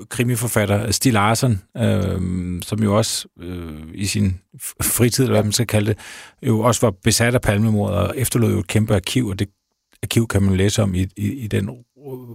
krimiforfatter 0.08 0.90
Stig 0.90 1.12
Larsen, 1.12 1.62
øh, 1.76 2.62
som 2.62 2.82
jo 2.82 2.96
også 2.96 3.28
øh, 3.40 3.88
i 3.94 4.06
sin 4.06 4.40
fritid, 4.82 5.24
eller 5.24 5.34
hvad 5.34 5.42
man 5.42 5.52
skal 5.52 5.66
kalde 5.66 5.88
det, 5.88 5.98
jo 6.42 6.60
også 6.60 6.86
var 6.86 6.90
besat 6.90 7.34
af 7.34 7.40
palmemordet 7.40 7.98
og 7.98 8.18
efterlod 8.18 8.52
jo 8.52 8.58
et 8.58 8.66
kæmpe 8.66 8.94
arkiv, 8.94 9.26
og 9.26 9.38
det 9.38 9.48
arkiv 10.02 10.28
kan 10.28 10.42
man 10.42 10.56
læse 10.56 10.82
om 10.82 10.94
i, 10.94 11.06
i, 11.16 11.32
i 11.32 11.46
den 11.46 11.84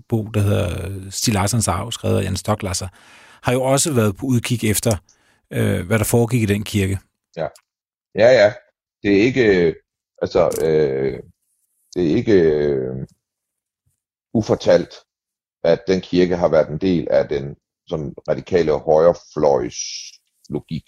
bog, 0.09 0.33
der 0.33 0.39
hedder 0.39 0.89
Stig 1.09 1.33
Larsens 1.33 1.67
arv, 1.67 1.91
skrevet 1.91 2.19
af 2.19 2.23
Jan 2.23 2.35
Stoklasser, 2.35 2.87
har 3.43 3.53
jo 3.53 3.61
også 3.61 3.93
været 3.93 4.15
på 4.15 4.25
udkig 4.25 4.69
efter, 4.69 4.97
øh, 5.53 5.87
hvad 5.87 5.99
der 5.99 6.05
foregik 6.05 6.41
i 6.41 6.45
den 6.45 6.63
kirke. 6.63 6.99
Ja, 7.37 7.47
ja, 8.15 8.29
ja. 8.31 8.53
Det 9.03 9.17
er 9.17 9.21
ikke, 9.21 9.67
øh, 9.67 9.75
altså, 10.21 10.59
øh, 10.65 11.19
det 11.95 12.11
er 12.11 12.15
ikke 12.15 12.41
øh, 12.41 13.07
ufortalt, 14.33 14.93
at 15.63 15.83
den 15.87 16.01
kirke 16.01 16.35
har 16.35 16.49
været 16.49 16.69
en 16.69 16.77
del 16.77 17.07
af 17.11 17.27
den 17.27 17.55
sådan 17.87 18.13
radikale 18.29 18.71
højrefløjs 18.79 19.79
logik, 20.49 20.83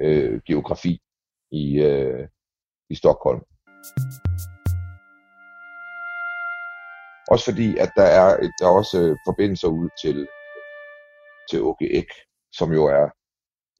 øh, 0.00 0.40
geografi 0.46 1.00
i, 1.52 1.78
øh, 1.78 2.28
i 2.90 2.94
Stockholm. 2.94 3.40
Også 7.30 7.44
fordi, 7.50 7.78
at 7.78 7.90
der 7.96 8.08
er, 8.20 8.36
et, 8.36 8.52
der 8.58 8.66
er 8.66 8.70
også 8.70 8.98
øh, 9.00 9.16
forbindelser 9.26 9.68
ud 9.68 9.88
til, 10.02 10.28
til 11.50 11.62
Åke 11.62 11.92
Ek, 11.98 12.10
som 12.52 12.72
jo 12.72 12.84
er 12.86 13.06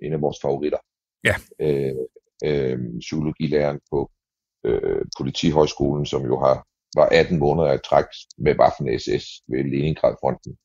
en 0.02 0.12
af 0.12 0.20
vores 0.20 0.38
favoritter. 0.42 0.78
Ja. 1.24 1.34
Øh, 1.60 1.96
øh, 2.44 2.78
psykologilæreren 3.00 3.80
på 3.90 4.10
øh, 4.64 5.02
Politihøjskolen, 5.18 6.06
som 6.06 6.22
jo 6.22 6.38
har 6.40 6.66
var 6.94 7.08
18 7.12 7.38
måneder 7.38 7.72
i 7.72 7.78
træk 7.84 8.04
med 8.38 8.54
Waffen-SS 8.60 9.44
ved 9.48 9.64
Leningrad-fronten, 9.64 10.56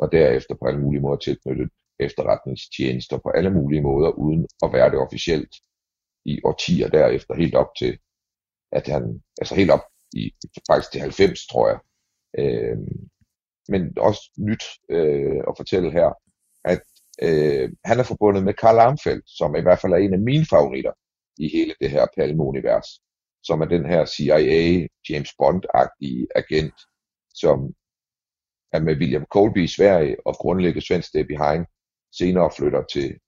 og 0.00 0.12
derefter 0.12 0.54
på 0.54 0.66
alle 0.66 0.80
mulige 0.80 1.00
måder 1.00 1.16
tilknyttet 1.16 1.70
efterretningstjenester 2.00 3.18
på 3.18 3.30
alle 3.30 3.50
mulige 3.50 3.82
måder, 3.82 4.10
uden 4.10 4.46
at 4.64 4.72
være 4.72 4.90
det 4.90 4.98
officielt 4.98 5.54
i 6.24 6.40
årtier 6.44 6.88
derefter, 6.88 7.34
helt 7.34 7.54
op 7.54 7.70
til, 7.78 7.98
at 8.72 8.86
han, 8.86 9.22
altså 9.40 9.54
helt 9.54 9.70
op 9.70 9.84
i 10.12 10.34
faktisk 10.70 10.92
til 10.92 11.00
90, 11.00 11.46
tror 11.46 11.68
jeg, 11.68 11.78
Øh, 12.38 12.76
men 13.68 13.98
også 13.98 14.30
nyt 14.38 14.64
øh, 14.90 15.40
at 15.48 15.54
fortælle 15.56 15.90
her, 15.92 16.08
at 16.64 16.82
øh, 17.22 17.72
han 17.84 17.98
er 17.98 18.02
forbundet 18.02 18.44
med 18.44 18.54
Karl 18.54 18.78
Armfeldt, 18.78 19.24
som 19.38 19.56
i 19.56 19.60
hvert 19.60 19.80
fald 19.80 19.92
er 19.92 19.96
en 19.96 20.14
af 20.14 20.20
mine 20.20 20.46
favoritter 20.50 20.92
i 21.38 21.48
hele 21.48 21.74
det 21.80 21.90
her 21.90 22.06
Palme-univers, 22.16 22.88
som 23.46 23.60
er 23.60 23.64
den 23.64 23.86
her 23.86 24.04
CIA, 24.04 24.86
James 25.08 25.32
Bond-agtige 25.40 26.26
agent, 26.34 26.78
som 27.34 27.58
er 28.72 28.80
med 28.80 28.96
William 28.96 29.26
Colby 29.34 29.64
i 29.64 29.74
Sverige 29.76 30.16
og 30.26 30.34
grundlægger 30.34 30.80
Svensk 30.80 31.08
Stay 31.08 31.24
Behind, 31.32 31.66
senere 32.12 32.50
flytter 32.56 32.82
til 32.94 33.18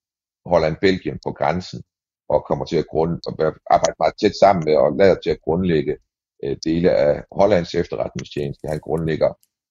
Holland-Belgien 0.47 1.19
på 1.27 1.33
grænsen, 1.33 1.83
og 2.29 2.45
kommer 2.49 2.65
til 2.65 2.77
at 2.77 2.87
grund, 2.87 3.13
og 3.27 3.33
arbejde 3.71 3.97
meget 3.99 4.15
tæt 4.21 4.37
sammen 4.43 4.65
med, 4.65 4.77
og 4.77 4.97
lader 4.97 5.17
til 5.21 5.31
at 5.31 5.41
grundlægge 5.41 5.97
øh, 6.45 6.57
dele 6.65 6.91
af 6.91 7.25
Hollands 7.33 7.75
efterretningstjeneste. 7.75 8.69
Han 8.69 8.81
grundlægger, 8.81 9.31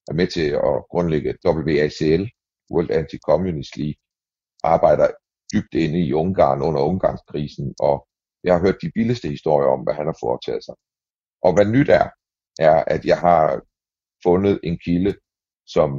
er 0.10 0.14
med 0.14 0.28
til 0.28 0.50
at 0.50 0.76
grundlægge 0.92 1.38
WACL, 1.46 2.24
World 2.72 2.92
Anti-Communist 2.92 3.74
League, 3.82 4.00
arbejder 4.64 5.08
dybt 5.54 5.74
inde 5.74 6.00
i 6.00 6.14
Ungarn 6.14 6.62
under 6.62 6.82
Ungarnskrisen, 6.82 7.76
og 7.80 8.07
jeg 8.48 8.56
har 8.56 8.66
hørt 8.66 8.84
de 8.84 8.92
vildeste 8.96 9.28
historier 9.36 9.70
om, 9.76 9.82
hvad 9.84 9.94
han 10.00 10.06
har 10.12 10.18
foretaget 10.20 10.64
sig. 10.66 10.76
Og 11.46 11.52
hvad 11.54 11.66
nyt 11.76 11.90
er, 11.90 12.08
er, 12.60 12.78
at 12.96 13.06
jeg 13.06 13.20
har 13.28 13.62
fundet 14.24 14.60
en 14.64 14.78
kilde, 14.86 15.14
som, 15.76 15.90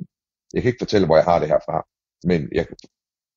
jeg 0.53 0.63
kan 0.63 0.69
ikke 0.69 0.85
fortælle, 0.85 1.07
hvor 1.07 1.17
jeg 1.17 1.29
har 1.31 1.39
det 1.39 1.49
her 1.49 1.61
fra, 1.69 1.79
men 2.31 2.41
jeg, 2.57 2.65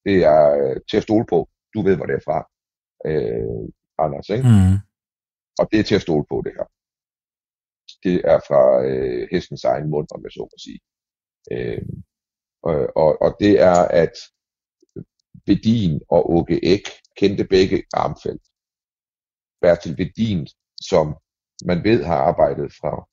det 0.05 0.17
er 0.33 0.43
øh, 0.61 0.75
til 0.89 0.97
at 0.97 1.03
stole 1.03 1.25
på. 1.33 1.49
Du 1.73 1.79
ved, 1.81 1.95
hvor 1.97 2.05
det 2.05 2.15
er 2.15 2.25
fra, 2.29 2.39
øh, 3.09 3.63
Anders, 4.03 4.29
ikke? 4.29 4.47
Mm. 4.47 4.77
Og 5.59 5.65
det 5.71 5.79
er 5.79 5.83
til 5.83 5.99
at 5.99 6.05
stole 6.07 6.25
på, 6.31 6.41
det 6.45 6.53
her. 6.57 6.67
Det 8.05 8.15
er 8.33 8.39
fra 8.47 8.63
øh, 8.89 9.27
hestens 9.31 9.63
egen 9.63 9.89
mund, 9.89 10.07
om 10.15 10.23
jeg 10.23 10.31
så 10.31 10.43
må 10.51 10.57
sige. 10.67 10.81
Øh, 11.53 11.85
og, 12.63 12.75
og, 12.95 13.21
og 13.21 13.29
det 13.39 13.53
er, 13.71 13.79
at 14.03 14.15
Vedin 15.45 16.01
og 16.09 16.21
Åke 16.35 16.65
Ek 16.73 16.85
kendte 17.17 17.45
begge 17.55 17.83
Armfeldt. 17.93 18.45
Bertil 19.61 19.97
Vedin, 19.97 20.47
som 20.81 21.15
man 21.65 21.83
ved 21.83 22.03
har 22.03 22.15
arbejdet 22.15 22.73
fra 22.81 23.07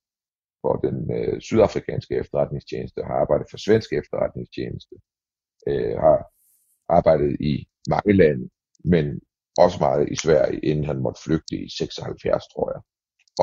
for 0.63 0.75
den 0.87 0.97
øh, 1.19 1.41
sydafrikanske 1.41 2.15
efterretningstjeneste, 2.15 3.03
har 3.03 3.15
arbejdet 3.15 3.47
for 3.51 3.59
svensk 3.59 3.93
efterretningstjeneste, 3.93 4.95
øh, 5.69 5.97
har 6.05 6.19
arbejdet 6.89 7.37
i 7.41 7.69
mange 7.89 8.13
lande, 8.13 8.51
men 8.85 9.21
også 9.59 9.79
meget 9.81 10.09
i 10.15 10.17
Sverige, 10.17 10.59
inden 10.61 10.85
han 10.85 10.99
måtte 10.99 11.21
flygte 11.25 11.57
i 11.57 11.69
76, 11.79 12.45
tror 12.53 12.73
jeg. 12.75 12.81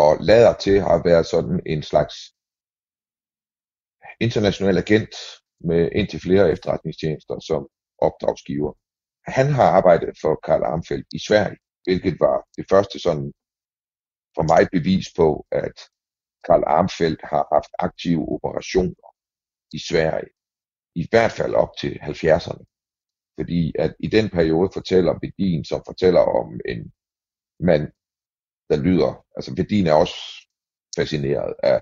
Og 0.03 0.11
lader 0.29 0.53
til 0.65 0.77
at 0.93 1.01
være 1.05 1.23
sådan 1.23 1.59
en 1.65 1.83
slags 1.83 2.15
international 4.19 4.77
agent 4.77 5.15
med 5.59 5.89
indtil 5.95 6.19
flere 6.19 6.51
efterretningstjenester 6.51 7.39
som 7.39 7.67
opdragsgiver. 7.97 8.73
Han 9.27 9.47
har 9.57 9.69
arbejdet 9.79 10.17
for 10.21 10.39
Karl 10.45 10.63
Armfeldt 10.63 11.07
i 11.13 11.19
Sverige, 11.27 11.57
hvilket 11.85 12.15
var 12.19 12.37
det 12.57 12.65
første 12.71 12.99
sådan 12.99 13.31
for 14.35 14.43
mig 14.51 14.63
bevis 14.75 15.07
på, 15.19 15.45
at 15.51 15.77
Karl 16.45 16.63
Armfeldt 16.77 17.21
har 17.31 17.43
haft 17.55 17.71
aktive 17.87 18.23
operationer 18.35 19.09
i 19.77 19.79
Sverige, 19.89 20.31
i 20.95 21.07
hvert 21.11 21.33
fald 21.39 21.53
op 21.53 21.71
til 21.81 21.93
70'erne. 22.09 22.63
Fordi 23.39 23.73
at 23.79 23.95
i 23.99 24.07
den 24.07 24.29
periode 24.29 24.69
fortæller 24.73 25.19
Bedin, 25.19 25.65
som 25.65 25.81
fortæller 25.85 26.23
om 26.41 26.59
en 26.73 26.93
mand, 27.59 27.85
der 28.69 28.77
lyder, 28.87 29.25
altså 29.35 29.55
Bedin 29.55 29.87
er 29.87 29.93
også 29.93 30.17
fascineret 30.97 31.53
af, 31.63 31.79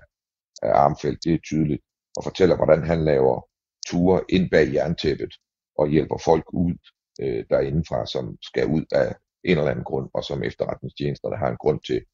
af 0.62 0.72
Armfeldt, 0.84 1.24
det 1.24 1.34
er 1.34 1.38
tydeligt, 1.38 1.82
og 2.16 2.24
fortæller, 2.24 2.56
hvordan 2.56 2.82
han 2.86 3.04
laver 3.04 3.48
ture 3.86 4.24
ind 4.28 4.50
bag 4.50 4.66
jerntæppet 4.74 5.32
og 5.78 5.88
hjælper 5.88 6.18
folk 6.24 6.46
ud 6.52 6.74
øh, 7.22 7.44
derindefra, 7.50 8.06
som 8.06 8.24
skal 8.42 8.66
ud 8.66 8.84
af 8.92 9.16
en 9.44 9.58
eller 9.58 9.70
anden 9.70 9.84
grund, 9.84 10.10
og 10.14 10.24
som 10.24 10.42
efterretningstjenesterne 10.42 11.36
har 11.36 11.48
en 11.50 11.56
grund 11.56 11.80
til 11.80 12.04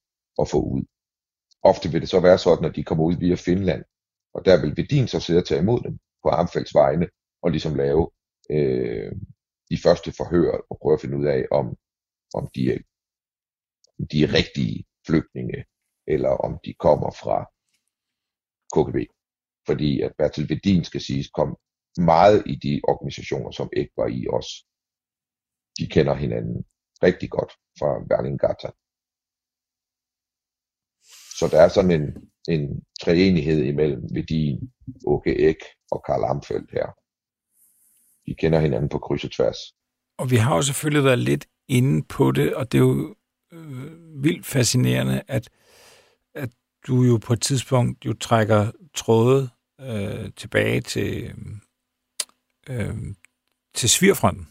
at 0.40 0.48
få 0.48 0.62
ud. 0.62 0.84
Ofte 1.62 1.92
vil 1.92 2.00
det 2.00 2.08
så 2.08 2.20
være 2.20 2.38
sådan, 2.38 2.64
at 2.64 2.76
de 2.76 2.84
kommer 2.84 3.04
ud 3.04 3.16
via 3.16 3.34
Finland, 3.34 3.84
og 4.34 4.44
der 4.44 4.60
vil 4.60 4.76
Vedin 4.76 5.08
så 5.08 5.20
sidde 5.20 5.40
og 5.40 5.46
tage 5.46 5.60
imod 5.60 5.80
dem 5.80 5.98
på 6.22 6.28
Armfelds 6.28 6.74
vegne, 6.74 7.08
og 7.42 7.50
ligesom 7.50 7.74
lave 7.74 8.10
øh, 8.50 9.12
de 9.70 9.78
første 9.84 10.12
forhør 10.12 10.52
og 10.70 10.78
prøve 10.82 10.94
at 10.94 11.00
finde 11.00 11.18
ud 11.18 11.26
af, 11.26 11.46
om, 11.50 11.66
om 12.34 12.48
de, 12.54 12.72
er, 12.72 12.78
om 13.98 14.06
de 14.12 14.22
er 14.24 14.34
rigtige 14.40 14.84
flygtninge, 15.06 15.64
eller 16.06 16.28
om 16.46 16.58
de 16.64 16.74
kommer 16.74 17.10
fra 17.22 17.38
KGB. 18.74 18.96
Fordi 19.66 20.00
at 20.00 20.12
Bertil 20.18 20.48
Vedin 20.48 20.84
skal 20.84 21.00
siges 21.00 21.28
kom 21.30 21.56
meget 21.98 22.42
i 22.46 22.54
de 22.56 22.80
organisationer, 22.92 23.50
som 23.50 23.68
ikke 23.76 23.92
var 23.96 24.08
i 24.18 24.26
os. 24.28 24.48
De 25.78 25.86
kender 25.86 26.14
hinanden 26.14 26.64
rigtig 27.02 27.30
godt 27.30 27.52
fra 27.78 27.90
Berlingata. 28.08 28.70
Så 31.38 31.48
der 31.50 31.60
er 31.60 31.68
sådan 31.68 31.90
en, 31.90 32.06
en 32.48 32.82
treenighed 33.02 33.62
imellem 33.62 34.02
Vedin, 34.14 34.72
Åke 35.06 35.38
Ek 35.48 35.56
og 35.90 36.02
Karl 36.06 36.24
Amfeldt 36.24 36.70
her. 36.70 36.86
De 38.26 38.34
kender 38.34 38.60
hinanden 38.60 38.88
på 38.88 38.98
kryds 38.98 39.24
og 39.24 39.30
tværs. 39.30 39.56
Og 40.18 40.30
vi 40.30 40.36
har 40.36 40.56
jo 40.56 40.62
selvfølgelig 40.62 41.04
været 41.04 41.18
lidt 41.18 41.46
inde 41.68 42.02
på 42.08 42.30
det, 42.30 42.54
og 42.54 42.72
det 42.72 42.78
er 42.78 42.82
jo 42.82 43.16
øh, 43.52 44.22
vildt 44.24 44.46
fascinerende, 44.46 45.22
at, 45.28 45.50
at 46.34 46.50
du 46.86 47.02
jo 47.02 47.16
på 47.16 47.32
et 47.32 47.42
tidspunkt 47.42 48.06
jo 48.06 48.12
trækker 48.12 48.70
tråde 48.94 49.48
øh, 49.80 50.32
tilbage 50.36 50.80
til, 50.80 51.34
øh, 52.68 52.88
øh 52.88 53.14
til 53.74 53.90
Svirfronten, 53.90 54.48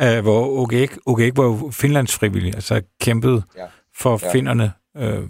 øh, 0.00 0.22
hvor 0.22 0.46
OGEK, 0.46 0.98
OGEK 1.06 1.36
var 1.36 1.44
jo 1.44 1.70
Finlands 1.70 2.14
frivillig, 2.14 2.54
altså 2.54 2.82
kæmpede 3.00 3.42
ja. 3.56 3.66
for 3.96 4.20
ja. 4.22 4.32
finderne 4.32 4.72
øh, 4.96 5.28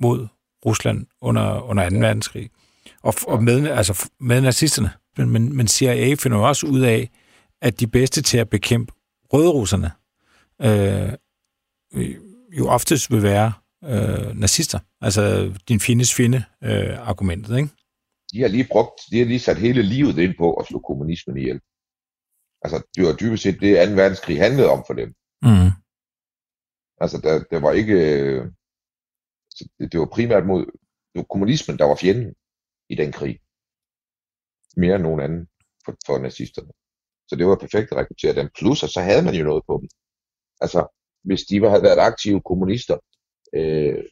mod 0.00 0.26
Rusland 0.66 1.06
under, 1.20 1.60
under 1.60 1.88
2. 1.88 1.94
Ja. 1.94 2.00
verdenskrig. 2.00 2.50
Og, 3.02 3.14
og 3.26 3.42
med, 3.42 3.66
altså 3.66 4.10
med 4.20 4.40
nazisterne. 4.40 4.90
Men, 5.16 5.30
men, 5.30 5.56
men 5.56 5.68
CIA 5.68 6.14
finder 6.14 6.38
jo 6.38 6.48
også 6.48 6.66
ud 6.66 6.80
af, 6.80 7.10
at 7.62 7.80
de 7.80 7.86
bedste 7.86 8.22
til 8.22 8.38
at 8.38 8.48
bekæmpe 8.48 8.92
rødrusserne 9.32 9.90
øh, 10.62 11.12
jo 12.58 12.68
oftest 12.68 13.10
vil 13.10 13.22
være 13.22 13.52
øh, 13.84 14.36
nazister. 14.36 14.78
Altså 15.00 15.52
din 15.68 15.80
findes 15.80 16.14
fjende 16.14 16.44
øh, 16.64 17.08
argumentet, 17.08 17.56
ikke? 17.56 17.68
De 18.32 18.40
har 18.40 18.48
lige 18.48 18.68
brugt, 18.70 19.00
de 19.10 19.18
har 19.18 19.24
lige 19.26 19.38
sat 19.38 19.58
hele 19.58 19.82
livet 19.82 20.18
ind 20.18 20.34
på 20.38 20.52
at 20.52 20.66
slå 20.66 20.78
kommunismen 20.78 21.36
ihjel. 21.36 21.60
Altså, 22.64 22.78
det 22.96 23.04
var 23.06 23.16
dybest 23.20 23.42
set 23.42 23.60
det, 23.60 23.88
2. 23.88 23.94
verdenskrig 23.94 24.38
handlede 24.38 24.70
om 24.70 24.84
for 24.86 24.94
dem. 24.94 25.08
Mm. 25.42 25.70
Altså, 27.02 27.16
der, 27.24 27.44
der 27.50 27.60
var 27.60 27.72
ikke... 27.72 27.98
Det, 29.78 29.92
det 29.92 30.00
var 30.00 30.08
primært 30.16 30.46
mod 30.46 30.66
det 31.14 31.20
var 31.22 31.32
kommunismen, 31.32 31.78
der 31.78 31.84
var 31.84 31.96
fjenden 31.96 32.34
i 32.88 32.94
den 32.94 33.12
krig. 33.12 33.40
Mere 34.76 34.94
end 34.94 35.02
nogen 35.02 35.20
anden 35.20 35.48
for, 35.84 35.92
for 36.06 36.18
nazisterne. 36.18 36.72
Så 37.28 37.36
det 37.36 37.46
var 37.46 37.56
perfekt 37.56 37.92
at 37.92 37.98
rekruttere 37.98 38.34
dem. 38.34 38.48
Plus, 38.58 38.82
at 38.82 38.90
så 38.90 39.00
havde 39.00 39.24
man 39.24 39.34
jo 39.34 39.44
noget 39.44 39.64
på 39.66 39.74
dem. 39.80 39.88
Altså, 40.60 40.80
hvis 41.28 41.42
de 41.42 41.68
havde 41.68 41.82
været 41.88 42.06
aktive 42.10 42.40
kommunister 42.48 42.98
øh, 43.58 44.04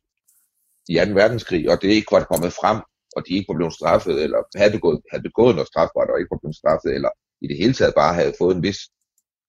i 0.88 0.94
2. 0.94 1.00
verdenskrig, 1.20 1.70
og 1.70 1.76
det 1.82 1.88
ikke 1.88 2.12
var 2.12 2.24
kommet 2.32 2.52
frem, 2.60 2.78
og 3.16 3.20
de 3.26 3.32
ikke 3.34 3.48
var 3.50 3.58
blevet 3.58 3.78
straffet, 3.78 4.16
eller 4.24 4.40
havde 4.60 4.76
begået, 4.78 4.98
havde 5.10 5.28
begået 5.30 5.54
noget 5.54 5.68
strafbart, 5.72 6.10
og 6.10 6.18
ikke 6.18 6.34
var 6.34 6.42
blevet 6.42 6.60
straffet, 6.62 6.90
eller 6.96 7.10
i 7.42 7.46
det 7.48 7.56
hele 7.56 7.74
taget 7.74 7.94
bare 7.94 8.14
havde 8.14 8.34
fået 8.38 8.56
en 8.56 8.62
vis 8.62 8.78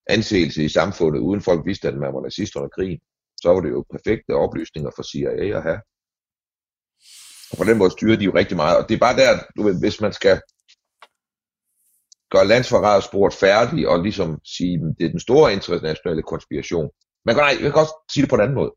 anseelse 0.09 0.63
i 0.63 0.69
samfundet, 0.69 1.19
uden 1.19 1.41
folk 1.41 1.61
vidste, 1.65 1.87
at 1.87 1.97
man 1.97 2.13
var 2.13 2.21
nazist 2.21 2.55
under 2.55 2.69
krigen, 2.69 2.99
så 3.41 3.49
var 3.49 3.61
det 3.61 3.69
jo 3.69 3.85
perfekte 3.91 4.31
oplysninger 4.45 4.91
for 4.95 5.03
CIA 5.03 5.57
at 5.57 5.63
have. 5.63 5.81
Og 7.51 7.57
på 7.57 7.63
den 7.63 7.77
måde 7.77 7.91
styrer 7.91 8.17
de 8.17 8.25
jo 8.25 8.35
rigtig 8.35 8.57
meget. 8.57 8.77
Og 8.77 8.89
det 8.89 8.95
er 8.95 9.05
bare 9.07 9.17
der, 9.21 9.29
du 9.57 9.63
ved, 9.63 9.79
hvis 9.79 10.01
man 10.01 10.13
skal 10.13 10.41
gøre 12.33 12.47
landsforrædersporet 12.47 13.33
færdig 13.33 13.87
og 13.87 14.03
ligesom 14.07 14.29
sige, 14.55 14.73
at 14.75 14.95
det 14.97 15.05
er 15.05 15.09
den 15.15 15.25
store 15.27 15.53
internationale 15.53 16.23
konspiration. 16.23 16.89
Man 17.25 17.35
kan, 17.35 17.43
nej, 17.43 17.55
jeg 17.63 17.71
kan 17.71 17.81
også 17.81 17.95
sige 18.11 18.21
det 18.21 18.29
på 18.29 18.35
en 18.35 18.41
anden 18.41 18.59
måde. 18.61 18.71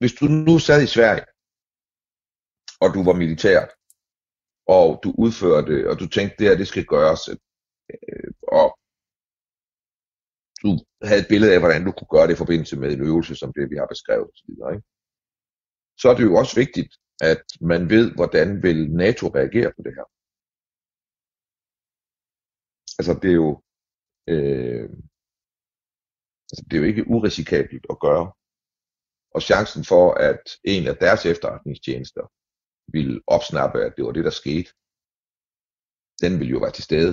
Hvis 0.00 0.14
du 0.20 0.24
nu 0.24 0.58
sad 0.58 0.82
i 0.82 0.94
Sverige, 0.96 1.24
og 2.82 2.88
du 2.94 3.00
var 3.08 3.12
militært, 3.22 3.70
og 4.76 5.00
du 5.04 5.14
udførte 5.24 5.90
og 5.90 6.00
du 6.00 6.06
tænkte, 6.08 6.36
det 6.38 6.48
her, 6.48 6.56
det 6.56 6.68
skal 6.68 6.84
gøres, 6.84 7.22
øh, 7.94 8.30
og 8.58 8.68
du 10.62 10.70
havde 11.08 11.22
et 11.24 11.32
billede 11.32 11.52
af, 11.54 11.60
hvordan 11.60 11.84
du 11.84 11.92
kunne 11.92 12.12
gøre 12.14 12.26
det 12.26 12.34
i 12.34 12.42
forbindelse 12.42 12.76
med 12.82 12.90
en 12.92 13.02
øvelse, 13.10 13.34
som 13.36 13.52
det, 13.56 13.70
vi 13.70 13.76
har 13.76 13.88
beskrevet 13.94 14.28
osv., 14.32 14.50
ikke? 14.74 14.86
så 16.00 16.04
er 16.08 16.14
det 16.16 16.24
jo 16.30 16.34
også 16.42 16.54
vigtigt, 16.62 16.92
at 17.30 17.44
man 17.60 17.90
ved, 17.94 18.06
hvordan 18.18 18.62
vil 18.62 18.78
NATO 19.04 19.26
reagere 19.38 19.72
på 19.76 19.82
det 19.86 19.94
her. 19.98 20.06
Altså 22.98 23.12
det 23.22 23.30
er 23.30 23.38
jo, 23.44 23.50
øh, 24.32 24.86
altså, 26.50 26.62
det 26.66 26.74
er 26.74 26.82
jo 26.82 26.90
ikke 26.92 27.08
urisikabelt 27.16 27.86
at 27.92 28.00
gøre. 28.06 28.26
Og 29.34 29.40
chancen 29.50 29.82
for, 29.92 30.06
at 30.30 30.42
en 30.64 30.84
af 30.92 30.96
deres 31.04 31.26
efterretningstjenester 31.32 32.24
ville 32.94 33.20
opsnappe, 33.26 33.78
at 33.86 33.92
det 33.96 34.04
var 34.04 34.12
det, 34.12 34.24
der 34.24 34.30
skete, 34.42 34.70
den 36.22 36.32
ville 36.38 36.52
jo 36.54 36.58
være 36.64 36.76
til 36.76 36.84
stede. 36.84 37.12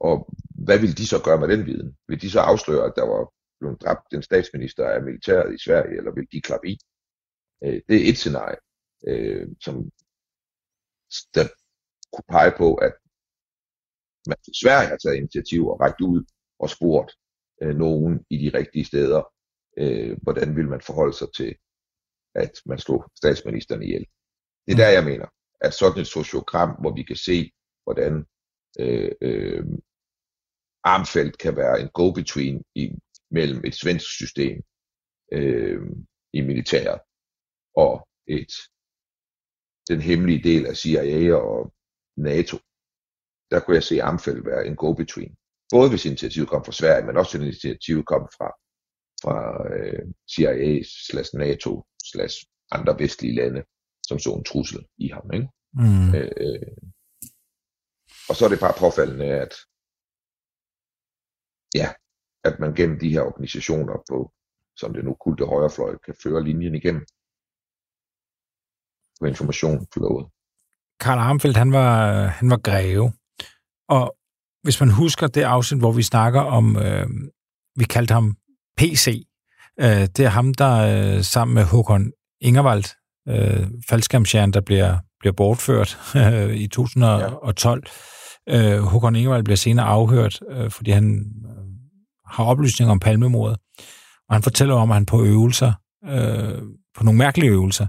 Og 0.00 0.28
hvad 0.66 0.78
ville 0.78 0.94
de 0.94 1.06
så 1.06 1.22
gøre 1.24 1.40
med 1.40 1.48
den 1.48 1.66
viden? 1.66 1.96
Vil 2.08 2.20
de 2.22 2.30
så 2.30 2.40
afsløre, 2.40 2.84
at 2.86 2.92
der 2.96 3.06
var 3.06 3.32
blevet 3.60 3.80
dræbt 3.82 4.12
en 4.12 4.22
statsminister 4.22 4.88
af 4.88 5.02
militæret 5.02 5.54
i 5.54 5.62
Sverige, 5.64 5.96
eller 5.96 6.12
vil 6.14 6.26
de 6.32 6.40
klappe 6.40 6.68
i? 6.70 6.78
Øh, 7.64 7.80
det 7.88 7.96
er 7.96 8.10
et 8.10 8.18
scenarie, 8.18 8.60
øh, 9.08 9.48
som 9.60 9.74
der 11.34 11.44
kunne 12.12 12.28
pege 12.28 12.52
på, 12.58 12.74
at 12.74 12.94
man 14.26 14.36
i 14.48 14.54
Sverige 14.62 14.88
har 14.88 14.96
taget 14.96 15.16
initiativ 15.16 15.68
og 15.68 15.80
rækket 15.80 16.04
ud 16.04 16.24
og 16.58 16.70
spurgt 16.70 17.12
øh, 17.62 17.76
nogen 17.76 18.26
i 18.30 18.36
de 18.44 18.58
rigtige 18.58 18.84
steder, 18.84 19.22
øh, 19.78 20.18
hvordan 20.22 20.56
vil 20.56 20.68
man 20.68 20.80
forholde 20.80 21.16
sig 21.16 21.28
til, 21.36 21.56
at 22.34 22.52
man 22.66 22.78
slog 22.78 23.10
statsministeren 23.16 23.82
ihjel. 23.82 24.06
Det 24.66 24.72
er 24.72 24.76
der, 24.76 24.88
jeg 24.88 25.04
mener, 25.04 25.26
at 25.60 25.74
sådan 25.74 26.00
et 26.00 26.06
sociogram, 26.06 26.70
hvor 26.80 26.94
vi 26.94 27.02
kan 27.02 27.16
se, 27.16 27.52
hvordan 27.84 28.26
øh, 28.80 29.12
øh, 29.20 29.64
Armfeldt 30.84 31.38
kan 31.38 31.56
være 31.56 31.80
en 31.80 31.88
go-between 31.88 32.62
i, 32.74 32.90
mellem 33.30 33.64
et 33.64 33.74
svensk 33.74 34.06
system 34.06 34.62
øh, 35.32 35.80
i 36.32 36.40
militæret 36.40 37.00
og 37.76 38.08
et 38.26 38.52
den 39.88 40.00
hemmelige 40.00 40.42
del 40.42 40.66
af 40.66 40.76
CIA 40.76 41.34
og 41.34 41.72
NATO. 42.16 42.56
Der 43.50 43.60
kunne 43.60 43.74
jeg 43.74 43.82
se 43.82 44.02
Armfeldt 44.02 44.46
være 44.46 44.66
en 44.66 44.76
go-between. 44.76 45.36
Både 45.70 45.90
hvis 45.90 46.04
initiativet 46.04 46.48
kom 46.48 46.64
fra 46.64 46.72
Sverige, 46.72 47.06
men 47.06 47.16
også 47.16 47.38
hvis 47.38 47.46
initiativet 47.46 48.06
kom 48.06 48.22
fra, 48.36 48.48
fra 49.22 49.36
øh, 49.74 50.04
CIA 50.34 50.82
slash 51.10 51.30
NATO 51.36 51.86
slash 52.12 52.36
andre 52.70 52.98
vestlige 52.98 53.34
lande, 53.34 53.62
som 54.08 54.18
så 54.18 54.30
en 54.34 54.44
trussel 54.44 54.86
i 54.98 55.08
ham. 55.08 55.30
Ikke? 55.34 55.48
Mm. 55.72 56.14
Øh, 56.14 56.76
og 58.28 58.34
så 58.36 58.44
er 58.44 58.48
det 58.48 58.60
bare 58.60 58.80
påfaldende, 58.84 59.30
at 59.44 59.54
ja, 61.74 61.88
at 62.44 62.60
man 62.60 62.74
gennem 62.74 62.98
de 62.98 63.10
her 63.10 63.22
organisationer 63.22 63.96
på, 64.10 64.32
som 64.76 64.94
det 64.94 65.04
nu 65.04 65.16
kulte 65.20 65.44
højrefløj, 65.44 65.98
kan 66.04 66.14
føre 66.22 66.44
linjen 66.44 66.74
igennem 66.74 67.04
på 69.20 69.26
informationsflowet. 69.26 70.26
Karl 71.00 71.18
Armfeldt, 71.18 71.56
han 71.56 71.72
var, 71.72 72.26
han 72.26 72.50
var 72.50 72.56
greve. 72.56 73.12
Og 73.88 74.16
hvis 74.62 74.80
man 74.80 74.90
husker 74.90 75.26
det 75.26 75.42
afsnit, 75.42 75.80
hvor 75.80 75.92
vi 75.92 76.02
snakker 76.02 76.40
om, 76.40 76.76
øh, 76.76 77.06
vi 77.76 77.84
kaldte 77.84 78.14
ham 78.14 78.36
PC, 78.76 79.26
øh, 79.80 79.86
det 79.86 80.20
er 80.20 80.28
ham, 80.28 80.54
der 80.54 80.74
øh, 81.16 81.22
sammen 81.22 81.54
med 81.54 81.64
Håkon 81.64 82.12
Ingervald, 82.40 82.84
øh, 83.28 83.66
faldskærmsjern, 83.88 84.52
der 84.52 84.60
bliver, 84.60 84.98
bliver 85.20 85.32
bortført 85.32 85.98
øh, 86.16 86.54
i 86.56 86.66
2012. 86.66 87.86
Ja. 88.46 88.76
Øh, 88.76 88.82
Håkon 88.82 89.16
Ingervald 89.16 89.44
bliver 89.44 89.56
senere 89.56 89.86
afhørt, 89.86 90.40
øh, 90.50 90.70
fordi 90.70 90.90
han 90.90 91.32
har 92.30 92.44
oplysninger 92.44 92.92
om 92.92 93.00
palmemordet. 93.00 93.58
Og 94.28 94.34
han 94.34 94.42
fortæller 94.42 94.74
om, 94.74 94.90
at 94.90 94.94
han 94.96 95.06
på 95.06 95.24
øvelser, 95.24 95.72
øh, 96.04 96.62
på 96.96 97.04
nogle 97.04 97.18
mærkelige 97.18 97.50
øvelser, 97.50 97.86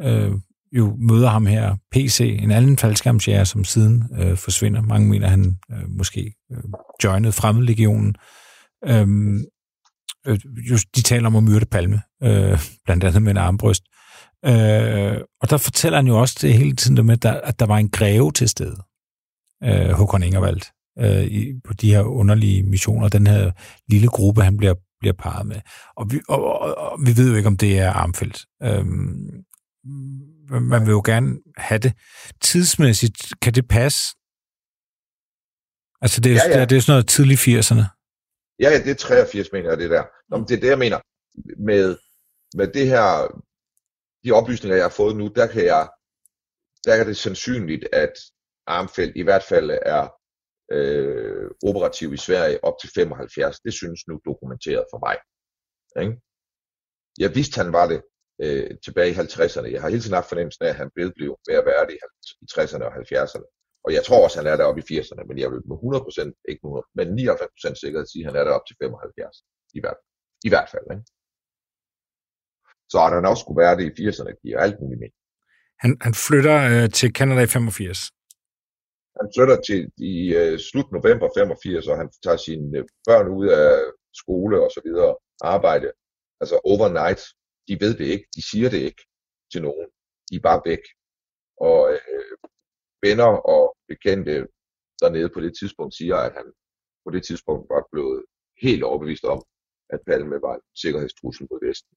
øh, 0.00 0.32
jo 0.72 0.96
møder 0.98 1.28
ham 1.28 1.46
her, 1.46 1.76
PC, 1.92 2.38
en 2.42 2.50
anden 2.50 2.78
faldskærmsjæger, 2.78 3.44
som 3.44 3.64
siden 3.64 4.04
øh, 4.18 4.36
forsvinder. 4.36 4.82
Mange 4.82 5.08
mener, 5.08 5.28
han 5.28 5.58
øh, 5.72 5.90
måske 5.90 6.34
øh, 6.52 6.62
joinede 7.04 7.32
fremmedlegionen. 7.32 8.14
Øhm, 8.84 9.44
øh, 10.26 10.38
just, 10.70 10.96
de 10.96 11.02
taler 11.02 11.26
om 11.26 11.36
at 11.36 11.42
myrde 11.42 11.66
Palme, 11.66 12.02
øh, 12.22 12.58
blandt 12.84 13.04
andet 13.04 13.22
med 13.22 13.30
en 13.30 13.36
armbryst. 13.36 13.82
Øh, 14.44 15.20
og 15.40 15.50
der 15.50 15.56
fortæller 15.56 15.98
han 15.98 16.06
jo 16.06 16.20
også 16.20 16.38
det 16.42 16.54
hele 16.54 16.76
tiden 16.76 17.06
med, 17.06 17.14
at 17.14 17.22
der, 17.22 17.32
at 17.32 17.60
der 17.60 17.66
var 17.66 17.76
en 17.76 17.88
greve 17.88 18.32
til 18.32 18.48
stede, 18.48 18.76
øh, 19.64 19.90
Håkon 19.90 20.22
Ingervald, 20.22 20.60
øh, 20.98 21.22
i, 21.22 21.60
på 21.64 21.72
de 21.72 21.94
her 21.94 22.02
underlige 22.02 22.62
missioner, 22.62 23.08
den 23.08 23.26
her 23.26 23.52
lille 23.88 24.08
gruppe, 24.08 24.42
han 24.42 24.56
bliver, 24.56 24.74
bliver 25.00 25.12
parret 25.12 25.46
med. 25.46 25.60
Og 25.96 26.12
vi, 26.12 26.20
og, 26.28 26.44
og, 26.44 26.74
og 26.74 26.98
vi 27.06 27.16
ved 27.16 27.30
jo 27.30 27.36
ikke, 27.36 27.46
om 27.46 27.56
det 27.56 27.78
er 27.78 27.90
Armfeldt. 27.90 28.46
Øh, 28.62 28.86
man 30.60 30.86
vil 30.86 30.90
jo 30.90 31.02
gerne 31.04 31.38
have 31.56 31.78
det. 31.78 31.92
Tidsmæssigt, 32.40 33.32
kan 33.42 33.54
det 33.54 33.68
passe? 33.68 34.00
Altså, 36.02 36.20
det 36.20 36.32
er, 36.32 36.36
ja, 36.36 36.48
ja. 36.48 36.54
Det, 36.54 36.62
er, 36.62 36.64
det 36.64 36.76
er 36.76 36.80
sådan 36.80 36.92
noget 36.92 37.08
tidlig 37.08 37.38
80'erne. 37.38 37.84
Ja, 38.60 38.70
ja, 38.70 38.78
det 38.84 38.90
er 38.90 38.94
83, 38.94 39.52
mener 39.52 39.68
jeg, 39.68 39.78
det 39.78 39.90
der. 39.90 40.04
Nå, 40.28 40.36
men 40.36 40.48
det 40.48 40.56
er 40.56 40.60
det, 40.60 40.68
jeg 40.68 40.78
mener. 40.78 41.00
Med, 41.58 41.96
med 42.54 42.68
det 42.76 42.86
her, 42.86 43.06
de 44.24 44.32
oplysninger, 44.32 44.76
jeg 44.76 44.84
har 44.84 44.96
fået 45.00 45.16
nu, 45.16 45.26
der 45.36 45.46
kan 45.46 45.64
jeg, 45.64 45.88
der 46.84 46.94
er 46.94 47.04
det 47.04 47.16
sandsynligt, 47.16 47.84
at 47.92 48.12
Armfeldt 48.66 49.16
i 49.16 49.22
hvert 49.22 49.42
fald 49.42 49.70
er 49.70 50.08
øh, 50.76 51.50
operativ 51.68 52.08
i 52.12 52.16
Sverige 52.16 52.64
op 52.64 52.76
til 52.80 52.90
75. 52.94 53.60
Det 53.60 53.72
synes 53.80 54.00
nu 54.08 54.20
dokumenteret 54.24 54.84
for 54.92 54.98
mig. 55.06 55.16
Ikke? 56.02 56.20
Jeg 57.18 57.30
vidste, 57.34 57.56
han 57.62 57.72
var 57.72 57.86
det, 57.92 58.00
øh, 58.44 58.70
tilbage 58.86 59.10
i 59.10 59.18
50'erne. 59.22 59.68
Jeg 59.72 59.80
har 59.82 59.88
hele 59.88 60.02
tiden 60.02 60.20
haft 60.20 60.28
fornemmelsen 60.28 60.64
af, 60.64 60.70
at 60.70 60.80
han 60.82 60.90
blev 60.94 61.06
ved 61.48 61.56
at 61.60 61.66
være 61.70 61.86
det 61.88 61.96
i 62.42 62.46
60'erne 62.54 62.84
og 62.88 62.92
70'erne. 63.02 63.46
Og 63.84 63.90
jeg 63.96 64.02
tror 64.04 64.24
også, 64.24 64.36
han 64.40 64.50
er 64.52 64.56
deroppe 64.56 64.80
i 64.82 64.88
80'erne, 64.90 65.22
men 65.28 65.36
jeg 65.42 65.48
vil 65.52 65.62
med 65.70 65.76
100%, 65.76 66.50
ikke 66.50 66.62
100, 66.64 66.86
men 66.98 67.06
99% 67.18 67.74
sikkerhed 67.82 68.06
sige, 68.06 68.22
at 68.22 68.28
han 68.28 68.36
er 68.40 68.44
deroppe 68.48 68.66
til 68.68 68.76
75. 68.82 69.36
I 69.78 69.80
hvert, 69.82 69.98
i 70.48 70.50
hvert 70.52 70.68
fald. 70.72 70.86
Ikke? 70.94 71.04
Så 72.90 72.96
at 73.06 73.12
han 73.18 73.30
også 73.30 73.42
skulle 73.44 73.62
være 73.64 73.76
det 73.78 73.84
i 73.88 73.92
80'erne, 73.98 74.32
giver 74.42 74.58
alt 74.64 74.78
muligt 74.80 75.00
mening. 75.02 75.18
Han, 75.84 75.92
han 76.06 76.14
flytter 76.26 76.56
øh, 76.72 76.86
til 76.98 77.08
Canada 77.18 77.40
i 77.42 77.50
85. 77.56 77.98
Han 79.20 79.28
flytter 79.34 79.58
til 79.68 79.80
i 80.12 80.14
øh, 80.40 80.58
slut 80.58 80.88
november 80.92 81.28
85, 81.36 81.88
og 81.90 81.96
han 81.96 82.08
tager 82.24 82.36
sine 82.36 82.78
øh, 82.78 82.84
børn 83.08 83.28
ud 83.38 83.46
af 83.62 83.70
skole 84.20 84.56
og 84.64 84.70
så 84.70 84.80
videre, 84.84 85.16
arbejde, 85.54 85.88
altså 86.40 86.56
overnight 86.72 87.22
de 87.68 87.74
ved 87.84 87.92
det 88.00 88.06
ikke, 88.14 88.26
de 88.36 88.42
siger 88.50 88.70
det 88.70 88.80
ikke 88.88 89.02
til 89.52 89.62
nogen, 89.62 89.88
de 90.28 90.34
er 90.36 90.46
bare 90.48 90.62
væk. 90.70 90.84
Og 91.68 91.80
øh, 91.94 92.36
venner 93.06 93.30
og 93.54 93.76
bekendte 93.88 94.34
dernede 95.00 95.30
på 95.34 95.40
det 95.40 95.52
tidspunkt 95.60 95.94
siger, 95.94 96.16
at 96.16 96.32
han 96.38 96.46
på 97.04 97.10
det 97.14 97.22
tidspunkt 97.24 97.64
var 97.74 97.82
blevet 97.92 98.24
helt 98.64 98.84
overbevist 98.88 99.24
om, 99.24 99.40
at 99.94 100.00
Palme 100.06 100.42
var 100.46 100.54
en 100.54 100.66
sikkerhedstrussel 100.82 101.46
mod 101.50 101.60
Vesten. 101.66 101.96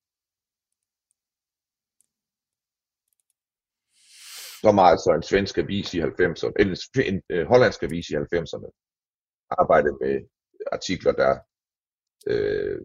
Så 4.66 4.72
meget 4.82 5.00
så 5.00 5.12
en 5.14 5.30
svensk 5.32 5.56
avis 5.64 5.88
i 5.94 6.00
90'erne, 6.02 6.54
eller 6.62 6.76
en 7.12 7.18
øh, 7.34 7.44
hollandsk 7.52 7.82
avis 7.84 8.08
i 8.10 8.16
90'erne, 8.16 8.70
arbejdede 9.62 9.98
med 10.04 10.16
artikler, 10.76 11.14
der 11.22 11.32
øh, 12.32 12.80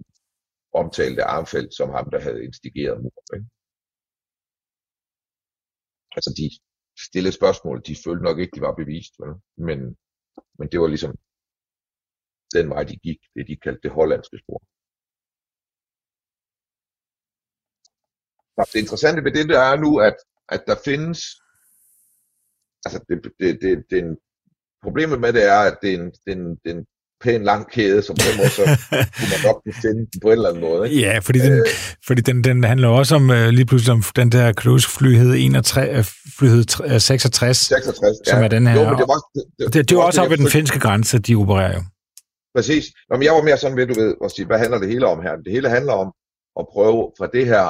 omtalte 0.82 1.22
Armfeldt 1.34 1.72
som 1.78 1.88
ham, 1.96 2.06
der 2.14 2.20
havde 2.26 2.44
instigeret 2.48 3.02
mord. 3.04 3.28
Ikke? 3.36 3.48
Altså 6.16 6.30
de 6.38 6.46
stillede 7.06 7.38
spørgsmål, 7.40 7.76
de 7.88 8.02
følte 8.04 8.24
nok 8.28 8.38
ikke, 8.38 8.54
de 8.56 8.66
var 8.66 8.74
bevist, 8.82 9.14
vel? 9.22 9.34
Men, 9.68 9.78
men 10.58 10.66
det 10.70 10.78
var 10.80 10.88
ligesom 10.94 11.14
den 12.56 12.66
vej, 12.72 12.82
de 12.90 12.96
gik, 13.06 13.20
det 13.34 13.48
de 13.50 13.56
kaldte 13.64 13.82
det 13.84 13.96
hollandske 13.98 14.38
spor. 14.42 14.60
Det 18.72 18.80
interessante 18.84 19.24
ved 19.24 19.32
det, 19.38 19.46
der 19.54 19.60
er 19.70 19.76
nu, 19.84 19.90
at, 20.08 20.16
at 20.54 20.62
der 20.70 20.76
findes, 20.88 21.20
altså 22.84 22.98
det, 23.08 23.16
det, 23.40 23.58
det, 23.62 23.84
det, 23.90 24.16
problemet 24.82 25.20
med 25.20 25.32
det 25.32 25.44
er, 25.44 25.60
at 25.70 25.76
det 25.82 25.90
er 25.94 25.98
en, 25.98 26.06
det 26.24 26.32
er 26.32 26.32
en, 26.32 26.48
det 26.62 26.70
er 26.70 26.76
en 26.78 26.84
pæn 27.24 27.44
lang 27.44 27.70
kæde, 27.70 28.02
så 28.02 28.12
på 28.12 28.22
den 28.30 28.36
måde, 28.40 28.50
så 28.50 28.64
kunne 29.16 29.30
man 29.34 29.40
godt 29.48 29.58
finde 29.82 29.98
den 29.98 30.20
på 30.22 30.28
en 30.28 30.32
eller 30.32 30.48
anden 30.48 30.62
måde. 30.62 30.90
Ikke? 30.90 31.00
Ja, 31.06 31.18
fordi, 31.18 31.38
den, 31.38 31.52
øh, 31.52 31.66
fordi 32.06 32.20
den, 32.22 32.44
den 32.44 32.64
handler 32.64 32.88
også 32.88 33.14
om 33.14 33.30
uh, 33.30 33.36
lige 33.36 33.66
pludselig 33.66 33.92
om 33.92 34.02
den 34.16 34.32
der 34.32 34.52
cruise-fly 34.52 35.10
hed 35.16 35.34
61, 35.34 36.12
fly 36.38 36.46
hed 36.46 36.64
66, 36.98 37.56
66 37.58 38.16
som 38.26 38.38
ja. 38.38 38.44
er 38.44 38.48
den 38.48 38.66
her. 38.66 38.74
Jo, 38.80 38.90
men 38.90 38.98
det 38.98 39.08
var, 39.08 39.20
det, 39.34 39.44
det, 39.58 39.74
det, 39.74 39.90
det 39.90 39.96
er 39.96 40.02
også 40.02 40.22
op 40.22 40.30
ved 40.30 40.38
den 40.38 40.50
finske 40.50 40.78
grænse, 40.78 41.18
de 41.18 41.34
opererer 41.34 41.74
jo. 41.74 41.82
Præcis. 42.56 42.84
Nå, 43.10 43.16
men 43.16 43.24
jeg 43.24 43.32
var 43.32 43.42
mere 43.42 43.58
sådan 43.58 43.76
ved, 43.76 43.86
du 43.86 44.00
ved, 44.00 44.14
at 44.24 44.30
sige, 44.30 44.46
hvad 44.46 44.58
handler 44.58 44.78
det 44.78 44.88
hele 44.88 45.06
om 45.06 45.22
her? 45.22 45.36
Det 45.36 45.52
hele 45.52 45.68
handler 45.68 45.92
om 45.92 46.12
at 46.60 46.66
prøve 46.72 47.12
fra 47.18 47.26
det 47.36 47.46
her 47.46 47.66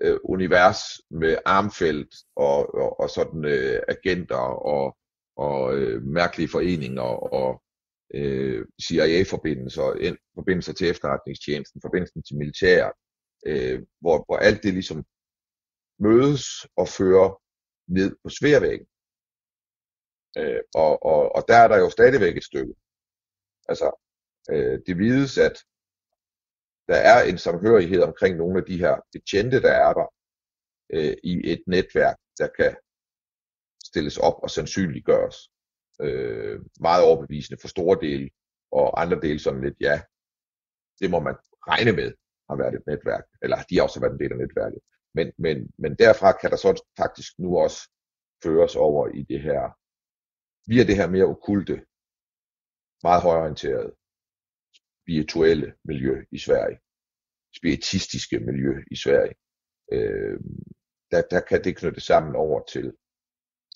øh, 0.00 0.18
univers 0.24 0.78
med 1.10 1.36
armfelt 1.44 2.14
og, 2.36 2.74
og, 2.74 3.00
og 3.00 3.10
sådan 3.10 3.44
øh, 3.44 3.82
agenter 3.88 4.46
og, 4.74 4.96
og 5.36 5.76
øh, 5.76 6.02
mærkelige 6.02 6.48
foreninger 6.48 7.10
og 7.38 7.62
øh, 8.14 8.66
CIA-forbindelser, 8.82 10.16
forbindelser 10.34 10.72
til 10.72 10.90
efterretningstjenesten, 10.90 11.80
forbindelsen 11.80 12.22
til 12.22 12.36
militæret, 12.36 12.92
øh, 13.46 13.82
hvor, 14.00 14.24
hvor 14.26 14.36
alt 14.36 14.62
det 14.62 14.72
ligesom 14.74 15.04
mødes 15.98 16.44
og 16.76 16.88
fører 16.88 17.40
ned 17.86 18.16
på 18.22 18.28
sværvæggen. 18.28 18.86
Øh, 20.38 20.60
og, 20.74 21.02
og, 21.02 21.34
og 21.36 21.44
der 21.48 21.56
er 21.56 21.68
der 21.68 21.78
jo 21.78 21.90
stadigvæk 21.90 22.36
et 22.36 22.44
stykke. 22.44 22.74
Altså, 23.68 23.88
øh, 24.52 24.78
det 24.86 24.98
vides, 24.98 25.38
at 25.38 25.56
der 26.88 26.96
er 26.96 27.22
en 27.22 27.38
samhørighed 27.38 28.02
omkring 28.02 28.36
nogle 28.36 28.58
af 28.58 28.64
de 28.64 28.78
her 28.78 28.96
betjente, 29.12 29.62
der 29.62 29.72
er 29.72 29.92
der 29.92 30.06
øh, 30.92 31.16
i 31.24 31.52
et 31.52 31.62
netværk, 31.66 32.16
der 32.38 32.48
kan 32.58 32.76
stilles 33.84 34.18
op 34.18 34.38
og 34.42 34.50
sandsynliggøres 34.50 35.36
øh, 36.00 36.60
meget 36.80 37.04
overbevisende 37.04 37.60
for 37.60 37.68
store 37.68 37.98
dele, 38.00 38.30
og 38.72 39.00
andre 39.02 39.20
dele 39.20 39.38
sådan 39.38 39.64
lidt, 39.64 39.76
ja, 39.80 40.02
det 41.00 41.10
må 41.10 41.20
man 41.20 41.36
regne 41.68 41.92
med 41.92 42.12
har 42.50 42.56
været 42.56 42.74
et 42.74 42.86
netværk, 42.86 43.24
eller 43.42 43.56
de 43.68 43.76
har 43.76 43.82
også 43.82 44.00
været 44.00 44.12
en 44.12 44.20
del 44.22 44.32
af 44.32 44.38
netværket. 44.38 44.80
Men, 45.14 45.32
men, 45.38 45.56
men 45.78 45.92
derfra 46.02 46.32
kan 46.32 46.50
der 46.50 46.56
så 46.56 46.70
faktisk 47.02 47.32
nu 47.38 47.58
også 47.64 47.80
føres 48.42 48.76
over 48.76 49.08
i 49.08 49.22
det 49.22 49.40
her, 49.48 49.62
via 50.70 50.84
det 50.88 50.96
her 50.96 51.08
mere 51.14 51.24
okulte 51.34 51.76
meget 53.02 53.22
højorienterede 53.22 53.92
spirituelle 55.12 55.74
miljø 55.84 56.24
i 56.30 56.38
Sverige, 56.38 56.78
spiritistiske 57.56 58.38
miljø 58.38 58.84
i 58.90 58.96
Sverige. 58.96 59.34
Øh, 59.92 60.40
der, 61.10 61.22
der 61.30 61.40
kan 61.40 61.64
det 61.64 61.76
knytte 61.76 62.00
sammen 62.00 62.36
over 62.36 62.64
til, 62.72 62.96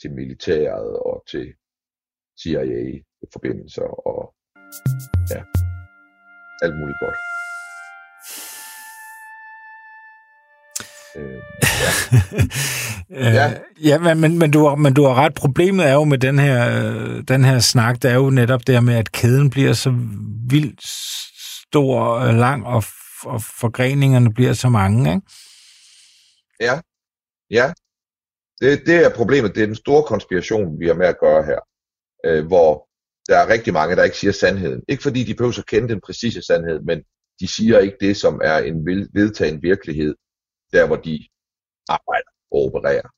til 0.00 0.14
militæret 0.14 0.98
og 0.98 1.24
til 1.30 1.54
CIA-forbindelser 2.40 3.88
og 4.10 4.34
ja, 5.34 5.40
alt 6.64 6.76
muligt 6.80 7.00
godt. 7.04 7.18
Øh, 11.16 11.42
ja. 13.10 13.32
ja. 13.32 13.52
ja, 13.82 14.14
men, 14.14 14.38
men, 14.38 14.50
du 14.50 14.66
har, 14.66 14.74
men 14.74 14.94
du 14.94 15.04
har 15.04 15.14
ret. 15.14 15.34
Problemet 15.34 15.86
er 15.86 15.92
jo 15.92 16.04
med 16.04 16.18
den 16.18 16.38
her, 16.38 17.22
den 17.22 17.44
her 17.44 17.58
snak, 17.58 18.02
det 18.02 18.10
er 18.10 18.14
jo 18.14 18.30
netop 18.30 18.66
det 18.66 18.84
med, 18.84 18.94
at 18.94 19.12
kæden 19.12 19.50
bliver 19.50 19.72
så 19.72 19.94
vildt 20.50 20.80
stor 21.68 22.00
og 22.00 22.34
lang, 22.34 22.66
og, 22.66 22.84
og 23.22 23.42
forgreningerne 23.42 24.34
bliver 24.34 24.52
så 24.52 24.68
mange, 24.68 25.14
ikke? 25.14 25.26
Ja, 26.60 26.80
ja. 27.50 27.72
Det, 28.60 28.82
det 28.86 29.04
er 29.04 29.14
problemet. 29.14 29.54
Det 29.54 29.62
er 29.62 29.66
den 29.66 29.74
store 29.74 30.02
konspiration, 30.02 30.80
vi 30.80 30.86
har 30.86 30.94
med 30.94 31.06
at 31.06 31.20
gøre 31.20 31.44
her, 31.44 31.60
øh, 32.26 32.46
hvor 32.46 32.88
der 33.28 33.38
er 33.38 33.48
rigtig 33.48 33.72
mange, 33.72 33.96
der 33.96 34.04
ikke 34.04 34.16
siger 34.16 34.32
sandheden. 34.32 34.82
Ikke 34.88 35.02
fordi 35.02 35.24
de 35.24 35.34
behøver 35.34 35.58
at 35.58 35.66
kende 35.66 35.88
den 35.88 36.00
præcise 36.06 36.42
sandhed, 36.42 36.80
men 36.80 37.02
de 37.40 37.48
siger 37.48 37.78
ikke 37.78 37.96
det, 38.00 38.16
som 38.16 38.40
er 38.44 38.58
en 38.58 38.86
vedtagen 39.14 39.62
virkelighed, 39.62 40.14
der 40.72 40.86
hvor 40.86 40.96
de 40.96 41.28
arbejder 41.88 42.30
og 42.50 42.58
opererer. 42.66 43.08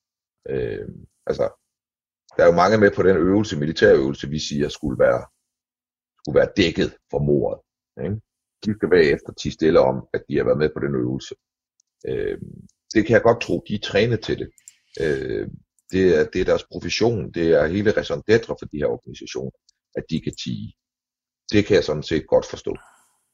Øh, 0.48 0.88
altså, 1.26 1.46
der 2.36 2.42
er 2.42 2.46
jo 2.46 2.60
mange 2.62 2.78
med 2.78 2.90
på 2.96 3.02
den 3.02 3.16
øvelse, 3.16 3.58
militærøvelse, 3.58 4.28
vi 4.28 4.38
siger 4.38 4.68
skulle 4.68 4.98
være, 4.98 5.22
skulle 6.18 6.38
være 6.40 6.52
dækket 6.56 6.90
for 7.10 7.18
mordet. 7.18 7.60
Ikke? 8.04 8.20
De 8.64 8.74
skal 8.74 8.88
bagefter 8.88 9.32
tige 9.32 9.52
stille 9.52 9.80
om, 9.80 9.96
at 10.14 10.22
de 10.28 10.36
har 10.36 10.44
været 10.44 10.58
med 10.58 10.70
på 10.74 10.80
den 10.80 10.94
øvelse. 10.94 11.34
Øh, 12.08 12.38
det 12.94 13.06
kan 13.06 13.14
jeg 13.14 13.22
godt 13.22 13.40
tro, 13.40 13.64
de 13.68 13.74
er 13.74 13.86
trænet 13.90 14.20
til 14.20 14.38
det. 14.38 14.48
Øh, 15.00 15.48
det, 15.92 16.02
er, 16.18 16.24
det 16.32 16.40
er 16.40 16.44
deres 16.44 16.64
profession, 16.72 17.32
det 17.32 17.46
er 17.58 17.66
hele 17.66 17.96
raison 17.96 18.22
d'etre 18.30 18.54
for 18.58 18.66
de 18.72 18.78
her 18.82 18.86
organisationer, 18.86 19.58
at 19.96 20.04
de 20.10 20.20
kan 20.20 20.34
tige. 20.44 20.74
Det 21.52 21.66
kan 21.66 21.74
jeg 21.76 21.84
sådan 21.84 22.02
set 22.02 22.26
godt 22.26 22.46
forstå. 22.46 22.76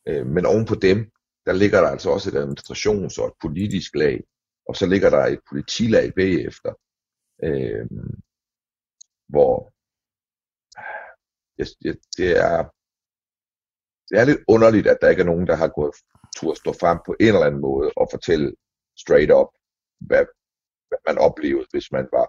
Øh, 0.08 0.26
men 0.26 0.46
oven 0.46 0.66
på 0.66 0.74
dem, 0.74 0.98
der 1.46 1.52
ligger 1.52 1.80
der 1.80 1.88
altså 1.88 2.10
også 2.10 2.30
et 2.30 2.42
administrations- 2.44 3.18
og 3.20 3.26
et 3.28 3.34
politisk 3.40 3.94
lag, 3.94 4.24
og 4.68 4.76
så 4.76 4.86
ligger 4.86 5.10
der 5.10 5.22
et 5.26 5.40
politilag 5.50 6.14
bagefter, 6.14 6.72
øh, 7.44 7.86
hvor 9.28 9.54
det, 11.58 11.98
det 12.18 12.30
er 12.48 12.58
det 14.08 14.16
er 14.20 14.24
lidt 14.24 14.42
underligt, 14.48 14.86
at 14.86 14.98
der 15.00 15.08
ikke 15.08 15.22
er 15.22 15.32
nogen, 15.32 15.46
der 15.46 15.56
har 15.62 15.68
gået 15.68 15.94
tur 16.36 16.50
at 16.52 16.58
stå 16.62 16.72
frem 16.82 16.98
på 17.06 17.12
en 17.20 17.26
eller 17.26 17.46
anden 17.48 17.60
måde 17.60 17.88
og 17.96 18.06
fortælle 18.14 18.48
straight 19.02 19.32
up, 19.40 19.50
hvad, 20.08 20.24
hvad 20.88 21.00
man 21.08 21.18
oplevede, 21.18 21.66
hvis 21.72 21.92
man 21.96 22.06
var 22.16 22.26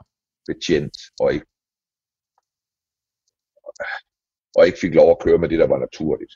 betjent 0.49 0.97
og 1.19 1.27
ikke, 1.35 1.47
og 4.57 4.61
ikke 4.67 4.79
fik 4.85 4.93
lov 4.99 5.09
at 5.11 5.21
køre 5.25 5.37
med 5.41 5.49
det, 5.49 5.59
der 5.59 5.67
var 5.73 5.79
naturligt. 5.85 6.33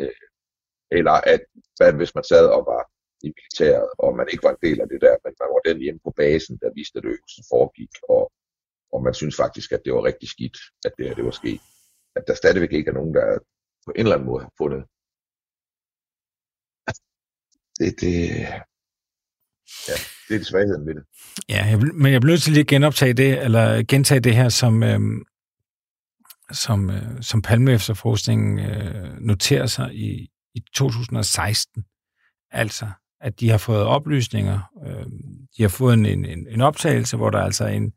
Øh, 0.00 0.31
eller 0.98 1.16
at 1.32 1.42
hvad 1.76 1.92
hvis 1.92 2.14
man 2.14 2.24
sad 2.32 2.46
og 2.56 2.62
var 2.72 2.82
i 3.26 3.28
militæret, 3.36 3.88
og 4.04 4.16
man 4.18 4.26
ikke 4.32 4.44
var 4.46 4.54
en 4.54 4.64
del 4.66 4.78
af 4.80 4.88
det 4.92 5.00
der, 5.06 5.14
men 5.24 5.32
man 5.40 5.50
var 5.54 5.62
den 5.68 5.78
hjemme 5.84 6.00
på 6.06 6.12
basen, 6.20 6.54
der 6.62 6.76
viste, 6.78 6.98
at 6.98 7.04
øvelsen 7.04 7.44
foregik, 7.52 7.92
og, 8.14 8.22
og 8.92 8.98
man 9.06 9.14
synes 9.20 9.36
faktisk, 9.42 9.68
at 9.72 9.82
det 9.84 9.92
var 9.96 10.04
rigtig 10.10 10.28
skidt, 10.34 10.56
at 10.86 10.92
det 10.96 11.06
her 11.06 11.14
det 11.18 11.24
var 11.24 11.36
sket. 11.42 11.60
At 12.16 12.24
der 12.28 12.34
stadigvæk 12.34 12.72
ikke 12.72 12.90
er 12.90 12.98
nogen, 13.00 13.14
der 13.14 13.26
på 13.86 13.90
en 13.96 14.04
eller 14.04 14.16
anden 14.16 14.30
måde 14.30 14.42
har 14.46 14.54
fundet 14.62 14.82
det, 17.78 18.00
det, 18.00 18.12
ja, 19.88 19.96
det 20.28 20.34
er 20.34 20.38
det 20.38 20.46
svagheden 20.46 20.86
ved 20.86 20.94
det. 20.94 21.04
Ja, 21.48 21.64
jeg, 21.64 21.78
men 21.78 22.12
jeg 22.12 22.20
bliver 22.20 22.32
nødt 22.32 22.42
til 22.42 22.52
lige 22.52 22.60
at 22.60 22.66
genoptage 22.66 23.12
det, 23.12 23.42
eller 23.42 23.82
gentage 23.88 24.20
det 24.20 24.34
her, 24.34 24.48
som, 24.48 24.82
øhm, 24.82 25.24
som, 26.52 26.90
øh, 26.90 27.22
som 27.22 27.42
Palme 27.42 27.72
efterforskningen 27.72 28.58
øh, 28.58 29.18
noterer 29.20 29.66
sig 29.66 29.94
i, 29.94 30.30
i 30.54 30.60
2016. 30.74 31.84
Altså, 32.50 32.86
at 33.20 33.40
de 33.40 33.50
har 33.50 33.58
fået 33.58 33.82
oplysninger. 33.82 34.60
Øh, 34.86 35.06
de 35.56 35.62
har 35.62 35.68
fået 35.68 35.94
en, 35.94 36.06
en, 36.06 36.46
en 36.48 36.60
optagelse, 36.60 37.16
hvor 37.16 37.30
der 37.30 37.38
er 37.38 37.44
altså 37.44 37.66
en, 37.66 37.92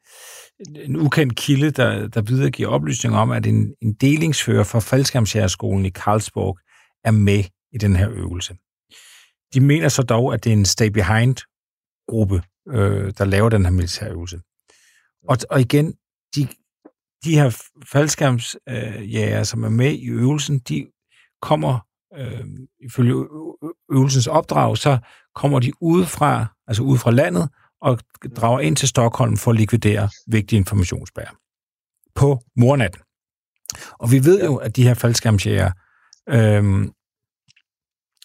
en 0.75 0.95
ukendt 0.95 1.35
kilde, 1.35 1.71
der, 1.71 2.07
der 2.07 2.21
videregiver 2.21 2.69
oplysninger 2.69 3.19
om, 3.19 3.31
at 3.31 3.45
en, 3.45 3.75
en 3.81 3.93
delingsfører 3.93 4.63
fra 4.63 4.79
Faldskærmsjægerskolen 4.79 5.85
i 5.85 5.89
Karlsborg 5.89 6.59
er 7.03 7.11
med 7.11 7.43
i 7.73 7.77
den 7.77 7.95
her 7.95 8.09
øvelse. 8.09 8.55
De 9.53 9.61
mener 9.61 9.89
så 9.89 10.03
dog, 10.03 10.33
at 10.33 10.43
det 10.43 10.49
er 10.49 10.53
en 10.57 10.65
stay 10.65 10.87
behind-gruppe, 10.87 12.43
øh, 12.67 13.13
der 13.17 13.25
laver 13.25 13.49
den 13.49 13.65
her 13.65 13.71
militærøvelse. 13.71 14.39
Og, 15.29 15.37
og 15.49 15.61
igen, 15.61 15.93
de, 16.35 16.47
de 17.23 17.35
her 17.35 17.65
faldskærmsjæger, 17.91 19.39
øh, 19.39 19.45
som 19.45 19.63
er 19.63 19.69
med 19.69 19.91
i 19.91 20.09
øvelsen, 20.09 20.59
de 20.59 20.87
kommer 21.41 21.79
øh, 22.17 22.45
ifølge 22.79 23.13
øvelsens 23.91 24.27
opdrag, 24.27 24.77
så 24.77 24.97
kommer 25.35 25.59
de 25.59 25.71
udefra, 25.81 26.45
altså 26.67 26.83
ud 26.83 26.97
fra 26.97 27.11
landet, 27.11 27.49
og 27.81 27.99
drager 28.35 28.59
ind 28.59 28.75
til 28.75 28.87
Stockholm 28.87 29.37
for 29.37 29.51
at 29.51 29.57
likvidere 29.57 30.09
vigtige 30.27 30.57
informationsbærer 30.57 31.35
på 32.15 32.39
mornatten. 32.55 33.01
Og 33.99 34.11
vi 34.11 34.25
ved 34.25 34.43
jo, 34.43 34.55
at 34.55 34.75
de 34.75 34.83
her 34.83 34.93
faldskærmsjæger, 34.93 35.71
øh, 36.29 36.63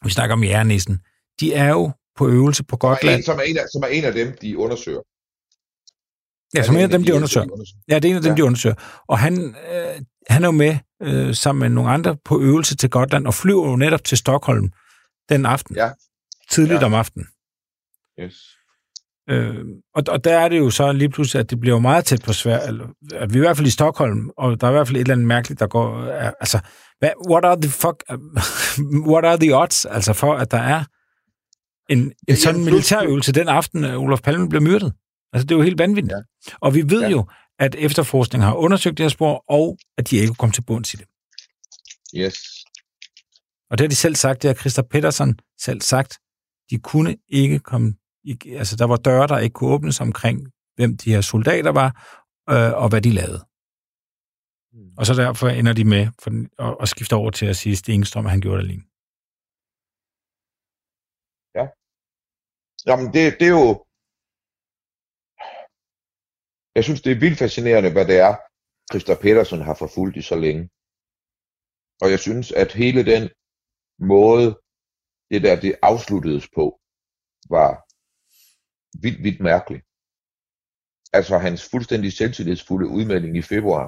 vi 0.04 0.10
snakker 0.10 0.32
om 0.32 0.44
jærnissen, 0.44 1.00
de 1.40 1.54
er 1.54 1.68
jo 1.68 1.92
på 2.16 2.28
øvelse 2.28 2.64
på 2.64 2.76
Gotland. 2.76 3.22
Som 3.22 3.38
er, 3.38 3.42
en, 3.42 3.42
som 3.42 3.42
er, 3.42 3.42
en 3.42 3.58
af, 3.58 3.64
som 3.72 3.82
er 3.82 3.86
en 3.86 4.04
af 4.04 4.12
dem, 4.12 4.36
de 4.42 4.58
undersøger. 4.58 5.00
Ja, 6.54 6.62
som 6.62 6.76
en 6.76 6.82
af 6.82 6.88
dem, 6.88 7.04
de 7.04 7.14
undersøger. 7.14 7.46
Ja, 7.88 7.94
det 7.94 8.04
er 8.04 8.10
en 8.10 8.16
af 8.16 8.22
dem, 8.22 8.36
de 8.36 8.44
undersøger. 8.44 8.74
Og 9.08 9.18
han, 9.18 9.54
øh, 9.72 10.02
han 10.28 10.44
er 10.44 10.48
jo 10.48 10.52
med 10.52 10.78
øh, 11.02 11.34
sammen 11.34 11.60
med 11.60 11.68
nogle 11.68 11.90
andre 11.90 12.16
på 12.24 12.40
øvelse 12.40 12.76
til 12.76 12.90
Gotland, 12.90 13.26
og 13.26 13.34
flyver 13.34 13.70
jo 13.70 13.76
netop 13.76 14.04
til 14.04 14.18
Stockholm 14.18 14.70
den 15.28 15.46
aften. 15.46 15.76
Ja. 15.76 15.90
Tidligt 16.50 16.80
ja. 16.80 16.86
om 16.86 16.94
aftenen. 16.94 17.26
Yes. 18.20 18.34
Øh, 19.30 19.64
og, 19.94 20.02
og 20.08 20.24
der 20.24 20.38
er 20.38 20.48
det 20.48 20.58
jo 20.58 20.70
så 20.70 20.92
lige 20.92 21.08
pludselig, 21.08 21.40
at 21.40 21.50
det 21.50 21.60
bliver 21.60 21.78
meget 21.78 22.04
tæt 22.04 22.22
på 22.22 22.32
Sverige, 22.32 22.68
eller, 22.68 22.86
at 23.14 23.32
vi 23.32 23.38
er 23.38 23.42
i 23.42 23.46
hvert 23.46 23.56
fald 23.56 23.66
i 23.66 23.70
Stockholm, 23.70 24.30
og 24.36 24.60
der 24.60 24.66
er 24.66 24.70
i 24.70 24.74
hvert 24.74 24.86
fald 24.86 24.96
et 24.96 25.00
eller 25.00 25.14
andet 25.14 25.26
mærkeligt, 25.26 25.60
der 25.60 25.66
går... 25.66 26.02
Er, 26.02 26.32
altså, 26.40 26.58
hvad, 26.98 27.10
what 27.30 27.44
are 27.44 27.60
the 27.60 27.70
fuck... 27.70 28.04
what 29.12 29.24
are 29.24 29.36
the 29.36 29.56
odds, 29.56 29.84
altså 29.84 30.12
for, 30.12 30.34
at 30.34 30.50
der 30.50 30.58
er 30.58 30.84
en, 31.88 31.98
en 31.98 32.12
ja, 32.28 32.34
sådan 32.34 32.64
militærøvelse 32.64 33.32
den 33.32 33.48
aften, 33.48 33.84
at 33.84 33.96
Olof 33.96 34.20
Palme 34.20 34.48
blev 34.48 34.62
myrdet? 34.62 34.92
Altså, 35.32 35.46
det 35.46 35.50
er 35.54 35.56
jo 35.56 35.62
helt 35.62 35.78
vanvittigt. 35.78 36.12
Ja. 36.12 36.52
Og 36.60 36.74
vi 36.74 36.82
ved 36.90 37.02
ja. 37.02 37.08
jo, 37.08 37.28
at 37.58 37.74
efterforskningen 37.74 38.46
har 38.46 38.54
undersøgt 38.54 38.98
det 38.98 39.04
her 39.04 39.08
spor, 39.08 39.44
og 39.48 39.78
at 39.98 40.10
de 40.10 40.16
ikke 40.16 40.34
kom 40.34 40.50
til 40.50 40.62
bunds 40.62 40.94
i 40.94 40.96
det. 40.96 41.06
Yes. 42.16 42.36
Og 43.70 43.78
det 43.78 43.84
har 43.84 43.88
de 43.88 43.94
selv 43.94 44.14
sagt, 44.14 44.42
det 44.42 44.48
har 44.48 44.54
Christa 44.54 44.82
Pedersen 44.82 45.38
selv 45.58 45.80
sagt. 45.80 46.18
De 46.70 46.78
kunne 46.78 47.16
ikke 47.28 47.58
komme... 47.58 47.94
Altså, 48.46 48.76
der 48.76 48.84
var 48.84 48.96
døre, 48.96 49.26
der 49.26 49.38
ikke 49.38 49.54
kunne 49.54 49.70
åbnes 49.70 50.00
omkring, 50.00 50.52
hvem 50.76 50.96
de 50.96 51.12
her 51.12 51.20
soldater 51.20 51.70
var, 51.70 52.16
øh, 52.50 52.82
og 52.82 52.88
hvad 52.88 53.02
de 53.02 53.10
lavede. 53.10 53.44
Mm. 54.72 54.92
Og 54.98 55.06
så 55.06 55.14
derfor 55.14 55.48
ender 55.48 55.72
de 55.72 55.84
med 55.84 56.08
for, 56.22 56.30
at, 56.58 56.76
at 56.80 56.88
skifte 56.88 57.16
over 57.16 57.30
til 57.30 57.46
at 57.46 57.56
sige, 57.56 57.72
at 57.72 57.78
Stenstrøm, 57.78 58.24
han 58.24 58.40
gjorde 58.40 58.62
det 58.62 58.68
alene. 58.68 58.82
Ja. 61.54 61.66
Jamen, 62.86 63.06
det, 63.14 63.36
det 63.40 63.46
er 63.46 63.56
jo 63.60 63.84
jeg 66.74 66.84
synes, 66.84 67.02
det 67.02 67.12
er 67.12 67.20
vildt 67.20 67.38
fascinerende, 67.38 67.92
hvad 67.92 68.06
det 68.06 68.18
er, 68.18 68.36
Christa 68.90 69.14
Petersen 69.14 69.62
har 69.62 69.74
forfulgt 69.74 70.16
i 70.16 70.22
så 70.22 70.36
længe. 70.36 70.70
Og 72.02 72.10
jeg 72.10 72.18
synes, 72.18 72.52
at 72.52 72.72
hele 72.72 73.04
den 73.12 73.30
måde, 73.98 74.60
det 75.30 75.42
der 75.42 75.60
det 75.60 75.78
afsluttedes 75.82 76.48
på, 76.56 76.80
var 77.50 77.70
vildt, 79.02 79.22
vildt 79.24 79.40
mærkeligt. 79.40 79.84
Altså 81.12 81.38
hans 81.38 81.68
fuldstændig 81.70 82.12
selvtillidsfulde 82.12 82.88
udmelding 82.88 83.36
i 83.36 83.42
februar, 83.42 83.86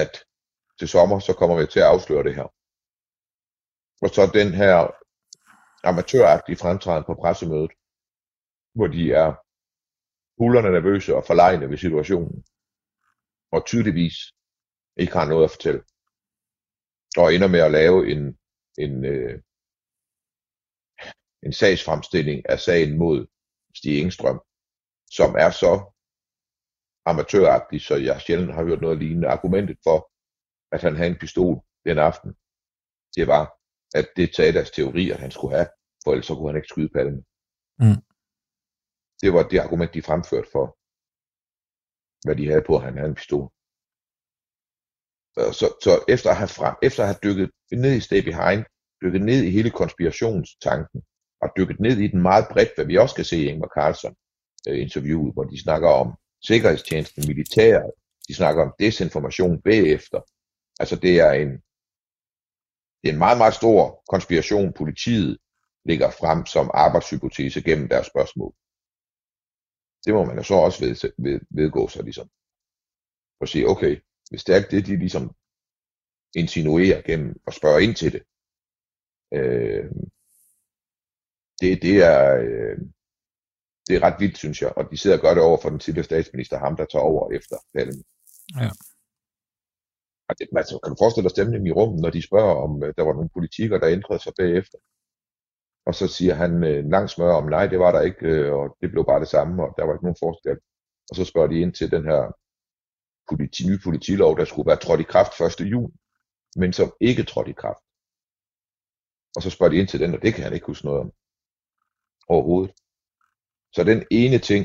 at 0.00 0.24
til 0.78 0.88
sommer, 0.88 1.18
så 1.18 1.32
kommer 1.38 1.56
vi 1.60 1.66
til 1.66 1.80
at 1.80 1.86
afsløre 1.94 2.24
det 2.24 2.34
her. 2.34 2.48
Og 4.02 4.08
så 4.14 4.30
den 4.34 4.50
her 4.60 4.76
amatøragtige 5.90 6.56
fremtræden 6.56 7.04
på 7.04 7.14
pressemødet, 7.14 7.72
hvor 8.74 8.86
de 8.86 9.12
er 9.12 9.43
Hullerne 10.38 10.70
nervøse 10.70 11.16
og 11.16 11.24
forlegne 11.26 11.70
ved 11.70 11.78
situationen, 11.78 12.44
og 13.52 13.66
tydeligvis 13.66 14.16
ikke 14.96 15.12
har 15.12 15.28
noget 15.28 15.44
at 15.44 15.50
fortælle. 15.50 15.82
Og 17.16 17.34
ender 17.34 17.48
med 17.48 17.60
at 17.60 17.70
lave 17.70 18.10
en, 18.12 18.38
en, 18.78 19.04
øh, 19.04 19.42
en 21.42 21.52
sagsfremstilling 21.52 22.48
af 22.48 22.60
sagen 22.60 22.98
mod 22.98 23.26
Stig 23.74 24.00
Engstrøm, 24.00 24.40
som 25.10 25.34
er 25.38 25.50
så 25.50 25.72
amatøragtig, 27.06 27.80
så 27.80 27.96
jeg 27.96 28.20
sjældent 28.20 28.54
har 28.54 28.64
hørt 28.64 28.80
noget 28.80 28.98
lignende. 28.98 29.28
Argumentet 29.28 29.78
for, 29.84 30.10
at 30.74 30.82
han 30.82 30.96
havde 30.96 31.10
en 31.10 31.18
pistol 31.18 31.60
den 31.84 31.98
aften, 31.98 32.30
det 33.16 33.26
var, 33.26 33.44
at 33.94 34.06
det 34.16 34.34
tager 34.34 34.52
deres 34.52 34.70
teori, 34.70 35.10
at 35.10 35.20
han 35.20 35.30
skulle 35.30 35.56
have, 35.56 35.68
for 36.04 36.10
ellers 36.10 36.26
så 36.26 36.34
kunne 36.34 36.48
han 36.48 36.56
ikke 36.56 36.68
skyde 36.68 36.88
Palme. 36.88 37.24
Mm. 37.78 38.13
Det 39.24 39.32
var 39.32 39.42
det 39.42 39.58
argument, 39.58 39.94
de 39.94 40.02
fremførte 40.02 40.48
for, 40.54 40.66
hvad 42.26 42.36
de 42.36 42.48
havde 42.50 42.64
på, 42.66 42.76
at 42.76 42.82
han 42.82 42.96
havde 42.98 43.08
en 43.08 43.20
pistol. 43.20 43.46
Så, 45.58 45.66
så 45.84 45.92
efter, 46.14 46.30
at 46.30 46.36
have 46.36 46.54
frem, 46.58 46.74
efter 46.82 47.00
at 47.02 47.08
have 47.10 47.22
dykket 47.26 47.50
ned 47.84 47.92
i 47.96 48.00
Stay 48.00 48.22
Behind, 48.28 48.64
dykket 49.02 49.22
ned 49.22 49.40
i 49.42 49.50
hele 49.50 49.70
konspirationstanken, 49.70 51.02
og 51.42 51.48
dykket 51.56 51.80
ned 51.80 51.96
i 51.98 52.06
den 52.06 52.22
meget 52.22 52.46
bredt, 52.52 52.74
hvad 52.74 52.84
vi 52.84 52.96
også 52.96 53.14
kan 53.14 53.24
se 53.24 53.36
i 53.36 53.48
Ingvar 53.48 53.72
Carlson 53.78 54.14
øh, 54.68 54.80
interviewet, 54.84 55.34
hvor 55.34 55.44
de 55.44 55.62
snakker 55.62 55.88
om 55.88 56.08
sikkerhedstjenesten, 56.48 57.24
militæret, 57.28 57.90
de 58.28 58.34
snakker 58.34 58.62
om 58.62 58.74
desinformation 58.78 59.62
bagefter. 59.62 60.20
Altså 60.80 60.96
det 60.96 61.20
er 61.20 61.32
en, 61.32 61.50
det 63.00 63.06
er 63.08 63.12
en 63.12 63.24
meget, 63.26 63.38
meget 63.38 63.54
stor 63.54 64.02
konspiration, 64.08 64.72
politiet 64.72 65.38
lægger 65.84 66.10
frem 66.10 66.46
som 66.46 66.70
arbejdshypotese 66.74 67.62
gennem 67.62 67.88
deres 67.88 68.06
spørgsmål. 68.06 68.54
Det 70.04 70.14
må 70.14 70.24
man 70.24 70.36
jo 70.36 70.42
så 70.42 70.54
også 70.54 70.84
ved, 70.84 71.12
ved, 71.18 71.40
vedgå 71.50 71.88
sig 71.88 72.04
ligesom. 72.04 72.28
Og 73.40 73.48
sige, 73.48 73.68
okay, 73.68 74.00
hvis 74.30 74.44
det 74.44 74.56
er 74.56 74.60
det, 74.70 74.86
de 74.86 74.96
ligesom 74.96 75.34
insinuerer 76.34 77.02
gennem 77.02 77.40
at 77.46 77.54
spørge 77.54 77.82
ind 77.84 77.94
til 77.94 78.12
det, 78.12 78.22
øh, 79.34 79.90
det, 81.60 81.82
det 81.82 81.96
er, 82.12 82.36
øh, 82.36 82.78
det 83.86 83.96
er 83.96 84.02
ret 84.02 84.20
vildt, 84.20 84.38
synes 84.38 84.62
jeg. 84.62 84.72
Og 84.76 84.90
de 84.90 84.96
sidder 84.96 85.16
og 85.16 85.22
gør 85.22 85.34
det 85.34 85.42
over 85.42 85.58
for 85.62 85.70
den 85.70 85.78
tidligere 85.78 86.04
statsminister, 86.04 86.58
ham 86.58 86.76
der 86.76 86.84
tager 86.84 87.02
over 87.02 87.32
efter 87.38 87.56
Palme. 87.74 88.02
Ja. 88.60 88.70
det, 90.38 90.48
altså, 90.56 90.78
kan 90.82 90.90
du 90.90 90.96
forestille 91.02 91.26
dig 91.26 91.36
stemningen 91.36 91.66
i 91.66 91.76
rummet, 91.78 92.00
når 92.02 92.10
de 92.10 92.28
spørger, 92.28 92.54
om 92.66 92.82
øh, 92.84 92.94
der 92.96 93.02
var 93.02 93.14
nogle 93.14 93.34
politikere, 93.36 93.80
der 93.80 93.94
ændrede 93.96 94.20
sig 94.22 94.32
bagefter? 94.38 94.78
Og 95.86 95.94
så 95.94 96.08
siger 96.08 96.34
han 96.34 96.64
øh, 96.64 96.84
langt 96.84 97.10
smør 97.10 97.32
om, 97.34 97.48
nej, 97.48 97.66
det 97.66 97.78
var 97.78 97.92
der 97.92 98.00
ikke, 98.00 98.26
øh, 98.26 98.52
og 98.52 98.76
det 98.80 98.90
blev 98.90 99.04
bare 99.06 99.20
det 99.20 99.28
samme, 99.28 99.62
og 99.62 99.74
der 99.76 99.84
var 99.84 99.92
ikke 99.92 100.04
nogen 100.04 100.22
forskel. 100.24 100.58
Og 101.10 101.16
så 101.16 101.24
spørger 101.24 101.48
de 101.48 101.60
ind 101.60 101.72
til 101.74 101.90
den 101.90 102.04
her 102.04 102.20
politi, 103.30 103.66
nye 103.68 103.78
politilov, 103.84 104.38
der 104.38 104.44
skulle 104.44 104.66
være 104.66 104.76
trådt 104.84 105.00
i 105.00 105.10
kraft 105.12 105.60
1. 105.60 105.60
juni, 105.60 105.94
men 106.56 106.72
som 106.72 106.92
ikke 107.00 107.24
trådte 107.24 107.50
i 107.50 107.60
kraft. 107.62 107.84
Og 109.36 109.42
så 109.42 109.50
spørger 109.50 109.72
de 109.72 109.78
ind 109.78 109.88
til 109.88 110.00
den, 110.00 110.14
og 110.14 110.22
det 110.22 110.34
kan 110.34 110.44
han 110.44 110.54
ikke 110.54 110.66
huske 110.66 110.86
noget 110.86 111.00
om 111.00 111.12
overhovedet. 112.28 112.72
Så 113.74 113.84
den 113.84 114.04
ene 114.10 114.38
ting, 114.38 114.62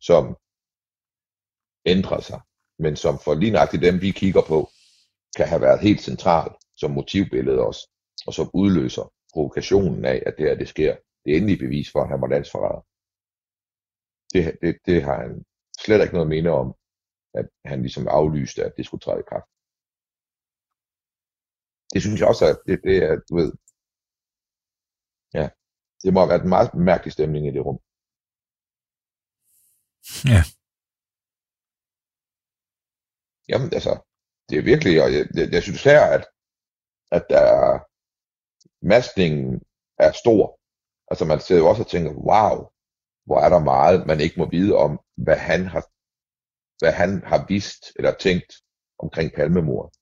som 0.00 0.36
ændrer 1.86 2.20
sig, 2.20 2.40
men 2.78 2.96
som 2.96 3.18
for 3.24 3.34
lige 3.34 3.52
nøjagtigt 3.52 3.82
dem, 3.82 4.00
vi 4.00 4.10
kigger 4.10 4.42
på, 4.48 4.68
kan 5.36 5.48
have 5.48 5.60
været 5.60 5.80
helt 5.80 6.00
central 6.00 6.50
som 6.76 6.90
motivbillede 6.90 7.60
også, 7.60 7.90
og 8.26 8.34
som 8.34 8.50
udløser 8.54 9.12
provokationen 9.34 10.04
af, 10.04 10.22
at 10.26 10.34
det 10.38 10.48
her 10.48 10.56
det 10.62 10.68
sker. 10.68 10.92
Det 11.24 11.36
endelige 11.36 11.62
bevis 11.64 11.88
for, 11.92 12.00
at 12.02 12.08
han 12.12 12.20
var 12.20 12.28
landsforræder. 12.34 12.82
Det, 14.32 14.42
det, 14.62 14.72
det 14.86 14.98
har 15.06 15.16
han 15.22 15.44
slet 15.84 16.02
ikke 16.02 16.14
noget 16.14 16.28
at 16.28 16.34
mene 16.36 16.50
om, 16.62 16.68
at 17.40 17.46
han 17.70 17.78
ligesom 17.82 18.08
aflyste, 18.08 18.60
at 18.64 18.72
det 18.76 18.86
skulle 18.86 19.04
træde 19.04 19.20
i 19.22 19.30
kraft. 19.30 19.48
Det 21.92 22.00
synes 22.02 22.20
jeg 22.20 22.28
også, 22.32 22.44
at 22.52 22.58
det, 22.68 22.76
det 22.88 22.96
er, 23.08 23.14
du 23.28 23.32
ved, 23.40 23.50
ja, 25.38 25.46
det 26.02 26.10
må 26.12 26.18
have 26.20 26.32
været 26.32 26.44
en 26.44 26.54
meget 26.56 26.70
mærkelig 26.90 27.12
stemning 27.16 27.42
i 27.46 27.54
det 27.56 27.62
rum. 27.66 27.78
Ja. 30.32 30.42
Jamen 33.50 33.70
altså, 33.78 33.92
det 34.48 34.54
er 34.58 34.68
virkelig, 34.72 34.94
og 35.04 35.08
jeg, 35.14 35.22
jeg, 35.38 35.46
jeg 35.56 35.62
synes 35.62 35.82
her, 35.90 36.02
at, 36.16 36.24
at 37.16 37.24
der 37.32 37.42
er, 37.58 37.68
maskningen 38.82 39.60
er 39.98 40.12
stor. 40.12 40.58
Altså 41.10 41.24
man 41.24 41.40
sidder 41.40 41.62
jo 41.62 41.68
også 41.68 41.82
og 41.82 41.88
tænker, 41.88 42.10
wow, 42.10 42.56
hvor 43.26 43.38
er 43.40 43.48
der 43.48 43.58
meget, 43.58 44.06
man 44.06 44.20
ikke 44.20 44.38
må 44.38 44.50
vide 44.50 44.74
om, 44.76 45.00
hvad 45.16 45.36
han 45.36 45.66
har, 45.66 45.84
hvad 46.78 46.92
han 46.92 47.22
har 47.24 47.44
vist 47.48 47.82
eller 47.96 48.12
tænkt 48.14 48.52
omkring 48.98 49.32
palmemor. 49.32 49.92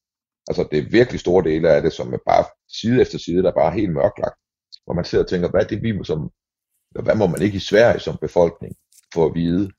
Altså 0.49 0.69
det 0.71 0.79
er 0.79 0.91
virkelig 0.91 1.21
store 1.21 1.45
dele 1.45 1.71
af 1.71 1.83
det, 1.83 1.93
som 1.93 2.13
er 2.13 2.19
bare 2.27 2.45
side 2.81 3.01
efter 3.01 3.19
side, 3.19 3.43
der 3.43 3.51
er 3.51 3.61
bare 3.63 3.79
helt 3.79 3.93
mørklagt. 3.93 4.39
Hvor 4.85 4.95
man 4.95 5.05
sidder 5.05 5.25
og 5.25 5.31
tænker, 5.31 5.49
hvad 5.51 5.63
er 5.63 5.69
det 5.69 5.83
vi 5.83 6.05
som, 6.05 6.31
hvad 6.91 7.17
må 7.17 7.27
man 7.27 7.43
ikke 7.43 7.57
i 7.57 7.69
Sverige 7.71 8.01
som 8.01 8.17
befolkning 8.21 8.77
få 9.15 9.27
at 9.27 9.35
vide 9.35 9.71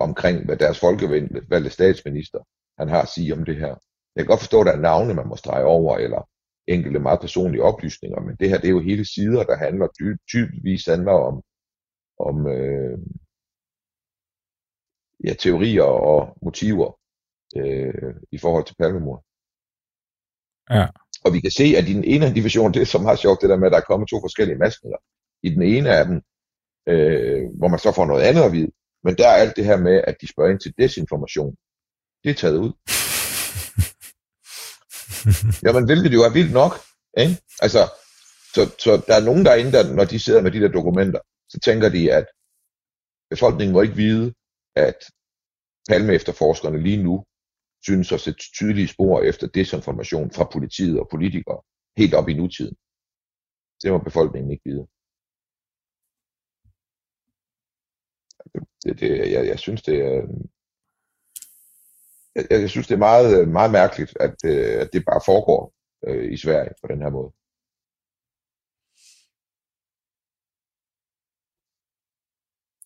omkring, 0.00 0.44
hvad 0.44 0.56
deres 0.56 0.80
folkevalgte 0.80 1.70
statsminister 1.70 2.38
han 2.78 2.88
har 2.88 3.02
at 3.02 3.08
sige 3.08 3.32
om 3.34 3.44
det 3.44 3.56
her. 3.56 3.74
Jeg 4.14 4.20
kan 4.20 4.26
godt 4.26 4.40
forstå, 4.40 4.60
at 4.60 4.66
der 4.66 4.72
er 4.72 4.86
navne, 4.90 5.14
man 5.14 5.28
må 5.28 5.36
strege 5.36 5.64
over, 5.64 5.98
eller 5.98 6.28
enkelte 6.66 6.98
meget 6.98 7.20
personlige 7.20 7.62
oplysninger, 7.62 8.20
men 8.20 8.36
det 8.40 8.48
her, 8.48 8.58
det 8.58 8.66
er 8.66 8.76
jo 8.78 8.80
hele 8.80 9.04
sider, 9.04 9.42
der 9.44 9.56
handler 9.56 9.88
tydeligvis 10.28 10.86
handler 10.86 11.12
om, 11.12 11.42
om 12.18 12.46
øh, 12.46 12.98
ja, 15.24 15.34
teorier 15.34 15.82
og 15.82 16.36
motiver 16.42 16.98
øh, 17.56 18.14
i 18.32 18.38
forhold 18.38 18.64
til 18.66 18.76
palmemor. 18.78 19.24
Ja. 20.70 20.86
Og 21.24 21.32
vi 21.34 21.40
kan 21.40 21.50
se, 21.50 21.64
at 21.78 21.88
i 21.88 21.94
den 21.94 22.04
ene 22.04 22.34
division, 22.34 22.74
det 22.74 22.82
er 22.82 22.86
så 22.86 22.98
meget 22.98 23.18
sjovt, 23.18 23.40
det 23.40 23.50
der 23.50 23.56
med, 23.56 23.66
at 23.66 23.72
der 23.72 23.78
er 23.78 23.90
kommet 23.90 24.08
to 24.08 24.20
forskellige 24.20 24.58
maskninger. 24.58 24.98
I 25.42 25.48
den 25.48 25.62
ene 25.62 25.90
af 25.98 26.04
dem, 26.06 26.16
øh, 26.88 27.42
hvor 27.58 27.68
man 27.68 27.78
så 27.78 27.92
får 27.92 28.06
noget 28.06 28.22
andet 28.22 28.42
at 28.42 28.52
vide, 28.52 28.72
men 29.04 29.16
der 29.18 29.28
er 29.28 29.36
alt 29.42 29.56
det 29.56 29.64
her 29.64 29.76
med, 29.76 29.96
at 30.06 30.16
de 30.20 30.28
spørger 30.28 30.50
ind 30.50 30.60
til 30.60 30.74
desinformation. 30.78 31.56
Det 32.24 32.30
er 32.30 32.34
taget 32.34 32.58
ud. 32.58 32.72
Jamen, 35.66 35.84
hvilket 35.88 36.12
jo 36.16 36.20
er 36.28 36.32
vildt 36.38 36.52
nok. 36.52 36.72
Ikke? 37.22 37.34
Altså, 37.64 37.82
så, 38.54 38.62
så 38.84 38.90
der 39.06 39.14
er 39.16 39.24
nogen 39.28 39.44
derinde, 39.44 39.72
der, 39.72 39.94
når 39.98 40.04
de 40.04 40.18
sidder 40.18 40.42
med 40.42 40.52
de 40.52 40.60
der 40.60 40.72
dokumenter, 40.78 41.20
så 41.52 41.58
tænker 41.66 41.88
de, 41.88 42.12
at 42.12 42.26
befolkningen 43.30 43.72
må 43.72 43.80
ikke 43.82 44.00
vide, 44.06 44.34
at 44.76 44.98
palme 45.88 46.14
efterforskerne 46.14 46.82
lige 46.82 47.02
nu 47.02 47.24
synes 47.82 48.12
at 48.12 48.20
sætte 48.20 48.40
tydelige 48.58 48.88
spor 48.88 49.20
efter 49.30 49.46
desinformation 49.46 50.30
fra 50.30 50.44
politiet 50.52 51.00
og 51.00 51.08
politikere 51.10 51.60
helt 51.96 52.14
op 52.14 52.28
i 52.28 52.34
nutiden. 52.34 52.76
Det 53.82 53.92
må 53.92 53.98
befolkningen 53.98 54.50
ikke 54.52 54.66
vide. 54.70 54.86
Det, 58.84 59.00
det, 59.00 59.32
jeg, 59.32 59.46
jeg 59.46 59.58
synes, 59.58 59.82
det 59.82 59.96
er, 59.98 60.22
jeg, 62.34 62.46
jeg 62.50 62.70
synes, 62.70 62.86
det 62.86 62.94
er 62.94 62.98
meget, 62.98 63.48
meget 63.48 63.72
mærkeligt, 63.72 64.12
at, 64.20 64.36
øh, 64.44 64.80
at 64.82 64.88
det 64.92 65.04
bare 65.04 65.20
foregår 65.24 65.74
øh, 66.06 66.32
i 66.32 66.36
Sverige 66.36 66.74
på 66.80 66.86
den 66.88 67.02
her 67.02 67.10
måde. 67.10 67.32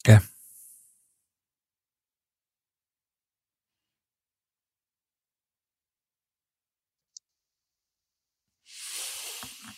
Ja. 0.09 0.19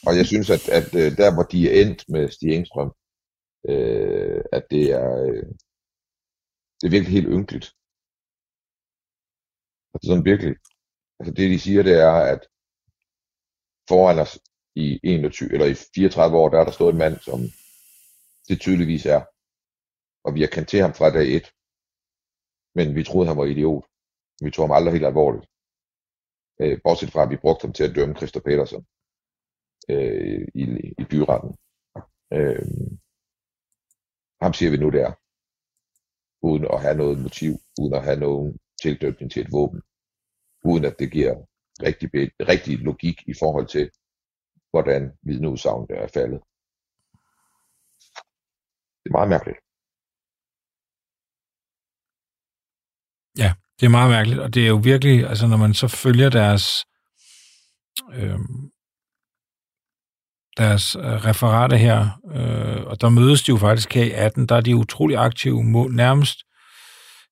Og 0.06 0.16
jeg 0.16 0.26
synes, 0.26 0.50
at, 0.50 0.68
at 0.78 0.88
øh, 1.00 1.16
der 1.20 1.34
hvor 1.34 1.46
de 1.52 1.58
er 1.68 1.74
endt 1.82 2.04
med 2.08 2.30
Stig 2.30 2.50
Engstrøm, 2.56 2.92
øh, 3.68 4.40
at 4.52 4.64
det 4.70 4.84
er, 5.00 5.10
øh, 5.26 5.46
det 6.78 6.86
er 6.86 6.90
virkelig 6.96 7.12
helt 7.12 7.32
ynkeligt. 7.38 7.66
Altså 9.98 10.08
sådan 10.10 10.24
virkelig. 10.24 10.54
Altså 11.18 11.32
det 11.36 11.50
de 11.50 11.58
siger, 11.60 11.82
det 11.82 11.96
er, 12.08 12.14
at 12.34 12.40
foran 13.88 14.18
os 14.18 14.38
i 14.74 15.00
21, 15.02 15.52
eller 15.52 15.66
i 15.66 15.74
34 15.74 16.36
år, 16.36 16.48
der 16.48 16.58
er 16.60 16.64
der 16.64 16.72
stået 16.72 16.92
en 16.92 16.98
mand, 16.98 17.16
som 17.28 17.38
det 18.48 18.60
tydeligvis 18.60 19.06
er. 19.06 19.22
Og 20.24 20.34
vi 20.34 20.40
har 20.40 20.48
kendt 20.54 20.68
til 20.68 20.80
ham 20.80 20.94
fra 20.94 21.10
dag 21.10 21.26
1. 21.36 21.52
Men 22.74 22.94
vi 22.96 23.04
troede, 23.04 23.28
han 23.28 23.36
var 23.36 23.44
idiot. 23.44 23.84
Vi 24.44 24.50
tog 24.50 24.64
ham 24.64 24.76
aldrig 24.76 24.92
helt 24.92 25.06
alvorligt. 25.06 25.46
Øh, 26.60 26.78
bortset 26.84 27.12
fra, 27.12 27.22
at 27.22 27.30
vi 27.30 27.42
brugte 27.44 27.64
ham 27.64 27.72
til 27.72 27.84
at 27.84 27.94
dømme 27.96 28.14
Christer 28.16 28.40
Petersen 28.40 28.82
øh, 29.92 30.48
i, 30.54 30.64
i 31.02 31.04
byretten. 31.10 31.50
Øh, 32.36 32.66
ham 34.42 34.52
siger 34.54 34.70
vi 34.70 34.76
nu 34.76 34.90
der, 34.98 35.08
uden 36.48 36.64
at 36.74 36.82
have 36.84 36.96
noget 37.02 37.18
motiv, 37.26 37.52
uden 37.80 37.94
at 37.94 38.04
have 38.04 38.20
nogen 38.26 38.58
tilknytning 38.82 39.32
til 39.32 39.42
et 39.42 39.52
våben, 39.52 39.82
uden 40.64 40.84
at 40.84 40.94
det 40.98 41.12
giver 41.12 41.34
rigtig, 41.82 42.10
rigtig 42.48 42.78
logik 42.78 43.22
i 43.26 43.34
forhold 43.38 43.66
til, 43.66 43.90
hvordan 44.70 45.12
vidneudsagnet 45.22 45.90
er 45.90 46.08
faldet. 46.14 46.40
Det 49.02 49.08
er 49.10 49.18
meget 49.18 49.28
mærkeligt. 49.28 49.58
Ja, 53.38 53.54
det 53.80 53.86
er 53.86 53.90
meget 53.90 54.10
mærkeligt, 54.10 54.40
og 54.40 54.54
det 54.54 54.64
er 54.64 54.68
jo 54.68 54.76
virkelig, 54.76 55.28
altså 55.28 55.46
når 55.46 55.56
man 55.56 55.74
så 55.74 55.88
følger 55.88 56.30
deres 56.30 56.64
øhm, 58.12 58.64
øh, 58.64 58.70
deres 60.58 60.96
referater 60.98 61.76
her, 61.76 62.20
øh, 62.34 62.86
og 62.86 63.00
der 63.00 63.08
mødes 63.08 63.42
de 63.42 63.48
jo 63.48 63.56
faktisk 63.56 63.94
her 63.94 64.04
i 64.04 64.10
18, 64.10 64.46
der 64.46 64.56
er 64.56 64.60
de 64.60 64.76
utrolig 64.76 65.16
aktive, 65.16 65.64
må, 65.64 65.88
nærmest, 65.88 66.38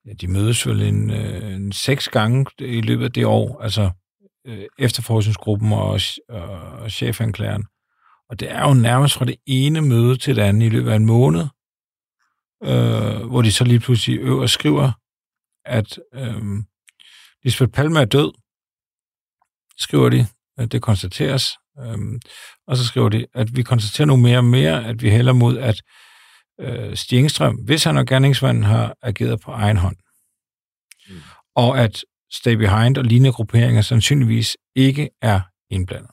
ja, 0.07 0.13
de 0.13 0.29
mødes 0.29 0.67
vel 0.67 0.83
en, 0.83 1.11
øh, 1.11 1.55
en 1.55 1.73
seks 1.73 2.09
gange 2.09 2.47
i 2.59 2.81
løbet 2.81 3.05
af 3.05 3.13
det 3.13 3.27
år, 3.27 3.63
altså 3.63 3.91
øh, 4.47 4.67
efterforskningsgruppen 4.79 5.73
og, 5.73 6.01
og 6.29 6.91
chefanklageren. 6.91 7.65
Og 8.29 8.41
det 8.41 8.51
er 8.51 8.69
jo 8.69 8.75
nærmest 8.75 9.15
fra 9.15 9.25
det 9.25 9.37
ene 9.47 9.81
møde 9.81 10.17
til 10.17 10.37
det 10.37 10.43
andet 10.43 10.67
i 10.67 10.69
løbet 10.69 10.91
af 10.91 10.97
en 10.97 11.07
måned, 11.07 11.47
øh, 12.65 13.27
hvor 13.29 13.43
de 13.43 13.53
så 13.53 13.65
lige 13.65 13.81
pludselig 13.81 14.19
øver 14.19 14.47
skriver, 14.47 14.93
at 15.65 15.99
øh, 16.15 16.43
Lisbeth 17.45 17.73
Palme 17.73 18.01
er 18.01 18.05
død, 18.05 18.33
skriver 19.79 20.09
de. 20.09 20.27
at 20.59 20.73
Det 20.73 20.83
konstateres. 20.83 21.53
Øh, 21.81 21.99
og 22.67 22.77
så 22.77 22.87
skriver 22.87 23.09
de, 23.09 23.27
at 23.35 23.57
vi 23.57 23.63
konstaterer 23.63 24.07
nu 24.07 24.17
mere 24.17 24.39
og 24.39 24.45
mere, 24.45 24.85
at 24.85 25.03
vi 25.03 25.11
hælder 25.11 25.33
mod, 25.33 25.59
at 25.59 25.83
øh, 26.61 26.97
Stjengstrøm, 26.97 27.57
hvis 27.57 27.85
han 27.85 27.97
og 27.97 28.07
gerningsmanden 28.07 28.65
har 28.65 28.97
ageret 29.03 29.41
på 29.41 29.51
egen 29.51 29.77
hånd. 29.77 29.97
Mm. 31.09 31.21
Og 31.55 31.79
at 31.79 32.05
Stay 32.33 32.55
Behind 32.55 32.99
og 32.99 33.05
lignende 33.05 33.33
grupperinger 33.33 33.83
sandsynligvis 33.83 34.57
ikke 34.75 35.11
er 35.23 35.41
indblandet. 35.71 36.11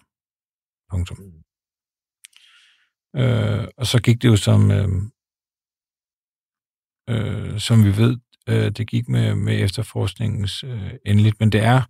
Punktum. 0.89 1.18
Mm. 1.18 1.44
Øh, 3.22 3.68
og 3.78 3.88
så 3.88 4.02
gik 4.02 4.22
det 4.22 4.28
jo 4.28 4.36
som, 4.36 4.72
øh, 4.72 4.89
øh, 7.10 7.60
som 7.60 7.84
vi 7.84 7.98
ved, 7.98 8.18
øh, 8.50 8.72
det 8.72 8.88
gik 8.88 9.10
med, 9.10 9.36
med 9.36 9.64
efterforskningens 9.64 10.64
øh, 10.64 10.94
endeligt. 11.06 11.39
Men 11.39 11.52
det 11.52 11.64
er, 11.64 11.82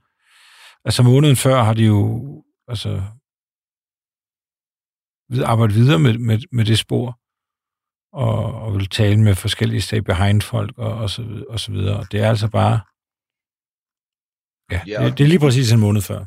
altså 0.86 1.04
måneden 1.04 1.36
før 1.36 1.64
har 1.64 1.74
de 1.74 1.86
jo 1.86 2.44
altså, 2.68 3.04
arbejdet 5.46 5.76
videre 5.76 6.00
med, 6.00 6.18
med, 6.18 6.40
med 6.52 6.66
det 6.66 6.80
spor, 6.80 7.20
og, 8.14 8.38
og 8.64 8.74
vil 8.74 8.90
tale 8.90 9.20
med 9.28 9.36
forskellige 9.36 9.82
stay 9.82 10.02
behind 10.10 10.42
folk 10.42 10.78
og, 10.78 10.94
og, 11.02 11.10
så, 11.10 11.46
og 11.50 11.60
så 11.60 11.72
videre. 11.72 11.98
Og 12.00 12.06
det 12.12 12.20
er 12.24 12.30
altså 12.30 12.50
bare, 12.60 12.76
ja, 14.74 14.82
ja. 14.92 14.98
Det, 15.06 15.18
det 15.18 15.24
er 15.24 15.32
lige 15.34 15.46
præcis 15.46 15.72
en 15.72 15.80
måned 15.88 16.02
før. 16.02 16.22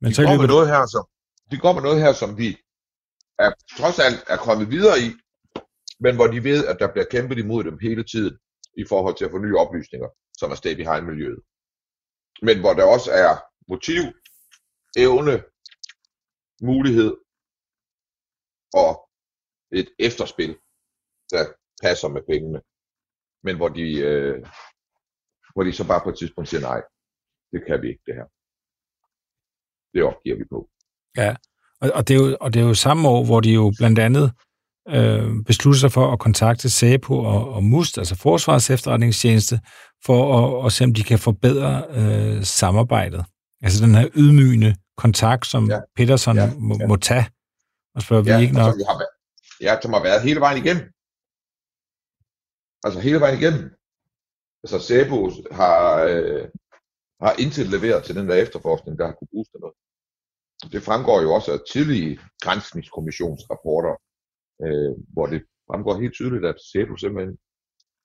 Men 0.00 0.08
de 0.10 0.14
så 0.14 0.22
går 0.22 0.36
med 0.42 0.52
noget 0.54 0.68
her, 0.74 0.82
som, 0.94 1.04
de 1.50 1.56
går 1.64 1.72
med 1.76 1.82
noget 1.82 2.00
her, 2.04 2.12
som 2.22 2.30
vi 2.42 2.48
er, 3.44 3.50
trods 3.78 3.98
alt 4.06 4.20
er 4.34 4.38
kommet 4.46 4.66
videre 4.74 4.98
i, 5.06 5.08
men 6.04 6.14
hvor 6.16 6.26
de 6.34 6.44
ved, 6.44 6.60
at 6.70 6.76
der 6.80 6.92
bliver 6.92 7.06
kæmpet 7.14 7.38
imod 7.38 7.64
dem 7.64 7.76
hele 7.86 8.04
tiden 8.12 8.34
i 8.82 8.84
forhold 8.88 9.14
til 9.16 9.24
at 9.24 9.30
få 9.30 9.38
nye 9.38 9.58
oplysninger, 9.62 10.08
som 10.38 10.50
er 10.50 10.54
stay 10.54 10.74
behind 10.80 11.04
miljøet. 11.10 11.40
Men 12.46 12.56
hvor 12.60 12.74
der 12.78 12.84
også 12.94 13.10
er 13.26 13.32
motiv, 13.72 14.02
evne, 15.04 15.34
mulighed 16.70 17.12
og 18.82 18.90
et 19.80 19.88
efterspil, 19.98 20.52
der 21.32 21.44
passer 21.82 22.08
med 22.08 22.22
pengene. 22.30 22.60
Men 23.44 23.56
hvor 23.56 23.68
de, 23.68 23.86
øh, 24.10 24.46
hvor 25.54 25.62
de 25.62 25.72
så 25.72 25.86
bare 25.86 26.00
på 26.04 26.10
et 26.10 26.18
tidspunkt 26.18 26.48
siger, 26.48 26.60
nej, 26.60 26.80
det 27.52 27.60
kan 27.66 27.82
vi 27.82 27.88
ikke 27.88 28.04
det 28.06 28.14
her. 28.14 28.28
Det 29.94 30.02
opgiver 30.02 30.36
vi 30.36 30.44
på. 30.54 30.68
Ja, 31.16 31.36
og, 31.80 31.90
og, 31.94 32.08
det, 32.08 32.14
er 32.16 32.20
jo, 32.24 32.36
og 32.40 32.54
det 32.54 32.62
er 32.62 32.66
jo 32.66 32.74
samme 32.74 33.08
år, 33.08 33.24
hvor 33.24 33.40
de 33.40 33.52
jo 33.52 33.72
blandt 33.78 33.98
andet 33.98 34.32
øh, 34.88 35.44
beslutter 35.46 35.80
sig 35.80 35.92
for 35.92 36.12
at 36.12 36.18
kontakte 36.18 36.70
SAPO 36.70 37.18
og, 37.18 37.52
og 37.54 37.64
MUST, 37.64 37.98
altså 37.98 38.16
Forsvarets 38.16 38.70
efterretningstjeneste, 38.70 39.60
for 40.04 40.20
at, 40.38 40.66
at 40.66 40.72
se, 40.72 40.84
om 40.84 40.94
de 40.94 41.02
kan 41.02 41.18
forbedre 41.18 41.84
øh, 41.90 42.44
samarbejdet. 42.44 43.24
Altså 43.62 43.86
den 43.86 43.94
her 43.94 44.08
ydmygende 44.14 44.76
kontakt, 44.96 45.46
som 45.46 45.70
ja. 45.70 45.80
Peterson 45.96 46.36
ja. 46.36 46.50
Må, 46.58 46.76
ja. 46.80 46.86
må 46.86 46.96
tage, 46.96 47.26
og 47.94 48.02
spørger 48.02 48.24
ja, 48.26 48.36
vi 48.36 48.42
ikke 48.42 48.54
nok. 48.54 48.72
Som 48.72 48.82
har, 48.88 49.04
ja, 49.60 49.80
som 49.82 49.92
har 49.92 50.02
været 50.02 50.22
hele 50.22 50.40
vejen 50.40 50.64
igennem. 50.64 50.84
Altså 52.84 53.00
hele 53.00 53.20
vejen 53.20 53.38
igennem. 53.38 53.64
Altså 54.62 54.78
SAPO 54.88 55.18
har, 55.60 55.82
øh, 56.10 56.48
har 57.24 57.32
intet 57.44 57.66
leveret 57.74 58.04
til 58.04 58.14
den 58.18 58.28
der 58.28 58.36
efterforskning, 58.44 58.98
der 58.98 59.06
har 59.06 59.14
kunne 59.14 59.32
bruges 59.32 59.48
til 59.48 59.60
noget. 59.60 59.76
Det 60.74 60.82
fremgår 60.82 61.18
jo 61.22 61.34
også 61.34 61.50
af 61.52 61.60
tidlige 61.72 62.20
grænsningskommissionsrapporter, 62.44 63.94
øh, 64.64 64.92
hvor 65.14 65.26
det 65.26 65.40
fremgår 65.68 66.00
helt 66.02 66.14
tydeligt, 66.14 66.44
at 66.44 66.58
SEDU 66.70 66.96
simpelthen 66.96 67.38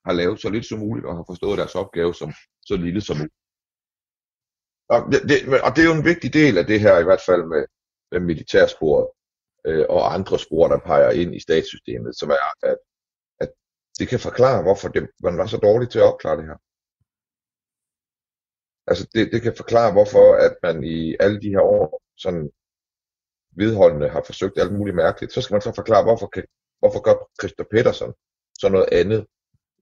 har 0.06 0.14
lavet 0.14 0.42
så 0.42 0.50
lidt 0.50 0.66
som 0.66 0.80
muligt 0.80 1.06
og 1.06 1.16
har 1.16 1.26
forstået 1.28 1.58
deres 1.58 1.76
opgave 1.76 2.14
som 2.14 2.30
så 2.70 2.76
lille 2.86 3.02
som 3.02 3.18
muligt. 3.18 3.38
Og 4.94 5.00
det, 5.12 5.20
det, 5.30 5.38
og 5.66 5.72
det 5.74 5.82
er 5.82 5.90
jo 5.92 6.00
en 6.00 6.10
vigtig 6.12 6.34
del 6.34 6.58
af 6.58 6.66
det 6.72 6.80
her, 6.80 7.00
i 7.00 7.08
hvert 7.08 7.24
fald 7.30 7.44
med, 7.54 7.64
med 8.12 8.20
militærsporet 8.30 9.08
øh, 9.68 9.86
og 9.90 10.14
andre 10.14 10.40
spor, 10.40 10.68
der 10.68 10.80
peger 10.90 11.12
ind 11.22 11.36
i 11.36 11.40
statssystemet, 11.48 12.20
som 12.20 12.30
er, 12.30 12.48
at 12.72 12.78
det 14.00 14.08
kan 14.08 14.20
forklare, 14.20 14.62
hvorfor 14.62 14.88
det, 14.88 15.10
man 15.24 15.38
var 15.38 15.48
så 15.48 15.58
dårlig 15.58 15.90
til 15.90 16.00
at 16.00 16.14
opklare 16.14 16.38
det 16.38 16.46
her. 16.46 16.58
Altså 18.90 19.04
det, 19.14 19.32
det 19.34 19.42
kan 19.42 19.54
forklare, 19.58 19.92
hvorfor 19.92 20.36
at 20.46 20.56
man 20.64 20.84
i 20.84 21.16
alle 21.20 21.42
de 21.42 21.50
her 21.50 21.62
år 21.62 22.02
sådan 22.18 22.52
vedholdende 23.52 24.10
har 24.10 24.24
forsøgt 24.26 24.58
alt 24.58 24.74
muligt 24.74 24.96
mærkeligt, 24.96 25.34
så 25.34 25.42
skal 25.42 25.54
man 25.54 25.62
så 25.62 25.72
forklare, 25.76 26.04
hvorfor, 26.04 26.28
kan, 26.28 26.46
hvorfor 26.80 27.02
gør 27.02 27.16
Christer 27.42 27.64
Petersen 27.72 28.14
så 28.60 28.70
noget 28.70 28.90
andet? 28.92 29.26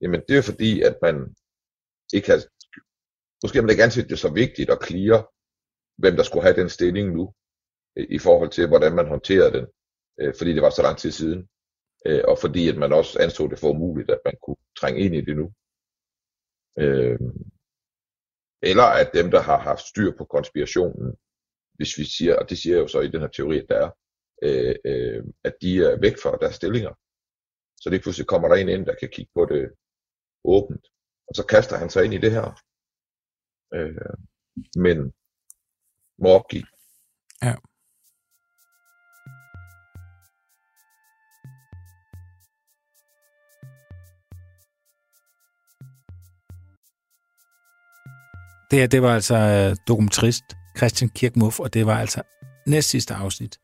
Jamen 0.02 0.22
det 0.28 0.38
er 0.38 0.42
fordi, 0.42 0.82
at 0.82 0.96
man 1.02 1.36
ikke 2.14 2.30
har, 2.32 2.40
måske 3.44 3.58
har 3.58 3.64
man 3.64 3.70
ikke 3.70 3.84
anset 3.84 4.10
det 4.10 4.20
så 4.20 4.30
vigtigt 4.34 4.70
at 4.70 4.80
klire, 4.80 5.26
hvem 5.98 6.16
der 6.16 6.24
skulle 6.24 6.44
have 6.44 6.56
den 6.62 6.70
stilling 6.70 7.14
nu, 7.14 7.34
i 7.96 8.20
forhold 8.20 8.50
til, 8.50 8.68
hvordan 8.68 8.96
man 8.96 9.08
håndterede 9.08 9.52
den, 9.58 9.66
øh, 10.20 10.34
fordi 10.38 10.54
det 10.54 10.62
var 10.62 10.70
så 10.70 10.82
lang 10.82 10.98
tid 10.98 11.12
siden, 11.12 11.50
øh, 12.08 12.24
og 12.28 12.38
fordi 12.42 12.70
at 12.70 12.78
man 12.78 12.94
også 12.94 13.20
anså 13.20 13.48
det 13.48 13.60
for 13.60 13.70
umuligt, 13.70 14.10
at 14.10 14.22
man 14.26 14.36
kunne 14.44 14.62
trænge 14.80 15.00
ind 15.06 15.16
i 15.16 15.22
det 15.22 15.36
nu. 15.38 15.48
Øh, 16.84 17.20
eller 18.72 18.88
at 19.02 19.10
dem, 19.14 19.32
der 19.32 19.42
har 19.42 19.60
haft 19.60 19.88
styr 19.92 20.12
på 20.18 20.26
konspirationen, 20.26 21.16
hvis 21.78 21.98
vi 21.98 22.06
siger, 22.16 22.36
og 22.40 22.50
det 22.50 22.58
siger 22.58 22.76
jeg 22.76 22.84
jo 22.84 22.88
så 22.88 23.00
i 23.00 23.12
den 23.12 23.22
her 23.22 23.28
teori, 23.28 23.60
at 23.60 23.70
der 23.70 23.78
er, 23.86 23.92
øh, 24.44 24.76
øh, 24.86 25.24
at 25.44 25.56
de 25.62 25.70
er 25.88 26.00
væk 26.06 26.16
fra 26.24 26.38
deres 26.42 26.56
stillinger. 26.56 26.94
Så 27.82 27.90
det 27.90 28.02
pludselig 28.02 28.28
kommer 28.28 28.48
der 28.48 28.56
en 28.56 28.70
ind, 28.70 28.86
der 28.86 28.96
kan 28.96 29.10
kigge 29.10 29.32
på 29.36 29.46
det 29.46 29.72
åbent. 30.46 30.86
Og 31.28 31.36
så 31.36 31.46
kaster 31.46 31.78
han 31.78 31.90
sig 31.90 32.06
ind 32.06 32.14
i 32.14 32.24
det 32.26 32.32
her. 32.32 32.48
Øh, 33.74 34.16
men 34.86 34.98
må 36.24 36.30
opgive. 36.40 36.68
Ja. 37.42 37.56
Det 48.76 48.82
her, 48.82 48.88
det 48.88 49.02
var 49.02 49.14
altså 49.14 49.36
øh, 49.36 49.76
dokumentarist 49.88 50.44
Christian 50.78 51.10
Kirkmuff, 51.10 51.60
og 51.60 51.74
det 51.74 51.86
var 51.86 52.00
altså 52.00 52.22
næst 52.68 52.90
sidste 52.90 53.14
afsnit 53.14 53.58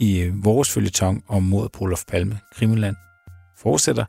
i 0.00 0.20
øh, 0.20 0.44
vores 0.44 0.70
følgetong 0.70 1.24
om 1.28 1.42
mod 1.42 1.68
på 1.68 1.84
Olof 1.84 2.04
Palme. 2.08 2.38
Krimiland 2.54 2.96
fortsætter, 3.58 4.04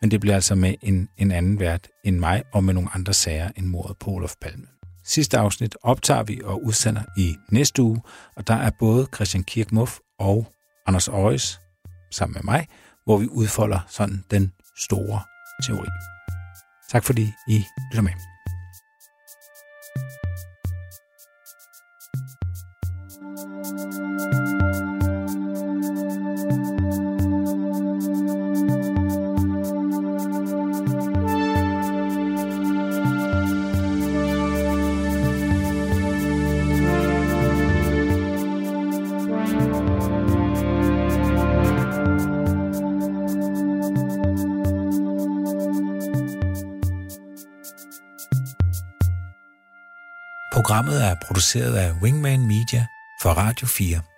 men 0.00 0.10
det 0.10 0.20
bliver 0.20 0.34
altså 0.34 0.54
med 0.54 0.74
en, 0.82 1.08
en 1.18 1.30
anden 1.30 1.60
vært 1.60 1.88
end 2.04 2.18
mig, 2.18 2.42
og 2.52 2.64
med 2.64 2.74
nogle 2.74 2.88
andre 2.94 3.12
sager 3.12 3.50
end 3.56 3.66
mordet 3.66 3.96
på 3.98 4.10
Olof 4.10 4.34
Palme. 4.40 4.66
Sidste 5.04 5.38
afsnit 5.38 5.76
optager 5.82 6.22
vi 6.22 6.40
og 6.44 6.64
udsender 6.64 7.02
i 7.16 7.36
næste 7.52 7.82
uge, 7.82 8.02
og 8.36 8.46
der 8.46 8.54
er 8.54 8.70
både 8.78 9.06
Christian 9.14 9.44
Kirkmuff 9.44 9.98
og 10.18 10.52
Anders 10.86 11.08
Øjes 11.08 11.60
sammen 12.10 12.34
med 12.34 12.42
mig, 12.52 12.66
hvor 13.04 13.18
vi 13.18 13.28
udfolder 13.28 13.80
sådan 13.88 14.24
den 14.30 14.52
store 14.78 15.20
teori. 15.66 15.88
Tak 16.92 17.04
fordi 17.04 17.32
I 17.48 17.64
lytter 17.92 18.02
med. 18.02 18.29
Programmet 50.52 51.04
er 51.04 51.14
produceret 51.26 51.74
af 51.76 51.92
Wingman 52.02 52.46
Media 52.46 52.86
for 53.20 53.34
Radio 53.34 53.66
4. 53.66 54.09